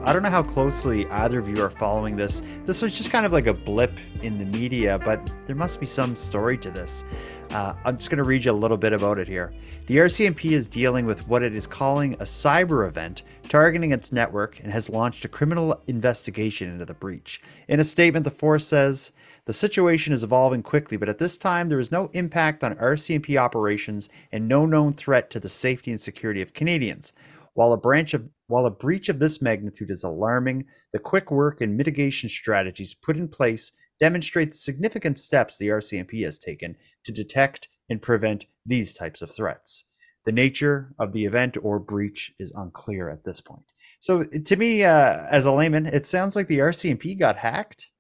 I 0.06 0.12
don't 0.12 0.22
know 0.22 0.30
how 0.30 0.44
closely 0.44 1.08
either 1.08 1.40
of 1.40 1.48
you 1.48 1.64
are 1.64 1.70
following 1.70 2.18
this. 2.18 2.44
This 2.66 2.82
was 2.82 2.98
just 2.98 3.10
kind 3.10 3.26
of 3.26 3.32
like 3.32 3.48
a 3.48 3.54
blip 3.54 3.94
in 4.22 4.38
the 4.38 4.44
media, 4.44 5.00
but 5.00 5.32
there 5.46 5.56
must 5.56 5.80
be 5.80 5.86
some 5.86 6.18
story 6.18 6.58
to 6.58 6.70
this. 6.70 7.06
Uh, 7.52 7.74
I'm 7.86 7.96
just 7.96 8.10
going 8.10 8.18
to 8.18 8.26
read 8.26 8.44
you 8.44 8.52
a 8.52 8.54
little 8.54 8.76
bit 8.76 8.92
about 8.92 9.18
it 9.18 9.30
here. 9.30 9.54
The 9.88 9.98
RCMP 9.98 10.52
is 10.52 10.68
dealing 10.68 11.06
with 11.06 11.26
what 11.30 11.42
it 11.42 11.56
is 11.56 11.66
calling 11.68 12.16
a 12.16 12.26
cyber 12.26 12.86
event 12.86 13.24
targeting 13.48 13.94
its 13.94 14.12
network 14.12 14.60
and 14.60 14.74
has 14.74 14.90
launched 14.90 15.24
a 15.24 15.30
criminal 15.30 15.82
investigation 15.88 16.70
into 16.70 16.84
the 16.84 16.94
breach. 16.94 17.42
In 17.70 17.80
a 17.80 17.86
statement, 17.86 18.26
the 18.26 18.32
force 18.32 18.68
says 18.68 19.14
the 19.46 19.54
situation 19.54 20.12
is 20.12 20.22
evolving 20.22 20.64
quickly, 20.64 20.98
but 20.98 21.08
at 21.08 21.18
this 21.18 21.38
time, 21.38 21.70
there 21.70 21.80
is 21.80 21.94
no 21.94 22.10
impact 22.12 22.62
on 22.62 22.76
RCMP 22.76 23.38
operations 23.38 24.10
and 24.34 24.50
no 24.50 24.66
known 24.66 24.92
threat 24.92 25.30
to 25.30 25.40
the 25.40 25.48
safety 25.48 25.92
and 25.92 26.02
security 26.02 26.42
of 26.42 26.54
Canadians. 26.54 27.14
While 27.54 27.72
a 27.72 27.78
branch 27.78 28.14
of 28.14 28.28
while 28.48 28.66
a 28.66 28.72
breach 28.72 29.10
of 29.10 29.20
this 29.20 29.42
magnitude 29.42 29.90
is 29.90 30.04
alarming, 30.04 30.66
the 30.92 31.00
quick 31.00 31.32
work 31.32 31.62
and 31.62 31.78
mitigation 31.78 32.30
strategies 32.30 32.94
put 32.94 33.18
in 33.18 33.28
place 33.28 33.72
demonstrate 34.00 34.52
the 34.52 34.58
significant 34.58 35.18
steps 35.18 35.58
the 35.58 35.70
RCMP 35.70 36.24
has 36.26 36.38
taken 36.38 36.76
to 37.04 37.12
detect 37.12 37.70
and 37.90 38.02
prevent 38.02 38.46
these 38.66 38.94
types 38.94 39.22
of 39.22 39.32
threats. 39.32 39.86
The 40.26 40.32
nature 40.32 40.94
of 41.00 41.14
the 41.14 41.26
event 41.26 41.58
or 41.62 41.80
breach 41.80 42.34
is 42.40 42.54
unclear 42.56 43.10
at 43.10 43.26
this 43.26 43.42
point. 43.42 43.72
So, 44.00 44.24
to 44.24 44.56
me, 44.56 44.84
uh, 44.84 45.26
as 45.30 45.46
a 45.46 45.52
layman, 45.52 45.86
it 45.86 46.06
sounds 46.06 46.36
like 46.36 46.48
the 46.48 46.60
RCMP 46.60 47.18
got 47.20 47.38
hacked. 47.38 47.92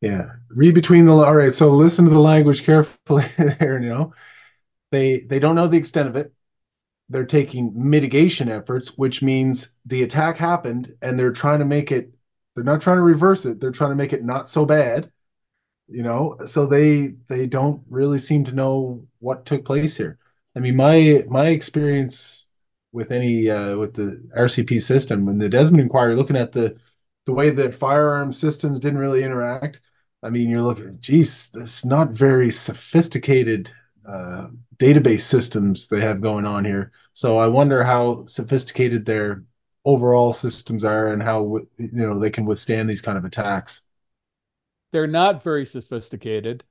Yeah, 0.00 0.26
read 0.50 0.74
between 0.74 1.06
the 1.06 1.12
all 1.12 1.34
right. 1.34 1.52
So 1.52 1.70
listen 1.70 2.04
to 2.04 2.10
the 2.10 2.20
language 2.20 2.64
carefully 2.64 3.26
there. 3.38 3.80
You 3.82 3.88
know, 3.88 4.14
they 4.92 5.20
they 5.20 5.38
don't 5.38 5.56
know 5.56 5.66
the 5.66 5.78
extent 5.78 6.08
of 6.08 6.16
it. 6.16 6.32
They're 7.08 7.24
taking 7.24 7.72
mitigation 7.74 8.48
efforts, 8.48 8.98
which 8.98 9.22
means 9.22 9.72
the 9.86 10.02
attack 10.02 10.36
happened, 10.36 10.94
and 11.00 11.18
they're 11.18 11.32
trying 11.32 11.60
to 11.60 11.64
make 11.64 11.90
it. 11.90 12.14
They're 12.54 12.64
not 12.64 12.80
trying 12.80 12.98
to 12.98 13.02
reverse 13.02 13.46
it. 13.46 13.60
They're 13.60 13.70
trying 13.70 13.90
to 13.90 13.96
make 13.96 14.12
it 14.12 14.24
not 14.24 14.48
so 14.48 14.66
bad. 14.66 15.10
You 15.88 16.02
know, 16.02 16.36
so 16.46 16.66
they 16.66 17.14
they 17.28 17.46
don't 17.46 17.82
really 17.88 18.18
seem 18.18 18.44
to 18.44 18.52
know 18.52 19.06
what 19.20 19.46
took 19.46 19.64
place 19.64 19.96
here. 19.96 20.18
I 20.54 20.60
mean, 20.60 20.76
my 20.76 21.24
my 21.28 21.46
experience 21.48 22.46
with 22.92 23.10
any 23.10 23.48
uh, 23.48 23.76
with 23.76 23.94
the 23.94 24.22
RCP 24.36 24.82
system 24.82 25.24
when 25.26 25.38
the 25.38 25.48
Desmond 25.48 25.80
inquiry, 25.80 26.16
looking 26.16 26.36
at 26.36 26.52
the 26.52 26.76
the 27.26 27.32
way 27.32 27.50
that 27.50 27.74
firearm 27.74 28.32
systems 28.32 28.80
didn't 28.80 28.98
really 28.98 29.22
interact. 29.22 29.80
I 30.22 30.30
mean, 30.30 30.48
you're 30.50 30.62
looking, 30.62 30.98
geez, 31.00 31.50
this 31.50 31.84
not 31.84 32.10
very 32.10 32.50
sophisticated 32.50 33.70
uh, 34.08 34.48
database 34.78 35.20
systems 35.20 35.88
they 35.88 36.00
have 36.00 36.20
going 36.20 36.46
on 36.46 36.64
here. 36.64 36.92
So 37.12 37.38
I 37.38 37.48
wonder 37.48 37.84
how 37.84 38.24
sophisticated 38.26 39.04
their 39.04 39.44
overall 39.84 40.32
systems 40.32 40.84
are 40.84 41.12
and 41.12 41.22
how 41.22 41.58
you 41.76 41.90
know 41.92 42.18
they 42.18 42.30
can 42.30 42.46
withstand 42.46 42.88
these 42.88 43.02
kind 43.02 43.18
of 43.18 43.24
attacks. 43.24 43.82
They're 44.92 45.06
not 45.06 45.42
very 45.42 45.66
sophisticated. 45.66 46.64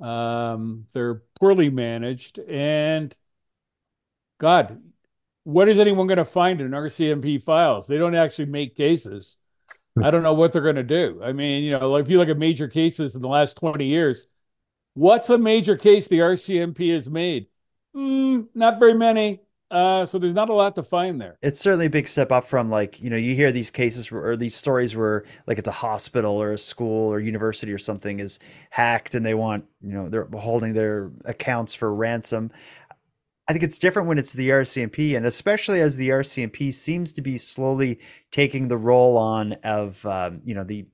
Um, 0.00 0.86
they're 0.92 1.22
poorly 1.40 1.70
managed, 1.70 2.38
and 2.38 3.14
God, 4.38 4.80
what 5.42 5.68
is 5.68 5.78
anyone 5.78 6.06
going 6.06 6.18
to 6.18 6.24
find 6.24 6.60
in 6.60 6.70
RCMP 6.70 7.42
files? 7.42 7.88
They 7.88 7.98
don't 7.98 8.14
actually 8.14 8.46
make 8.46 8.76
cases. 8.76 9.36
I 10.02 10.12
don't 10.12 10.22
know 10.22 10.34
what 10.34 10.52
they're 10.52 10.62
going 10.62 10.76
to 10.76 10.84
do. 10.84 11.20
I 11.24 11.32
mean, 11.32 11.64
you 11.64 11.72
know, 11.72 11.90
like 11.90 12.04
if 12.04 12.10
you 12.10 12.18
look 12.18 12.28
at 12.28 12.38
major 12.38 12.68
cases 12.68 13.16
in 13.16 13.22
the 13.22 13.28
last 13.28 13.56
20 13.56 13.84
years, 13.84 14.28
what's 14.98 15.30
a 15.30 15.38
major 15.38 15.76
case 15.76 16.08
the 16.08 16.18
RCMP 16.18 16.94
has 16.94 17.08
made? 17.08 17.46
Mm, 17.96 18.48
not 18.54 18.78
very 18.78 18.94
many. 18.94 19.40
Uh, 19.70 20.06
so 20.06 20.18
there's 20.18 20.34
not 20.34 20.48
a 20.48 20.54
lot 20.54 20.74
to 20.74 20.82
find 20.82 21.20
there. 21.20 21.36
It's 21.42 21.60
certainly 21.60 21.86
a 21.86 21.90
big 21.90 22.08
step 22.08 22.32
up 22.32 22.44
from 22.44 22.70
like, 22.70 23.02
you 23.02 23.10
know, 23.10 23.16
you 23.16 23.34
hear 23.34 23.52
these 23.52 23.70
cases 23.70 24.10
or 24.10 24.34
these 24.34 24.54
stories 24.54 24.96
where 24.96 25.24
like 25.46 25.58
it's 25.58 25.68
a 25.68 25.72
hospital 25.72 26.40
or 26.40 26.52
a 26.52 26.58
school 26.58 27.12
or 27.12 27.20
university 27.20 27.70
or 27.70 27.78
something 27.78 28.18
is 28.18 28.38
hacked 28.70 29.14
and 29.14 29.26
they 29.26 29.34
want, 29.34 29.66
you 29.82 29.92
know, 29.92 30.08
they're 30.08 30.28
holding 30.38 30.72
their 30.72 31.12
accounts 31.26 31.74
for 31.74 31.94
ransom. 31.94 32.50
I 33.46 33.52
think 33.52 33.62
it's 33.62 33.78
different 33.78 34.08
when 34.08 34.18
it's 34.18 34.32
the 34.32 34.50
RCMP, 34.50 35.16
and 35.16 35.24
especially 35.24 35.80
as 35.80 35.96
the 35.96 36.10
RCMP 36.10 36.72
seems 36.72 37.12
to 37.14 37.22
be 37.22 37.38
slowly 37.38 37.98
taking 38.30 38.68
the 38.68 38.76
role 38.76 39.16
on 39.16 39.54
of 39.64 40.04
um, 40.04 40.42
you 40.44 40.54
know 40.54 40.64
the 40.64 40.86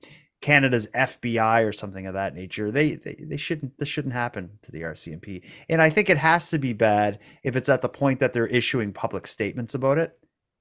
Canada's 0.45 0.87
FBI 0.93 1.65
or 1.67 1.71
something 1.73 2.05
of 2.05 2.13
that 2.13 2.35
nature. 2.35 2.69
They, 2.71 2.95
they 2.95 3.15
they 3.19 3.37
shouldn't 3.37 3.77
this 3.79 3.89
shouldn't 3.89 4.13
happen 4.13 4.59
to 4.61 4.71
the 4.71 4.83
RCMP, 4.83 5.43
and 5.69 5.81
I 5.81 5.89
think 5.89 6.09
it 6.09 6.17
has 6.17 6.49
to 6.51 6.59
be 6.59 6.73
bad 6.73 7.19
if 7.43 7.55
it's 7.55 7.69
at 7.69 7.81
the 7.81 7.89
point 7.89 8.19
that 8.19 8.31
they're 8.33 8.45
issuing 8.47 8.93
public 8.93 9.25
statements 9.27 9.73
about 9.73 9.97
it. 9.97 10.17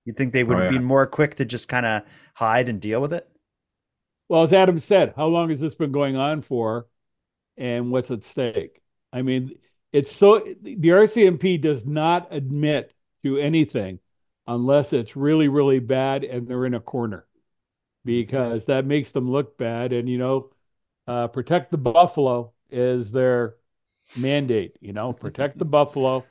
You'd 0.07 0.17
think 0.17 0.33
they 0.33 0.45
would 0.45 0.59
Oh, 0.59 0.63
yeah. 0.65 0.71
be 0.71 0.79
more 0.79 1.07
quick 1.07 1.35
to 1.37 1.45
just 1.45 1.69
kind 1.69 1.87
of 1.87 2.03
hide 2.35 2.69
and 2.71 2.81
deal 2.81 3.01
with 3.03 3.13
it. 3.13 3.29
Well, 4.29 4.43
as 4.43 4.53
Adam 4.53 4.81
said, 4.81 5.13
how 5.17 5.27
long 5.27 5.51
has 5.51 5.61
this 5.61 5.75
been 5.75 5.93
going 5.93 6.17
on 6.17 6.43
for 6.43 6.87
and 7.57 7.91
what's 7.91 8.11
at 8.11 8.25
stake? 8.25 8.81
I 9.13 9.23
mean, 9.23 9.53
it's 9.93 10.13
so 10.13 10.41
the 10.63 10.77
RCMP 10.93 11.59
does 11.59 11.85
not 11.87 12.29
admit 12.31 12.93
to 13.25 13.39
anything 13.39 14.01
unless 14.47 14.93
it's 14.93 15.17
really, 15.17 15.49
really 15.49 15.81
bad 15.81 16.25
and 16.25 16.49
they're 16.49 16.67
in 16.67 16.75
a 16.75 16.81
corner 16.81 17.27
because 18.05 18.67
that 18.67 18.85
makes 18.85 19.13
them 19.13 19.31
look 19.31 19.57
bad. 19.57 19.93
And, 19.93 20.09
you 20.09 20.19
know, 20.19 20.51
uh, 21.07 21.29
protect 21.29 21.71
the 21.71 21.79
buffalo 21.79 22.53
is 22.71 23.13
their 23.13 23.57
mandate, 24.17 24.77
you 24.81 24.93
know, 24.93 25.13
protect 25.13 25.59
the 25.59 25.65
buffalo 25.65 26.25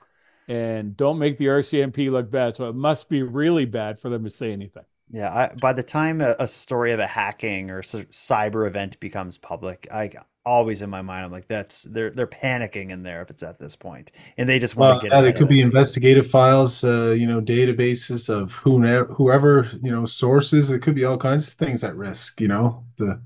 and 0.47 0.95
don't 0.97 1.19
make 1.19 1.37
the 1.37 1.45
RCMP 1.45 2.11
look 2.11 2.29
bad. 2.29 2.55
So 2.55 2.69
it 2.69 2.75
must 2.75 3.09
be 3.09 3.23
really 3.23 3.65
bad 3.65 3.99
for 3.99 4.09
them 4.09 4.23
to 4.23 4.29
say 4.29 4.51
anything. 4.51 4.83
Yeah, 5.11 5.31
I, 5.31 5.53
by 5.55 5.73
the 5.73 5.83
time 5.83 6.21
a, 6.21 6.35
a, 6.39 6.47
story 6.47 6.91
of 6.91 6.99
a 6.99 7.05
hacking 7.05 7.69
or 7.69 7.81
cyber 7.81 8.65
event 8.65 8.99
becomes 8.99 9.37
public, 9.37 9.87
I 9.91 10.11
always 10.45 10.81
in 10.81 10.89
my 10.89 11.01
mind 11.01 11.25
I'm 11.25 11.31
like, 11.31 11.47
that's 11.47 11.83
they're 11.83 12.09
they're 12.09 12.27
panicking 12.27 12.89
in 12.91 13.03
there 13.03 13.21
if 13.21 13.29
it's 13.29 13.43
at 13.43 13.59
this 13.59 13.75
point, 13.75 14.11
and 14.37 14.47
they 14.47 14.59
just 14.59 14.75
want 14.75 14.91
well, 14.91 14.99
to 14.99 15.07
get. 15.07 15.15
Yeah, 15.15 15.21
there 15.21 15.33
could 15.33 15.47
be 15.47 15.61
investigative 15.61 16.27
files, 16.27 16.83
uh, 16.83 17.11
you 17.11 17.27
know, 17.27 17.41
databases 17.41 18.29
of 18.29 18.53
whoever, 18.53 19.05
whoever 19.13 19.69
you 19.81 19.91
know 19.91 20.05
sources. 20.05 20.69
It 20.71 20.79
could 20.79 20.95
be 20.95 21.05
all 21.05 21.17
kinds 21.17 21.47
of 21.47 21.53
things 21.53 21.83
at 21.83 21.95
risk. 21.95 22.41
You 22.41 22.47
know, 22.47 22.83
the 22.97 23.21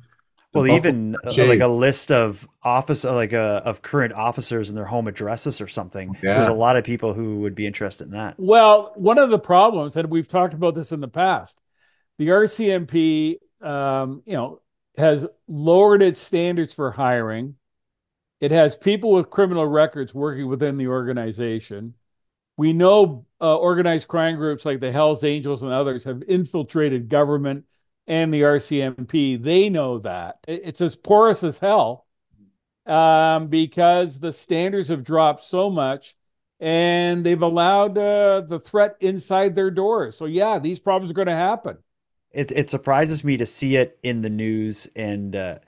well, 0.53 0.67
even 0.67 1.15
uh, 1.25 1.33
like 1.37 1.59
a 1.59 1.67
list 1.67 2.11
of 2.11 2.47
office, 2.63 3.05
uh, 3.05 3.13
like 3.13 3.33
a, 3.33 3.61
uh, 3.65 3.69
of 3.69 3.81
current 3.81 4.13
officers 4.13 4.69
and 4.69 4.77
their 4.77 4.85
home 4.85 5.07
addresses 5.07 5.61
or 5.61 5.67
something. 5.67 6.15
Yeah. 6.23 6.35
There's 6.35 6.47
a 6.47 6.53
lot 6.53 6.77
of 6.77 6.83
people 6.83 7.13
who 7.13 7.39
would 7.39 7.55
be 7.55 7.67
interested 7.67 8.05
in 8.05 8.11
that. 8.11 8.35
Well, 8.37 8.93
one 8.95 9.17
of 9.17 9.29
the 9.29 9.39
problems, 9.39 9.95
and 9.95 10.09
we've 10.09 10.27
talked 10.27 10.53
about 10.53 10.75
this 10.75 10.91
in 10.91 10.99
the 10.99 11.07
past, 11.07 11.59
the 12.17 12.29
RCMP, 12.29 13.37
um, 13.61 14.23
you 14.25 14.33
know, 14.33 14.61
has 14.97 15.25
lowered 15.47 16.01
its 16.01 16.19
standards 16.19 16.73
for 16.73 16.91
hiring. 16.91 17.55
It 18.39 18.51
has 18.51 18.75
people 18.75 19.11
with 19.13 19.29
criminal 19.29 19.67
records 19.67 20.13
working 20.13 20.47
within 20.47 20.77
the 20.77 20.87
organization. 20.87 21.95
We 22.55 22.73
know 22.73 23.25
uh, 23.39 23.55
organized 23.57 24.07
crime 24.07 24.35
groups 24.35 24.65
like 24.65 24.79
the 24.79 24.91
Hells 24.91 25.23
Angels 25.23 25.61
and 25.61 25.71
others 25.71 26.03
have 26.05 26.23
infiltrated 26.27 27.09
government 27.09 27.65
and 28.07 28.33
the 28.33 28.41
RCMP. 28.41 29.41
They 29.41 29.69
know 29.69 29.99
that. 29.99 30.37
It's 30.47 30.81
as 30.81 30.95
porous 30.95 31.43
as 31.43 31.59
hell 31.59 32.05
um, 32.85 33.47
because 33.47 34.19
the 34.19 34.33
standards 34.33 34.87
have 34.89 35.03
dropped 35.03 35.43
so 35.43 35.69
much 35.69 36.15
and 36.59 37.23
they've 37.23 37.41
allowed 37.41 37.97
uh, 37.97 38.41
the 38.41 38.59
threat 38.59 38.95
inside 38.99 39.55
their 39.55 39.69
doors. 39.69 40.17
So, 40.17 40.25
yeah, 40.25 40.57
these 40.57 40.79
problems 40.79 41.11
are 41.11 41.15
going 41.15 41.27
to 41.27 41.33
happen 41.33 41.77
it 42.31 42.51
it 42.51 42.69
surprises 42.69 43.23
me 43.23 43.37
to 43.37 43.45
see 43.45 43.75
it 43.75 43.97
in 44.03 44.21
the 44.21 44.29
news 44.29 44.87
and 44.95 45.35
uh, 45.35 45.59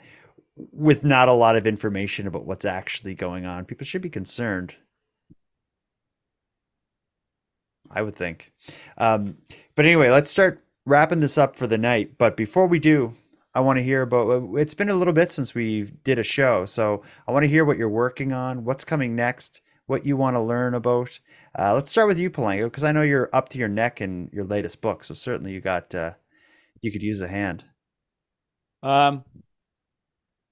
with 0.71 1.03
not 1.03 1.29
a 1.29 1.33
lot 1.33 1.55
of 1.55 1.65
information 1.65 2.27
about 2.27 2.45
what's 2.45 2.65
actually 2.65 3.15
going 3.15 3.45
on. 3.45 3.65
People 3.65 3.85
should 3.85 4.01
be 4.01 4.09
concerned. 4.09 4.75
I 7.91 8.01
would 8.01 8.15
think. 8.15 8.51
Um, 8.97 9.37
but 9.75 9.85
anyway, 9.85 10.09
let's 10.09 10.29
start 10.29 10.63
wrapping 10.85 11.19
this 11.19 11.37
up 11.37 11.55
for 11.55 11.65
the 11.65 11.77
night. 11.77 12.17
But 12.17 12.37
before 12.37 12.67
we 12.67 12.79
do, 12.79 13.15
I 13.53 13.61
want 13.61 13.77
to 13.77 13.83
hear 13.83 14.03
about 14.03 14.57
it's 14.57 14.73
been 14.73 14.89
a 14.89 14.95
little 14.95 15.13
bit 15.13 15.31
since 15.31 15.55
we 15.55 15.83
did 16.03 16.19
a 16.19 16.23
show. 16.23 16.65
So 16.65 17.03
I 17.27 17.31
want 17.31 17.43
to 17.43 17.49
hear 17.49 17.65
what 17.65 17.77
you're 17.77 17.89
working 17.89 18.31
on, 18.31 18.63
what's 18.63 18.85
coming 18.85 19.15
next, 19.15 19.61
what 19.87 20.05
you 20.05 20.15
want 20.17 20.35
to 20.35 20.41
learn 20.41 20.75
about. 20.75 21.19
Uh, 21.57 21.73
let's 21.73 21.89
start 21.89 22.07
with 22.07 22.19
you, 22.19 22.29
Palango, 22.29 22.65
because 22.65 22.83
I 22.83 22.91
know 22.91 23.01
you're 23.01 23.29
up 23.33 23.49
to 23.49 23.57
your 23.57 23.67
neck 23.67 24.01
in 24.01 24.29
your 24.31 24.45
latest 24.45 24.81
book. 24.81 25.03
So 25.03 25.15
certainly 25.15 25.51
you 25.51 25.61
got 25.61 25.95
uh, 25.95 26.13
you 26.81 26.91
could 26.91 27.03
use 27.03 27.21
a 27.21 27.27
hand. 27.27 27.63
Um, 28.81 29.23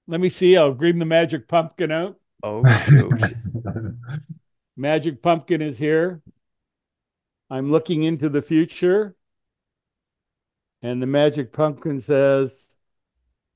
let 0.06 0.20
me 0.20 0.28
see. 0.28 0.56
I'll 0.56 0.74
bring 0.74 0.98
the 0.98 1.04
magic 1.04 1.48
pumpkin 1.48 1.90
out. 1.90 2.18
Oh 2.42 2.64
shoot! 2.84 3.20
magic 4.76 5.22
pumpkin 5.22 5.60
is 5.62 5.78
here. 5.78 6.22
I'm 7.50 7.72
looking 7.72 8.02
into 8.02 8.28
the 8.28 8.42
future, 8.42 9.16
and 10.82 11.02
the 11.02 11.06
magic 11.06 11.52
pumpkin 11.52 12.00
says, 12.00 12.76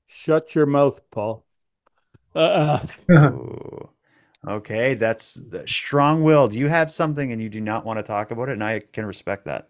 "Shut 0.07 0.55
your 0.55 0.65
mouth, 0.65 1.01
Paul." 1.11 1.45
Uh, 2.35 2.85
okay, 4.47 4.95
that's 4.95 5.39
strong-willed. 5.65 6.53
You 6.53 6.67
have 6.67 6.91
something, 6.91 7.31
and 7.31 7.41
you 7.41 7.49
do 7.49 7.61
not 7.61 7.85
want 7.85 7.99
to 7.99 8.03
talk 8.03 8.31
about 8.31 8.49
it, 8.49 8.53
and 8.53 8.63
I 8.63 8.79
can 8.79 9.05
respect 9.05 9.45
that. 9.45 9.69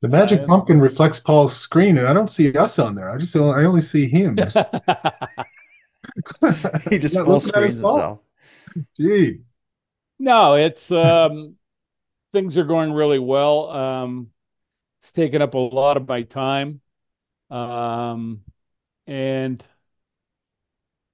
The 0.00 0.08
magic 0.08 0.46
pumpkin 0.46 0.80
reflects 0.80 1.20
Paul's 1.20 1.56
screen, 1.56 1.98
and 1.98 2.08
I 2.08 2.12
don't 2.12 2.30
see 2.30 2.52
us 2.56 2.78
on 2.78 2.94
there. 2.94 3.10
I 3.10 3.18
just 3.18 3.34
I 3.36 3.64
only 3.64 3.80
see 3.80 4.08
him. 4.08 4.36
he 6.90 6.98
just 6.98 7.14
full 7.14 7.40
screens 7.40 7.80
himself. 7.80 8.20
Gee. 8.96 9.40
No, 10.18 10.54
it's 10.54 10.90
um 10.90 11.56
things 12.32 12.58
are 12.58 12.64
going 12.64 12.92
really 12.92 13.18
well. 13.18 13.70
Um 13.70 14.30
it's 15.00 15.12
taken 15.12 15.42
up 15.42 15.54
a 15.54 15.58
lot 15.58 15.96
of 15.96 16.08
my 16.08 16.22
time. 16.22 16.80
Um 17.50 18.42
and 19.06 19.64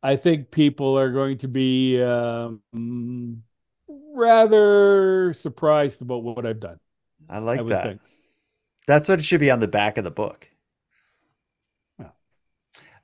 I 0.03 0.17
think 0.17 0.51
people 0.51 0.99
are 0.99 1.11
going 1.11 1.39
to 1.39 1.49
be 1.49 2.03
um, 2.03 3.43
rather 3.89 5.33
surprised 5.33 6.03
about 6.03 6.23
what 6.23 6.45
I've 6.45 6.61
done. 6.61 6.79
I 7.27 7.39
like 7.39 7.61
I 7.61 7.63
that. 7.65 7.85
Think. 7.85 8.01
That's 8.87 9.09
what 9.09 9.19
it 9.19 9.23
should 9.25 9.41
be 9.41 9.51
on 9.51 9.61
the 9.61 9.69
back 9.69 9.99
of 9.99 10.05
the 10.05 10.11
book. 10.11 10.49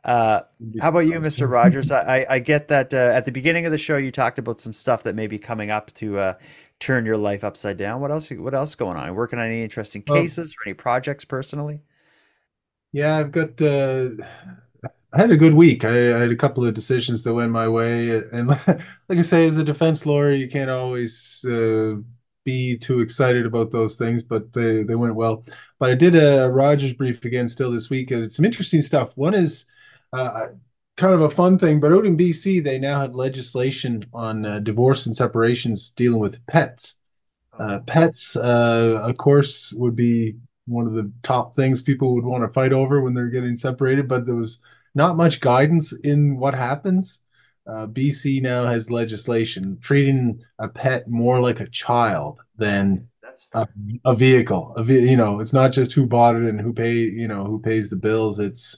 Uh, 0.02 0.40
how 0.80 0.88
about 0.88 1.00
you, 1.00 1.20
Mr. 1.20 1.50
Rodgers? 1.50 1.90
I, 1.90 2.24
I 2.28 2.38
get 2.38 2.68
that 2.68 2.94
uh, 2.94 2.96
at 2.96 3.24
the 3.24 3.32
beginning 3.32 3.66
of 3.66 3.72
the 3.72 3.78
show 3.78 3.96
you 3.96 4.10
talked 4.10 4.38
about 4.38 4.60
some 4.60 4.72
stuff 4.72 5.02
that 5.02 5.14
may 5.14 5.26
be 5.26 5.38
coming 5.38 5.70
up 5.70 5.92
to 5.94 6.18
uh, 6.18 6.34
turn 6.78 7.04
your 7.04 7.16
life 7.16 7.44
upside 7.44 7.76
down. 7.76 8.00
What 8.00 8.10
else? 8.10 8.30
What 8.30 8.54
else 8.54 8.74
going 8.74 8.96
on? 8.96 9.14
Working 9.14 9.38
on 9.38 9.46
any 9.46 9.62
interesting 9.62 10.02
cases 10.02 10.54
or 10.54 10.68
any 10.68 10.74
projects 10.74 11.24
personally? 11.24 11.80
Yeah, 12.92 13.18
I've 13.18 13.32
got. 13.32 13.60
Uh, 13.60 14.10
I 15.12 15.18
had 15.18 15.30
a 15.32 15.36
good 15.36 15.54
week. 15.54 15.84
I, 15.84 16.16
I, 16.16 16.20
had 16.20 16.30
a 16.30 16.36
couple 16.36 16.64
of 16.64 16.72
decisions 16.72 17.24
that 17.24 17.34
went 17.34 17.50
my 17.50 17.68
way, 17.68 18.22
and 18.32 18.48
like 19.08 19.18
I 19.18 19.22
say, 19.22 19.46
as 19.46 19.56
a 19.56 19.64
defense 19.64 20.06
lawyer, 20.06 20.32
you 20.32 20.48
can't 20.48 20.70
always 20.70 21.44
uh, 21.44 21.96
be 22.44 22.76
too 22.76 23.00
excited 23.00 23.46
about 23.46 23.70
those 23.70 23.96
things, 23.96 24.22
but 24.22 24.52
they 24.52 24.82
they 24.82 24.94
went 24.94 25.14
well. 25.14 25.44
But 25.78 25.90
I 25.90 25.94
did 25.94 26.14
a 26.16 26.50
Rodgers 26.50 26.92
brief 26.92 27.24
again 27.24 27.48
still 27.48 27.70
this 27.70 27.90
week, 27.90 28.10
and 28.10 28.22
it's 28.24 28.36
some 28.36 28.44
interesting 28.44 28.82
stuff. 28.82 29.16
One 29.16 29.34
is 29.34 29.66
uh, 30.12 30.48
kind 30.96 31.14
of 31.14 31.22
a 31.22 31.30
fun 31.30 31.58
thing, 31.58 31.80
but 31.80 31.92
out 31.92 32.06
in 32.06 32.16
BC, 32.16 32.60
they 32.60 32.78
now 32.78 33.00
have 33.00 33.14
legislation 33.14 34.04
on 34.12 34.44
uh, 34.44 34.58
divorce 34.60 35.06
and 35.06 35.16
separations 35.16 35.90
dealing 35.90 36.20
with 36.20 36.44
pets. 36.46 36.98
Uh, 37.58 37.80
pets, 37.86 38.36
uh, 38.36 39.00
of 39.02 39.16
course, 39.16 39.72
would 39.74 39.96
be 39.96 40.36
one 40.66 40.86
of 40.86 40.94
the 40.94 41.10
top 41.22 41.54
things 41.54 41.82
people 41.82 42.14
would 42.14 42.24
want 42.24 42.44
to 42.44 42.48
fight 42.48 42.72
over 42.72 43.02
when 43.02 43.14
they're 43.14 43.28
getting 43.28 43.56
separated, 43.56 44.08
but 44.08 44.24
there 44.24 44.34
was 44.34 44.60
not 44.94 45.16
much 45.16 45.40
guidance 45.40 45.92
in 45.92 46.36
what 46.38 46.54
happens. 46.54 47.20
Uh, 47.70 47.86
BC 47.86 48.42
now 48.42 48.66
has 48.66 48.90
legislation 48.90 49.78
treating 49.80 50.40
a 50.58 50.68
pet 50.68 51.08
more 51.08 51.40
like 51.40 51.60
a 51.60 51.68
child 51.68 52.40
than 52.56 53.06
a, 53.54 53.68
a, 54.04 54.14
vehicle. 54.14 54.74
A 54.76 54.82
ve- 54.82 55.08
you 55.08 55.16
know, 55.16 55.38
it's 55.38 55.52
not 55.52 55.72
just 55.72 55.92
who 55.92 56.06
bought 56.06 56.34
it 56.34 56.42
and 56.42 56.60
who 56.60 56.72
pay. 56.72 56.94
You 56.94 57.28
know, 57.28 57.44
who 57.44 57.60
pays 57.60 57.88
the 57.88 57.96
bills. 57.96 58.40
It's 58.40 58.76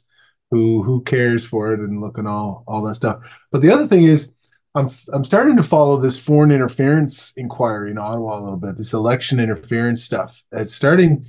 who 0.51 0.83
who 0.83 1.03
cares 1.05 1.47
for 1.47 1.73
it 1.73 1.81
and 1.81 2.03
looking 2.03 2.27
all 2.27 2.65
all 2.67 2.83
that 2.83 2.95
stuff. 2.95 3.21
But 3.51 3.63
the 3.63 3.71
other 3.71 3.87
thing 3.87 4.05
is, 4.05 4.33
I'm 4.75 4.91
I'm 5.13 5.25
starting 5.25 5.57
to 5.57 5.63
follow 5.63 5.97
this 5.97 6.19
foreign 6.19 6.51
interference 6.51 7.33
inquiry 7.37 7.93
in 7.93 7.99
Ottawa 7.99 8.39
a 8.39 8.43
little 8.43 8.59
bit. 8.59 8.77
This 8.77 8.93
election 8.93 9.41
interference 9.41 10.03
stuff. 10.03 10.43
It's 10.53 10.75
starting. 10.75 11.27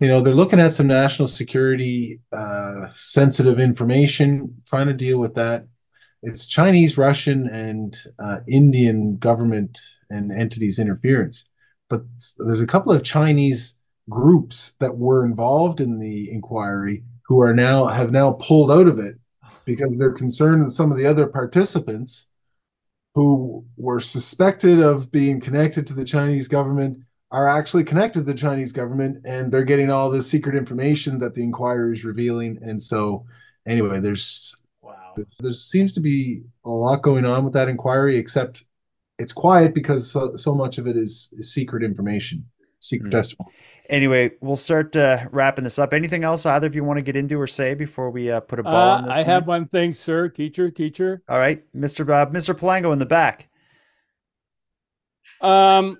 You 0.00 0.08
know, 0.08 0.20
they're 0.20 0.34
looking 0.34 0.58
at 0.58 0.72
some 0.72 0.88
national 0.88 1.28
security 1.28 2.20
uh, 2.32 2.88
sensitive 2.92 3.60
information, 3.60 4.62
trying 4.66 4.88
to 4.88 4.92
deal 4.92 5.20
with 5.20 5.36
that. 5.36 5.68
It's 6.24 6.46
Chinese, 6.46 6.98
Russian, 6.98 7.48
and 7.48 7.96
uh, 8.18 8.38
Indian 8.48 9.16
government 9.18 9.78
and 10.10 10.32
entities 10.32 10.78
interference 10.78 11.48
but 11.88 12.02
there's 12.38 12.60
a 12.60 12.66
couple 12.66 12.92
of 12.92 13.02
Chinese 13.02 13.76
groups 14.08 14.74
that 14.80 14.96
were 14.96 15.24
involved 15.24 15.80
in 15.80 15.98
the 15.98 16.30
inquiry 16.30 17.04
who 17.26 17.40
are 17.40 17.54
now 17.54 17.86
have 17.86 18.10
now 18.10 18.32
pulled 18.32 18.70
out 18.70 18.88
of 18.88 18.98
it 18.98 19.16
because 19.64 19.96
they're 19.96 20.12
concerned 20.12 20.64
that 20.64 20.72
some 20.72 20.90
of 20.90 20.98
the 20.98 21.06
other 21.06 21.26
participants 21.26 22.26
who 23.14 23.64
were 23.76 24.00
suspected 24.00 24.80
of 24.80 25.12
being 25.12 25.40
connected 25.40 25.86
to 25.86 25.94
the 25.94 26.04
Chinese 26.04 26.48
government 26.48 26.98
are 27.30 27.48
actually 27.48 27.84
connected 27.84 28.20
to 28.20 28.32
the 28.32 28.38
Chinese 28.38 28.72
government 28.72 29.18
and 29.24 29.50
they're 29.52 29.64
getting 29.64 29.90
all 29.90 30.10
this 30.10 30.28
secret 30.28 30.56
information 30.56 31.18
that 31.18 31.34
the 31.34 31.42
inquiry 31.42 31.96
is 31.96 32.04
revealing. 32.04 32.58
And 32.60 32.82
so, 32.82 33.24
anyway, 33.66 34.00
there's 34.00 34.56
there 35.40 35.52
seems 35.52 35.92
to 35.94 36.00
be 36.00 36.42
a 36.64 36.70
lot 36.70 37.02
going 37.02 37.24
on 37.24 37.44
with 37.44 37.52
that 37.54 37.68
inquiry, 37.68 38.16
except 38.16 38.64
it's 39.18 39.32
quiet 39.32 39.74
because 39.74 40.10
so, 40.10 40.34
so 40.36 40.54
much 40.54 40.78
of 40.78 40.86
it 40.86 40.96
is, 40.96 41.30
is 41.32 41.52
secret 41.52 41.82
information, 41.82 42.44
secret 42.80 43.08
mm. 43.08 43.12
testimony. 43.12 43.52
Anyway, 43.90 44.32
we'll 44.40 44.56
start 44.56 44.96
uh, 44.96 45.26
wrapping 45.30 45.64
this 45.64 45.78
up. 45.78 45.92
Anything 45.92 46.24
else 46.24 46.46
either 46.46 46.66
of 46.66 46.74
you 46.74 46.84
want 46.84 46.98
to 46.98 47.02
get 47.02 47.16
into 47.16 47.38
or 47.38 47.46
say 47.46 47.74
before 47.74 48.10
we 48.10 48.30
uh, 48.30 48.40
put 48.40 48.58
a 48.58 48.62
ball 48.62 48.90
uh, 48.90 48.98
in 49.00 49.04
this? 49.06 49.16
I 49.16 49.24
have 49.24 49.46
one 49.46 49.66
thing, 49.66 49.92
sir. 49.92 50.28
Teacher, 50.28 50.70
teacher. 50.70 51.22
All 51.28 51.38
right, 51.38 51.62
Mr. 51.74 52.06
Bob, 52.06 52.32
Mr. 52.32 52.54
Palango 52.54 52.92
in 52.92 52.98
the 52.98 53.06
back. 53.06 53.48
Um, 55.40 55.98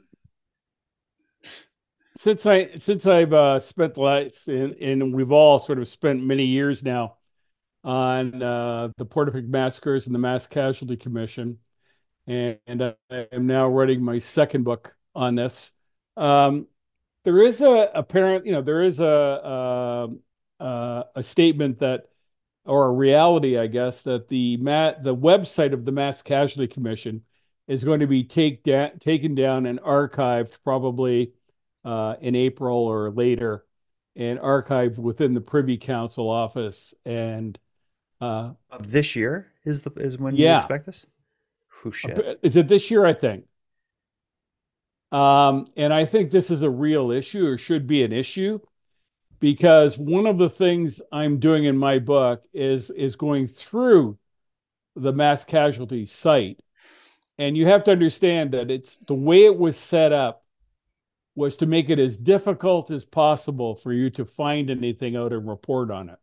since 2.16 2.46
I 2.46 2.78
since 2.78 3.06
I've 3.06 3.34
uh, 3.34 3.60
spent 3.60 3.94
the 3.94 4.00
last 4.00 4.48
and, 4.48 4.74
and 4.76 5.14
we've 5.14 5.32
all 5.32 5.58
sort 5.58 5.78
of 5.78 5.88
spent 5.88 6.24
many 6.24 6.46
years 6.46 6.82
now 6.82 7.16
on 7.84 8.42
uh, 8.42 8.88
the 8.96 9.04
Portapique 9.04 9.46
massacres 9.46 10.06
and 10.06 10.14
the 10.14 10.18
Mass 10.18 10.46
Casualty 10.46 10.96
Commission, 10.96 11.58
and, 12.26 12.58
and 12.66 12.82
I 12.82 12.94
am 13.30 13.46
now 13.46 13.68
writing 13.68 14.02
my 14.02 14.18
second 14.18 14.64
book 14.64 14.96
on 15.14 15.34
this. 15.34 15.70
Um, 16.16 16.66
there 17.24 17.40
is 17.40 17.60
a 17.60 17.90
apparent, 17.94 18.46
you 18.46 18.52
know, 18.52 18.62
there 18.62 18.80
is 18.80 19.00
a 19.00 19.04
a, 19.04 20.64
a, 20.64 21.04
a 21.16 21.22
statement 21.22 21.80
that, 21.80 22.06
or 22.64 22.86
a 22.86 22.92
reality, 22.92 23.58
I 23.58 23.66
guess, 23.66 24.02
that 24.02 24.28
the 24.28 24.56
mat 24.56 25.04
the 25.04 25.14
website 25.14 25.74
of 25.74 25.84
the 25.84 25.92
Mass 25.92 26.22
Casualty 26.22 26.72
Commission 26.72 27.22
is 27.68 27.84
going 27.84 28.00
to 28.00 28.06
be 28.06 28.24
take 28.24 28.62
da- 28.62 28.92
taken 28.98 29.34
down 29.34 29.66
and 29.66 29.80
archived 29.80 30.52
probably 30.64 31.32
uh, 31.84 32.16
in 32.20 32.34
April 32.34 32.78
or 32.78 33.10
later, 33.10 33.66
and 34.16 34.38
archived 34.38 34.98
within 34.98 35.34
the 35.34 35.40
Privy 35.42 35.76
Council 35.76 36.30
office. 36.30 36.94
And 37.04 37.58
uh, 38.20 38.52
of 38.70 38.90
this 38.90 39.16
year 39.16 39.52
is 39.64 39.82
the 39.82 39.90
is 39.92 40.18
when 40.18 40.36
Yeah. 40.36 40.52
you 40.52 40.58
expect 40.58 40.86
this. 40.86 41.06
Who 41.82 41.92
shit? 41.92 42.38
is 42.42 42.56
it 42.56 42.68
this 42.68 42.90
year? 42.90 43.04
I 43.04 43.12
think. 43.12 43.44
Um, 45.12 45.66
and 45.76 45.92
I 45.92 46.06
think 46.06 46.30
this 46.30 46.50
is 46.50 46.62
a 46.62 46.70
real 46.70 47.10
issue 47.12 47.46
or 47.46 47.56
should 47.58 47.86
be 47.86 48.02
an 48.02 48.12
issue 48.12 48.58
because 49.38 49.96
one 49.96 50.26
of 50.26 50.38
the 50.38 50.50
things 50.50 51.00
I'm 51.12 51.38
doing 51.38 51.64
in 51.64 51.76
my 51.76 51.98
book 51.98 52.42
is 52.52 52.90
is 52.90 53.16
going 53.16 53.46
through 53.46 54.18
the 54.96 55.12
mass 55.12 55.44
casualty 55.44 56.06
site. 56.06 56.58
And 57.38 57.56
you 57.56 57.66
have 57.66 57.84
to 57.84 57.90
understand 57.92 58.52
that 58.52 58.70
it's 58.70 58.96
the 59.06 59.14
way 59.14 59.44
it 59.44 59.56
was 59.58 59.76
set 59.76 60.12
up 60.12 60.44
was 61.34 61.56
to 61.58 61.66
make 61.66 61.90
it 61.90 61.98
as 61.98 62.16
difficult 62.16 62.90
as 62.90 63.04
possible 63.04 63.74
for 63.74 63.92
you 63.92 64.08
to 64.10 64.24
find 64.24 64.70
anything 64.70 65.16
out 65.16 65.32
and 65.32 65.48
report 65.48 65.90
on 65.90 66.08
it. 66.08 66.18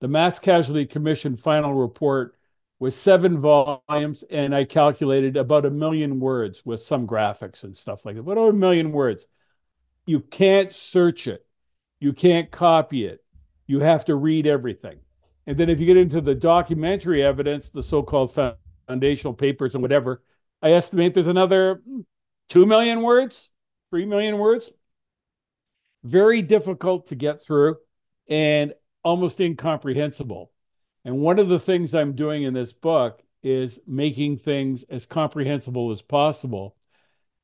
The 0.00 0.08
Mass 0.08 0.38
Casualty 0.38 0.86
Commission 0.86 1.36
final 1.36 1.72
report 1.72 2.36
was 2.78 2.94
seven 2.94 3.40
volumes, 3.40 4.24
and 4.30 4.54
I 4.54 4.64
calculated 4.64 5.36
about 5.36 5.64
a 5.64 5.70
million 5.70 6.20
words 6.20 6.64
with 6.66 6.82
some 6.82 7.06
graphics 7.06 7.64
and 7.64 7.74
stuff 7.74 8.04
like 8.04 8.16
that. 8.16 8.20
About 8.20 8.48
a 8.48 8.52
million 8.52 8.92
words. 8.92 9.26
You 10.04 10.20
can't 10.20 10.70
search 10.70 11.26
it, 11.26 11.46
you 11.98 12.12
can't 12.12 12.50
copy 12.50 13.06
it, 13.06 13.24
you 13.66 13.80
have 13.80 14.04
to 14.04 14.14
read 14.14 14.46
everything. 14.46 14.98
And 15.46 15.58
then 15.58 15.70
if 15.70 15.80
you 15.80 15.86
get 15.86 15.96
into 15.96 16.20
the 16.20 16.34
documentary 16.34 17.22
evidence, 17.22 17.70
the 17.70 17.82
so 17.82 18.02
called 18.02 18.36
foundational 18.86 19.34
papers 19.34 19.74
and 19.74 19.82
whatever, 19.82 20.22
I 20.62 20.72
estimate 20.72 21.14
there's 21.14 21.26
another 21.26 21.82
hmm, 21.86 22.00
2 22.50 22.66
million 22.66 23.02
words, 23.02 23.48
3 23.90 24.04
million 24.06 24.38
words. 24.38 24.70
Very 26.04 26.42
difficult 26.42 27.08
to 27.08 27.14
get 27.14 27.40
through 27.40 27.76
and 28.28 28.74
almost 29.06 29.40
incomprehensible. 29.40 30.50
And 31.04 31.18
one 31.18 31.38
of 31.38 31.48
the 31.48 31.60
things 31.60 31.94
I'm 31.94 32.14
doing 32.16 32.42
in 32.42 32.54
this 32.54 32.72
book 32.72 33.22
is 33.44 33.78
making 33.86 34.38
things 34.38 34.82
as 34.90 35.06
comprehensible 35.06 35.92
as 35.92 36.02
possible. 36.02 36.74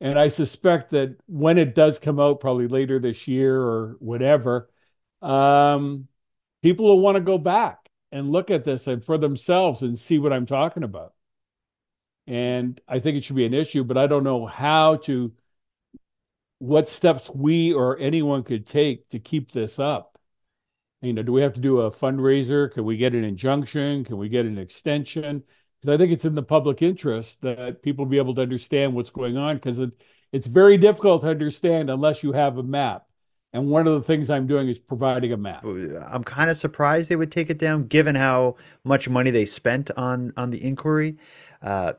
And 0.01 0.19
I 0.19 0.27
suspect 0.27 0.91
that 0.91 1.17
when 1.27 1.59
it 1.59 1.77
does 1.77 2.01
come 2.01 2.19
out, 2.19 2.41
probably 2.41 2.67
later 2.67 2.99
this 2.99 3.29
year 3.29 3.57
or 3.57 3.97
whatever, 4.01 4.69
um, 5.23 6.09
people 6.65 6.87
will 6.87 6.99
want 6.99 7.15
to 7.15 7.21
go 7.21 7.39
back 7.39 7.89
and 8.11 8.33
look 8.33 8.51
at 8.51 8.65
this 8.65 8.89
and 8.89 9.05
for 9.05 9.17
themselves 9.17 9.83
and 9.83 9.97
see 9.97 10.19
what 10.19 10.33
I'm 10.33 10.47
talking 10.47 10.83
about. 10.83 11.15
And 12.27 12.81
I 12.89 12.99
think 12.99 13.17
it 13.17 13.23
should 13.23 13.37
be 13.37 13.47
an 13.47 13.55
issue, 13.55 13.85
but 13.85 13.97
I 13.97 14.09
don't 14.09 14.25
know 14.25 14.47
how 14.47 14.97
to, 14.97 15.33
what 16.59 16.89
steps 16.89 17.31
we 17.33 17.73
or 17.73 17.97
anyone 18.01 18.43
could 18.43 18.67
take 18.67 19.09
to 19.11 19.21
keep 19.21 19.53
this 19.53 19.79
up. 19.79 20.12
You 21.03 21.13
know, 21.13 21.23
do 21.23 21.33
we 21.33 21.43
have 21.43 21.55
to 21.55 21.61
do 21.61 21.81
a 21.81 21.91
fundraiser? 21.91 22.73
Can 22.73 22.85
we 22.85 22.97
get 22.97 23.13
an 23.13 23.25
injunction? 23.25 24.05
Can 24.05 24.19
we 24.19 24.29
get 24.29 24.47
an 24.47 24.57
extension? 24.57 25.43
Because 25.81 25.95
I 25.95 25.99
think 25.99 26.13
it's 26.13 26.25
in 26.25 26.37
the 26.37 26.43
public 26.43 26.81
interest 26.81 27.41
that 27.43 27.83
people 27.83 28.07
be 28.07 28.19
able 28.19 28.35
to 28.37 28.43
understand 28.43 28.95
what's 28.95 29.11
going 29.11 29.37
on 29.37 29.57
because 29.57 29.81
it, 29.81 29.91
it's 30.31 30.47
very 30.47 30.79
difficult 30.79 31.23
to 31.23 31.29
understand 31.29 31.91
unless 31.91 32.23
you 32.23 32.33
have 32.33 32.57
a 32.57 32.63
map. 32.63 33.05
And 33.53 33.69
one 33.69 33.87
of 33.87 33.95
the 33.95 34.07
things 34.07 34.31
I'm 34.31 34.47
doing 34.47 34.69
is 34.69 34.79
providing 34.79 35.33
a 35.33 35.37
map. 35.37 35.65
I'm 35.65 36.25
kind 36.25 36.49
of 36.49 36.57
surprised 36.57 37.11
they 37.11 37.17
would 37.17 37.33
take 37.33 37.51
it 37.51 37.59
down, 37.59 37.87
given 37.87 38.15
how 38.15 38.57
much 38.83 39.09
money 39.09 39.31
they 39.31 39.45
spent 39.45 39.91
on 39.91 40.33
on 40.39 40.51
the 40.51 40.65
inquiry. 40.65 41.19
Uh, 41.61 41.95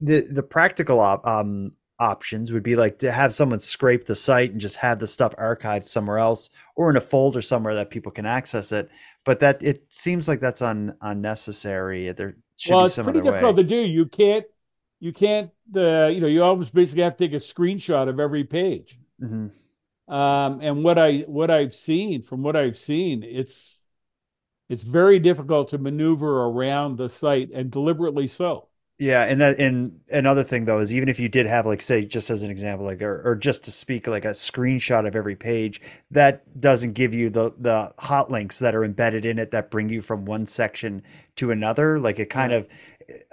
the 0.00 0.22
the 0.22 0.42
practical 0.42 0.98
op, 0.98 1.24
um, 1.24 1.72
options 1.98 2.52
would 2.52 2.62
be 2.62 2.76
like 2.76 2.98
to 2.98 3.10
have 3.10 3.32
someone 3.32 3.60
scrape 3.60 4.04
the 4.04 4.14
site 4.14 4.52
and 4.52 4.60
just 4.60 4.76
have 4.76 4.98
the 4.98 5.06
stuff 5.06 5.34
archived 5.36 5.86
somewhere 5.86 6.18
else 6.18 6.50
or 6.74 6.90
in 6.90 6.96
a 6.96 7.00
folder 7.00 7.42
somewhere 7.42 7.74
that 7.74 7.90
people 7.90 8.12
can 8.12 8.26
access 8.26 8.72
it. 8.72 8.90
But 9.24 9.40
that 9.40 9.62
it 9.62 9.84
seems 9.88 10.28
like 10.28 10.40
that's 10.40 10.62
un, 10.62 10.96
unnecessary. 11.00 12.12
There 12.12 12.36
should 12.56 12.72
well, 12.72 12.82
be 12.82 12.86
it's 12.86 12.94
some 12.94 13.04
pretty 13.04 13.20
other 13.20 13.30
difficult 13.30 13.56
way. 13.56 13.62
to 13.62 13.68
do. 13.68 13.76
You 13.76 14.06
can't, 14.06 14.46
you 15.00 15.12
can't, 15.12 15.50
uh, 15.74 16.06
you 16.06 16.20
know, 16.20 16.26
you 16.26 16.42
almost 16.42 16.74
basically 16.74 17.02
have 17.02 17.16
to 17.16 17.24
take 17.28 17.34
a 17.34 17.42
screenshot 17.42 18.08
of 18.08 18.20
every 18.20 18.44
page. 18.44 18.98
Mhm. 19.20 19.50
Um, 20.08 20.60
and 20.60 20.84
what 20.84 20.98
I 20.98 21.20
what 21.26 21.50
I've 21.50 21.74
seen 21.74 22.22
from 22.22 22.42
what 22.42 22.54
I've 22.56 22.78
seen, 22.78 23.22
it's 23.24 23.82
it's 24.68 24.82
very 24.82 25.18
difficult 25.18 25.70
to 25.70 25.78
maneuver 25.78 26.44
around 26.44 26.96
the 26.98 27.08
site 27.08 27.50
and 27.52 27.70
deliberately 27.70 28.28
so. 28.28 28.68
Yeah, 28.98 29.24
and 29.24 29.38
that 29.42 29.58
and 29.58 30.00
another 30.10 30.42
thing 30.42 30.64
though 30.64 30.78
is 30.78 30.94
even 30.94 31.10
if 31.10 31.20
you 31.20 31.28
did 31.28 31.44
have 31.44 31.66
like 31.66 31.82
say 31.82 32.06
just 32.06 32.30
as 32.30 32.42
an 32.42 32.50
example 32.50 32.86
like 32.86 33.02
or, 33.02 33.20
or 33.28 33.34
just 33.34 33.64
to 33.66 33.70
speak 33.70 34.06
like 34.06 34.24
a 34.24 34.30
screenshot 34.30 35.06
of 35.06 35.14
every 35.14 35.36
page 35.36 35.82
that 36.10 36.58
doesn't 36.62 36.94
give 36.94 37.12
you 37.12 37.28
the 37.28 37.52
the 37.58 37.92
hot 37.98 38.30
links 38.30 38.58
that 38.58 38.74
are 38.74 38.84
embedded 38.84 39.26
in 39.26 39.38
it 39.38 39.50
that 39.50 39.70
bring 39.70 39.90
you 39.90 40.00
from 40.00 40.24
one 40.24 40.46
section 40.46 41.02
to 41.36 41.50
another. 41.50 41.98
Like 42.00 42.18
it 42.18 42.30
kind 42.30 42.54
of 42.54 42.68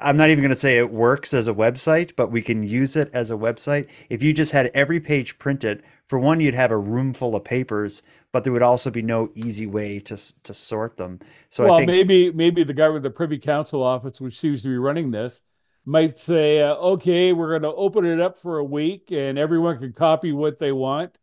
I'm 0.01 0.17
not 0.17 0.29
even 0.29 0.41
going 0.43 0.49
to 0.49 0.55
say 0.55 0.77
it 0.77 0.91
works 0.91 1.33
as 1.33 1.47
a 1.47 1.53
website 1.53 2.13
but 2.17 2.29
we 2.29 2.41
can 2.41 2.63
use 2.63 2.97
it 2.97 3.09
as 3.13 3.31
a 3.31 3.35
website. 3.35 3.89
If 4.09 4.21
you 4.21 4.33
just 4.33 4.51
had 4.51 4.69
every 4.73 4.99
page 4.99 5.39
printed 5.39 5.81
for 6.03 6.19
one 6.19 6.41
you'd 6.41 6.55
have 6.55 6.71
a 6.71 6.77
room 6.77 7.13
full 7.13 7.37
of 7.37 7.45
papers 7.45 8.03
but 8.33 8.43
there 8.43 8.51
would 8.51 8.63
also 8.63 8.91
be 8.91 9.01
no 9.01 9.29
easy 9.33 9.65
way 9.67 9.99
to 10.01 10.17
to 10.43 10.53
sort 10.53 10.97
them. 10.97 11.21
So 11.49 11.63
well, 11.63 11.75
I 11.75 11.77
think 11.77 11.87
maybe 11.87 12.31
maybe 12.33 12.63
the 12.65 12.73
guy 12.73 12.89
with 12.89 13.03
the 13.03 13.09
Privy 13.09 13.37
Council 13.37 13.81
office, 13.81 14.19
which 14.19 14.39
seems 14.39 14.61
to 14.63 14.67
be 14.67 14.77
running 14.77 15.11
this, 15.11 15.41
might 15.85 16.19
say, 16.19 16.61
uh, 16.61 16.75
"Okay, 16.75 17.33
we're 17.33 17.49
going 17.49 17.63
to 17.63 17.73
open 17.77 18.05
it 18.05 18.19
up 18.19 18.37
for 18.39 18.57
a 18.59 18.63
week, 18.63 19.11
and 19.11 19.37
everyone 19.37 19.79
can 19.79 19.93
copy 19.93 20.31
what 20.31 20.59
they 20.59 20.71
want 20.71 21.17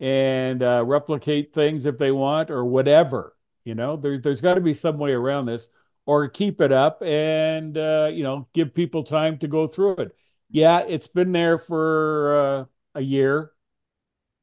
and 0.00 0.62
uh, 0.62 0.84
replicate 0.86 1.54
things 1.54 1.86
if 1.86 1.98
they 1.98 2.10
want, 2.12 2.50
or 2.50 2.64
whatever." 2.64 3.36
You 3.64 3.74
know, 3.74 3.96
there, 3.96 4.18
there's 4.18 4.40
got 4.40 4.54
to 4.54 4.60
be 4.60 4.74
some 4.74 4.98
way 4.98 5.12
around 5.12 5.46
this, 5.46 5.68
or 6.06 6.28
keep 6.28 6.60
it 6.60 6.72
up 6.72 7.02
and 7.02 7.76
uh, 7.78 8.10
you 8.12 8.22
know 8.24 8.48
give 8.54 8.74
people 8.74 9.04
time 9.04 9.38
to 9.38 9.48
go 9.48 9.66
through 9.68 9.96
it. 9.96 10.16
Yeah, 10.50 10.80
it's 10.80 11.08
been 11.08 11.32
there 11.32 11.58
for 11.58 12.36
uh, 12.38 12.64
a 12.96 13.00
year, 13.02 13.52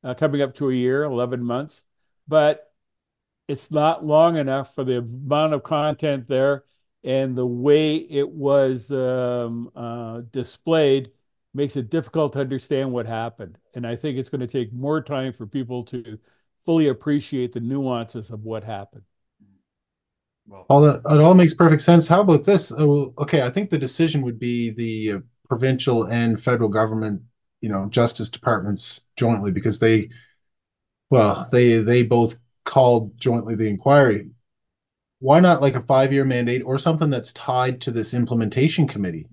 uh, 0.04 0.14
coming 0.16 0.42
up 0.42 0.56
to 0.56 0.70
a 0.70 0.74
year, 0.74 1.04
eleven 1.04 1.44
months, 1.44 1.84
but 2.28 2.72
it's 3.48 3.72
not 3.72 4.06
long 4.06 4.38
enough 4.38 4.76
for 4.76 4.84
the 4.84 5.00
amount 5.00 5.54
of 5.54 5.64
content 5.64 6.28
there 6.28 6.64
and 7.04 7.36
the 7.36 7.46
way 7.46 7.96
it 7.96 8.30
was 8.30 8.92
um, 8.92 9.72
uh, 9.76 10.22
displayed 10.32 11.12
makes 11.54 11.76
it 11.76 11.90
difficult 11.90 12.34
to 12.34 12.40
understand 12.40 12.92
what 12.92 13.06
happened. 13.06 13.58
And 13.74 13.86
I 13.86 13.96
think 13.96 14.18
it's 14.18 14.30
going 14.30 14.42
to 14.42 14.48
take 14.48 14.72
more 14.72 15.02
time 15.02 15.34
for 15.34 15.46
people 15.46 15.84
to 15.86 16.18
fully 16.64 16.88
appreciate 16.88 17.54
the 17.54 17.60
nuances 17.60 18.30
of 18.30 18.44
what 18.44 18.64
happened. 18.64 19.04
All 20.70 20.82
that 20.82 21.02
it 21.06 21.22
all 21.22 21.34
makes 21.34 21.54
perfect 21.54 21.82
sense. 21.82 22.08
How 22.08 22.22
about 22.22 22.44
this? 22.44 22.72
Oh, 22.72 23.14
okay, 23.18 23.42
I 23.42 23.50
think 23.50 23.70
the 23.70 23.78
decision 23.78 24.22
would 24.24 24.40
be 24.40 24.70
the 24.70 25.12
uh, 25.12 25.20
provincial 25.48 26.04
and 26.04 26.42
federal 26.42 26.70
government, 26.70 27.22
you 27.62 27.70
know, 27.70 27.88
justice 27.88 28.30
departments 28.30 29.02
jointly 29.16 29.52
because 29.52 29.80
they, 29.80 30.10
well, 31.10 31.48
they 31.52 31.78
they 31.78 32.04
both 32.04 32.36
called 32.66 33.18
jointly 33.18 33.56
the 33.56 33.68
inquiry. 33.70 34.32
Why 35.22 35.40
not 35.40 35.62
like 35.62 35.76
a 35.76 35.84
five-year 35.84 36.26
mandate 36.26 36.64
or 36.66 36.78
something 36.78 37.10
that's 37.10 37.32
tied 37.34 37.80
to 37.82 37.92
this 37.92 38.14
implementation 38.14 38.88
committee? 38.88 39.28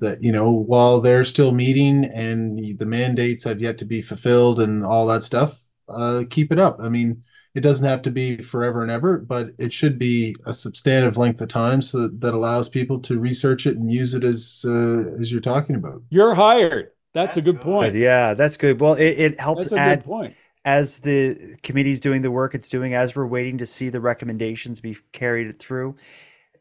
That 0.00 0.22
you 0.22 0.32
know, 0.32 0.50
while 0.50 1.00
they're 1.00 1.24
still 1.24 1.52
meeting 1.52 2.04
and 2.04 2.78
the 2.78 2.86
mandates 2.86 3.44
have 3.44 3.60
yet 3.60 3.78
to 3.78 3.84
be 3.84 4.00
fulfilled 4.02 4.60
and 4.60 4.84
all 4.84 5.06
that 5.08 5.22
stuff, 5.22 5.62
uh, 5.88 6.24
keep 6.28 6.52
it 6.52 6.58
up. 6.58 6.78
I 6.80 6.88
mean, 6.90 7.24
it 7.54 7.60
doesn't 7.60 7.86
have 7.86 8.02
to 8.02 8.10
be 8.10 8.36
forever 8.36 8.82
and 8.82 8.90
ever, 8.90 9.18
but 9.18 9.50
it 9.58 9.72
should 9.72 9.98
be 9.98 10.36
a 10.46 10.54
substantive 10.54 11.16
length 11.16 11.40
of 11.40 11.48
time 11.48 11.82
so 11.82 12.00
that, 12.00 12.20
that 12.20 12.34
allows 12.34 12.68
people 12.68 13.00
to 13.00 13.18
research 13.18 13.66
it 13.66 13.76
and 13.76 13.90
use 13.90 14.14
it 14.14 14.24
as 14.24 14.64
uh, 14.66 15.16
as 15.18 15.32
you're 15.32 15.40
talking 15.40 15.74
about. 15.74 16.02
You're 16.10 16.34
hired. 16.34 16.90
That's, 17.12 17.36
a 17.36 17.42
good 17.42 17.60
point. 17.60 17.94
Yeah, 17.96 18.34
that's 18.34 18.56
good. 18.56 18.80
Well, 18.80 18.94
it, 18.94 19.18
it 19.18 19.40
helps 19.40 19.68
That's 19.68 19.72
a 19.72 19.78
add 19.80 19.98
good 20.00 20.04
point. 20.04 20.36
As 20.64 20.98
the 20.98 21.56
committee's 21.62 22.00
doing 22.00 22.22
the 22.22 22.30
work 22.30 22.54
it's 22.54 22.68
doing, 22.68 22.94
as 22.94 23.16
we're 23.16 23.26
waiting 23.26 23.58
to 23.58 23.66
see 23.66 23.88
the 23.88 24.00
recommendations 24.00 24.80
be 24.80 24.96
carried 25.12 25.58
through. 25.58 25.96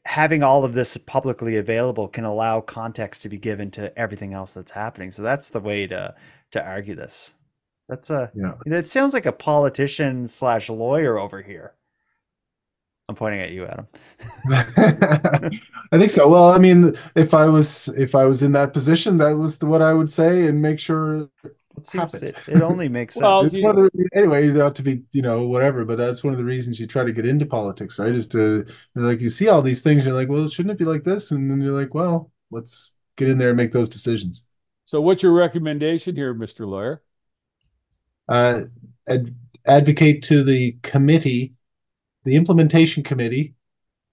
Having 0.06 0.44
all 0.44 0.64
of 0.64 0.74
this 0.74 0.96
publicly 0.98 1.58
available 1.58 2.08
can 2.08 2.24
allow 2.24 2.62
context 2.62 3.22
to 3.22 3.30
be 3.30 3.38
given 3.38 3.70
to 3.72 3.98
everything 4.00 4.34
else 4.34 4.54
that's 4.54 4.72
happening. 4.72 5.12
So 5.12 5.22
that's 5.22 5.50
the 5.50 5.60
way 5.60 5.88
to 5.88 6.16
to 6.52 6.66
argue 6.66 6.96
this. 6.96 7.34
That's 7.90 8.10
a. 8.10 8.32
Yeah. 8.34 8.54
It 8.66 8.88
sounds 8.88 9.14
like 9.14 9.26
a 9.26 9.32
politician 9.32 10.28
slash 10.28 10.70
lawyer 10.70 11.20
over 11.20 11.42
here. 11.42 11.74
I'm 13.10 13.16
pointing 13.16 13.42
at 13.42 13.52
you, 13.52 13.66
Adam. 13.66 13.88
I 15.92 15.98
think 15.98 16.12
so. 16.12 16.28
Well, 16.30 16.50
I 16.50 16.60
mean, 16.60 16.96
if 17.16 17.34
I 17.34 17.48
was 17.48 17.88
if 17.90 18.14
I 18.14 18.26
was 18.26 18.44
in 18.44 18.52
that 18.52 18.72
position, 18.72 19.18
that 19.18 19.32
was 19.32 19.58
the, 19.58 19.66
what 19.66 19.82
I 19.82 19.94
would 19.94 20.12
say, 20.12 20.46
and 20.46 20.62
make 20.62 20.80
sure 20.80 21.28
it 21.80 21.86
seems 21.86 22.14
it, 22.16 22.38
it 22.48 22.62
only 22.62 22.90
makes 22.90 23.14
sense. 23.20 23.24
Well, 23.24 23.42
It's 23.42 23.54
you- 23.54 23.62
the- 23.62 24.10
anyway, 24.14 24.46
you 24.48 24.62
ought 24.62 24.76
to 24.76 24.84
be, 24.84 25.02
you 25.12 25.22
know, 25.22 25.48
whatever. 25.48 25.86
But 25.86 25.98
that's 25.98 26.24
one 26.24 26.34
of 26.34 26.38
the 26.40 26.46
reasons 26.46 26.80
you 26.80 26.88
try 26.88 27.04
to 27.04 27.12
get 27.12 27.26
into 27.26 27.46
politics, 27.46 27.98
right? 28.00 28.14
Is 28.14 28.28
to 28.28 28.66
you're 28.96 29.06
like 29.06 29.22
you 29.22 29.30
see 29.30 29.48
all 29.48 29.62
these 29.62 29.82
things, 29.82 30.06
you're 30.06 30.14
like, 30.14 30.30
well, 30.30 30.48
shouldn't 30.48 30.72
it 30.74 30.78
be 30.78 30.86
like 30.86 31.04
this? 31.04 31.32
And 31.32 31.50
then 31.50 31.62
you're 31.62 31.80
like, 31.80 31.94
well, 31.94 32.32
let's 32.52 32.96
get 33.18 33.30
in 33.30 33.38
there 33.38 33.50
and 33.50 33.58
make 33.58 33.72
those 33.72 33.90
decisions. 33.90 34.44
So, 34.86 35.02
what's 35.02 35.22
your 35.24 35.34
recommendation 35.34 36.16
here, 36.16 36.34
Mr. 36.34 36.68
Lawyer? 36.68 37.04
Uh, 38.28 38.62
ad- 39.08 39.36
advocate 39.66 40.24
to 40.24 40.44
the 40.44 40.78
committee, 40.84 41.54
the 42.24 42.36
implementation 42.36 43.04
committee, 43.04 43.56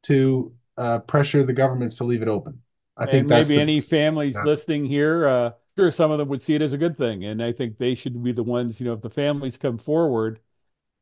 to 0.04 0.52
uh, 0.78 0.98
pressure 1.00 1.42
the 1.44 1.52
governments 1.52 1.96
to 1.96 2.04
leave 2.04 2.22
it 2.22 2.28
open. 2.28 2.62
I 2.96 3.04
think 3.06 3.22
and 3.22 3.30
that's 3.30 3.48
maybe 3.48 3.56
the- 3.56 3.62
any 3.62 3.80
families 3.80 4.34
yeah. 4.36 4.44
listening 4.44 4.84
here, 4.86 5.26
uh, 5.28 5.50
sure, 5.76 5.90
some 5.90 6.10
of 6.10 6.18
them 6.18 6.28
would 6.28 6.42
see 6.42 6.54
it 6.54 6.62
as 6.62 6.72
a 6.72 6.78
good 6.78 6.96
thing, 6.96 7.24
and 7.24 7.42
I 7.42 7.52
think 7.52 7.78
they 7.78 7.94
should 7.94 8.22
be 8.22 8.32
the 8.32 8.42
ones. 8.42 8.80
You 8.80 8.86
know, 8.86 8.92
if 8.94 9.02
the 9.02 9.10
families 9.10 9.58
come 9.58 9.78
forward, 9.78 10.40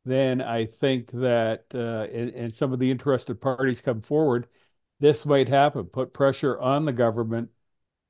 then 0.05 0.41
I 0.41 0.65
think 0.65 1.11
that, 1.11 1.65
uh, 1.73 2.07
and, 2.13 2.29
and 2.31 2.53
some 2.53 2.73
of 2.73 2.79
the 2.79 2.91
interested 2.91 3.41
parties 3.41 3.81
come 3.81 4.01
forward, 4.01 4.47
this 4.99 5.25
might 5.25 5.49
happen. 5.49 5.85
Put 5.85 6.13
pressure 6.13 6.59
on 6.59 6.85
the 6.85 6.93
government 6.93 7.49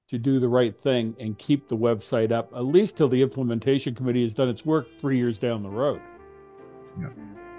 to 0.10 0.18
do 0.20 0.40
the 0.40 0.50
right 0.50 0.80
thing 0.80 1.16
and 1.20 1.38
keep 1.38 1.68
the 1.68 1.78
website 1.78 2.32
up 2.32 2.52
at 2.56 2.66
least 2.66 2.96
till 2.96 3.10
the 3.10 3.22
implementation 3.22 3.96
committee 3.96 4.24
has 4.24 4.34
done 4.34 4.50
its 4.50 4.66
work 4.66 4.88
three 5.02 5.18
years 5.18 5.38
down 5.38 5.64
the 5.64 5.70
road. 5.70 6.00
Yeah. 7.00 7.10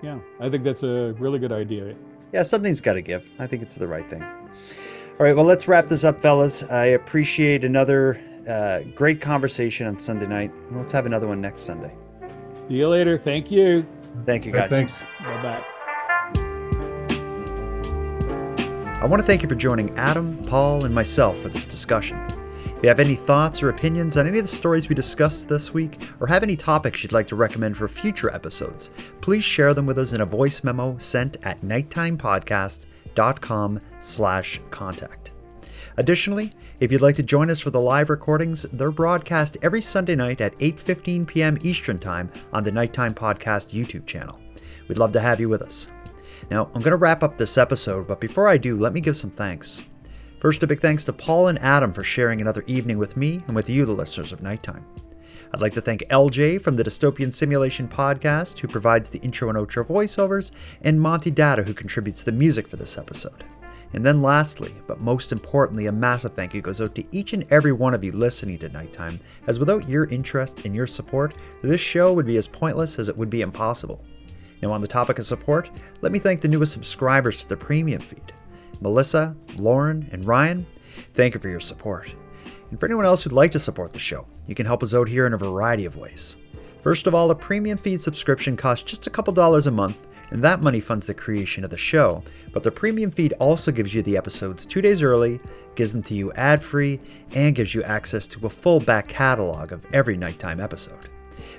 Yeah, 0.03 0.21
I 0.39 0.51
think 0.51 0.63
that's 0.63 0.83
a 0.83 1.15
really 1.19 1.39
good 1.39 1.53
idea. 1.53 1.97
Yeah, 2.33 2.43
something's 2.43 2.81
got 2.81 2.95
to 2.95 3.03
give. 3.03 3.29
I 3.41 3.47
think 3.47 3.63
it's 3.63 3.75
the 3.75 3.87
right 3.87 4.09
thing. 4.09 4.23
All 4.23 5.25
right, 5.25 5.35
well, 5.35 5.47
let's 5.47 5.67
wrap 5.67 5.89
this 5.89 6.05
up, 6.05 6.21
fellas. 6.21 6.63
I 6.65 6.87
appreciate 6.87 7.65
another 7.65 8.21
uh, 8.49 8.81
great 8.95 9.21
conversation 9.21 9.87
on 9.87 9.99
Sunday 9.99 10.27
night. 10.27 10.51
Let's 10.73 10.93
have 10.93 11.07
another 11.07 11.27
one 11.29 11.41
next 11.41 11.63
Sunday. 11.63 11.93
See 12.69 12.75
you 12.75 12.89
later. 12.89 13.19
Thank 13.19 13.51
you. 13.51 13.87
Thank 14.25 14.47
you, 14.47 14.53
Yes, 14.53 14.71
guys. 14.71 14.73
thanks. 15.03 15.05
Bye 15.23 15.43
bye. 15.43 15.63
I 18.99 19.05
want 19.09 19.21
to 19.23 19.27
thank 19.27 19.43
you 19.43 19.49
for 19.49 19.55
joining 19.55 19.91
Adam, 19.99 20.43
Paul, 20.47 20.85
and 20.87 20.95
myself 20.95 21.39
for 21.39 21.49
this 21.49 21.67
discussion. 21.67 22.19
If 22.65 22.83
you 22.83 22.89
have 22.89 22.99
any 23.01 23.15
thoughts 23.15 23.63
or 23.63 23.69
opinions 23.69 24.17
on 24.17 24.27
any 24.27 24.39
of 24.39 24.45
the 24.45 24.51
stories 24.51 24.89
we 24.89 24.95
discussed 24.95 25.49
this 25.49 25.73
week, 25.73 26.01
or 26.21 26.27
have 26.27 26.43
any 26.43 26.57
topics 26.57 27.03
you'd 27.03 27.13
like 27.13 27.29
to 27.29 27.37
recommend 27.37 27.77
for 27.77 27.87
future 27.89 28.31
episodes, 28.35 28.91
please 29.21 29.45
share 29.45 29.75
them 29.75 29.87
with 29.87 29.99
us 29.99 30.13
in 30.13 30.21
a 30.23 30.27
voice 30.27 30.65
memo 30.65 30.97
sent 30.99 31.37
at 31.45 31.61
nighttimepodcast.com 31.63 33.81
slash 34.01 34.61
contact. 34.71 35.31
Additionally, 35.99 36.53
if 36.79 36.93
you'd 36.93 37.01
like 37.01 37.17
to 37.17 37.23
join 37.23 37.51
us 37.51 37.61
for 37.61 37.71
the 37.71 37.81
live 37.81 38.11
recordings, 38.11 38.65
they're 38.73 38.91
broadcast 38.91 39.57
every 39.63 39.81
Sunday 39.81 40.15
night 40.15 40.41
at 40.41 40.57
8:15 40.59 41.27
p.m. 41.27 41.59
Eastern 41.63 41.99
Time 41.99 42.31
on 42.53 42.65
the 42.65 42.73
Nighttime 42.73 43.15
Podcast 43.15 43.71
YouTube 43.71 44.05
channel. 44.07 44.39
We'd 44.89 44.99
love 44.99 45.13
to 45.13 45.21
have 45.21 45.41
you 45.41 45.49
with 45.49 45.63
us. 45.63 45.89
Now, 46.51 46.67
I'm 46.75 46.83
going 46.83 46.91
to 46.91 46.97
wrap 46.97 47.23
up 47.23 47.37
this 47.37 47.57
episode, 47.59 48.07
but 48.07 48.21
before 48.21 48.47
I 48.47 48.57
do, 48.57 48.77
let 48.77 48.93
me 48.93 49.01
give 49.01 49.17
some 49.17 49.31
thanks. 49.31 49.83
First, 50.39 50.63
a 50.63 50.67
big 50.67 50.81
thanks 50.81 51.03
to 51.05 51.13
Paul 51.13 51.49
and 51.49 51.59
Adam 51.61 51.93
for 51.93 52.05
sharing 52.05 52.41
another 52.41 52.63
evening 52.67 52.99
with 52.99 53.17
me 53.17 53.43
and 53.47 53.57
with 53.57 53.71
you, 53.71 53.87
the 53.87 53.93
listeners 53.93 54.33
of 54.33 54.43
Nighttime. 54.43 54.85
I'd 55.53 55.63
like 55.63 55.73
to 55.75 55.81
thank 55.81 56.03
LJ 56.03 56.61
from 56.61 56.77
the 56.77 56.85
Dystopian 56.85 57.33
Simulation 57.33 57.89
podcast, 57.89 58.59
who 58.59 58.69
provides 58.69 59.09
the 59.09 59.21
intro 59.21 59.49
and 59.49 59.57
outro 59.57 59.87
voiceovers, 59.87 60.51
and 60.83 61.01
Monty 61.01 61.31
Datta, 61.31 61.63
who 61.63 61.73
contributes 61.73 62.23
the 62.23 62.33
music 62.33 62.67
for 62.69 62.77
this 62.77 62.99
episode. 62.99 63.45
And 63.97 64.05
then, 64.05 64.21
lastly, 64.21 64.75
but 64.87 65.01
most 65.01 65.33
importantly, 65.33 65.87
a 65.87 65.93
massive 65.93 66.35
thank 66.35 66.53
you 66.53 66.61
goes 66.61 66.83
out 66.83 66.95
to 66.97 67.05
each 67.13 67.33
and 67.33 67.47
every 67.51 67.73
one 67.73 67.95
of 67.95 68.05
you 68.05 68.13
listening 68.13 68.59
to 68.59 68.69
Nighttime, 68.69 69.19
as 69.47 69.59
without 69.59 69.89
your 69.89 70.05
interest 70.05 70.61
and 70.67 70.75
your 70.75 70.87
support, 70.87 71.35
this 71.63 71.81
show 71.81 72.13
would 72.13 72.27
be 72.27 72.37
as 72.37 72.47
pointless 72.47 72.99
as 72.99 73.09
it 73.09 73.17
would 73.17 73.31
be 73.31 73.41
impossible. 73.41 74.05
Now, 74.61 74.71
on 74.73 74.83
the 74.83 74.87
topic 74.87 75.19
of 75.19 75.27
support, 75.27 75.71
let 76.03 76.13
me 76.13 76.19
thank 76.19 76.43
the 76.43 76.49
newest 76.49 76.75
subscribers 76.75 77.39
to 77.39 77.49
the 77.49 77.57
premium 77.57 78.03
feed 78.03 78.35
Melissa, 78.83 79.35
Lauren, 79.57 80.07
and 80.13 80.27
Ryan. 80.27 80.67
Thank 81.15 81.33
you 81.33 81.41
for 81.41 81.49
your 81.49 81.59
support. 81.59 82.13
And 82.71 82.79
for 82.79 82.85
anyone 82.85 83.07
else 83.07 83.23
who'd 83.23 83.33
like 83.33 83.53
to 83.53 83.59
support 83.59 83.95
the 83.95 83.99
show, 83.99 84.27
you 84.47 84.55
can 84.55 84.67
help 84.67 84.83
us 84.83 84.95
out 84.95 85.09
here 85.09 85.27
in 85.27 85.33
a 85.33 85.39
variety 85.39 85.87
of 85.87 85.97
ways. 85.97 86.37
First 86.83 87.07
of 87.07 87.15
all, 87.15 87.31
a 87.31 87.35
premium 87.35 87.79
feed 87.79 88.03
subscription 88.03 88.59
costs 88.59 88.85
just 88.85 89.07
a 89.07 89.11
couple 89.11 89.33
dollars 89.33 89.67
a 89.67 89.71
month, 89.71 90.07
and 90.37 90.45
that 90.45 90.61
money 90.61 90.81
funds 90.81 91.07
the 91.07 91.15
creation 91.15 91.65
of 91.65 91.71
the 91.71 91.79
show. 91.79 92.23
But 92.53 92.63
the 92.63 92.71
premium 92.71 93.11
feed 93.11 93.33
also 93.41 93.73
gives 93.73 93.95
you 93.95 94.03
the 94.03 94.19
episodes 94.19 94.67
two 94.67 94.83
days 94.83 95.01
early, 95.01 95.41
gives 95.77 95.95
them 95.95 96.03
to 96.03 96.15
you 96.15 96.31
ad 96.33 96.63
free, 96.63 97.01
and 97.33 97.55
gives 97.55 97.75
you 97.75 97.83
access 97.85 98.27
to 98.27 98.45
a 98.45 98.51
full 98.51 98.79
back 98.79 99.09
catalog 99.09 99.73
of 99.73 99.83
every 99.95 100.15
nighttime 100.15 100.61
episode. 100.61 101.09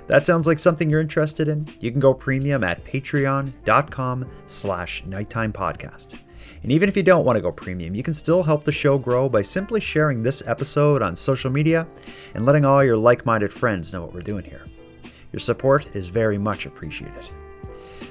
That 0.06 0.24
sounds 0.24 0.46
like 0.46 0.60
something 0.60 0.88
you're 0.88 1.00
interested 1.00 1.48
in? 1.48 1.66
You 1.80 1.90
can 1.90 1.98
go 1.98 2.14
premium 2.14 2.62
at 2.62 2.84
patreon.com 2.84 4.30
slash 4.46 5.04
nighttime 5.06 5.52
podcast. 5.52 6.16
And 6.62 6.70
even 6.70 6.88
if 6.88 6.96
you 6.96 7.02
don't 7.02 7.24
want 7.24 7.34
to 7.34 7.42
go 7.42 7.50
premium, 7.50 7.96
you 7.96 8.04
can 8.04 8.14
still 8.14 8.44
help 8.44 8.62
the 8.62 8.70
show 8.70 8.96
grow 8.96 9.28
by 9.28 9.42
simply 9.42 9.80
sharing 9.80 10.22
this 10.22 10.40
episode 10.46 11.02
on 11.02 11.16
social 11.16 11.50
media 11.50 11.84
and 12.36 12.46
letting 12.46 12.64
all 12.64 12.84
your 12.84 12.96
like 12.96 13.26
minded 13.26 13.52
friends 13.52 13.92
know 13.92 14.02
what 14.02 14.14
we're 14.14 14.20
doing 14.20 14.44
here. 14.44 14.62
Your 15.32 15.40
support 15.40 15.96
is 15.96 16.06
very 16.06 16.38
much 16.38 16.64
appreciated. 16.64 17.24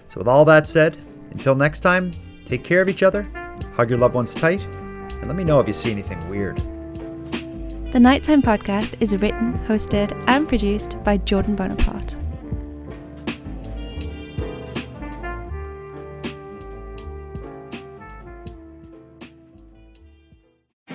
So, 0.08 0.20
with 0.20 0.28
all 0.28 0.45
that 0.45 0.68
said, 0.68 0.97
until 1.32 1.55
next 1.55 1.82
time, 1.82 2.14
take 2.45 2.64
care 2.64 2.82
of 2.82 2.89
each 2.89 3.03
other, 3.03 3.24
hug 3.76 3.89
your 3.89 3.99
loved 3.99 4.16
ones 4.16 4.34
tight, 4.34 4.62
and 4.62 5.28
let 5.28 5.36
me 5.36 5.43
know 5.43 5.60
if 5.60 5.68
you 5.68 5.74
see 5.74 5.91
anything 5.91 6.28
weird. 6.30 6.58
The 7.91 7.99
Nighttime 7.99 8.41
Podcast 8.41 8.95
is 8.99 9.16
written, 9.18 9.58
hosted, 9.66 10.12
and 10.28 10.47
produced 10.47 11.01
by 11.03 11.18
Jordan 11.18 11.55
Bonaparte. 11.55 12.16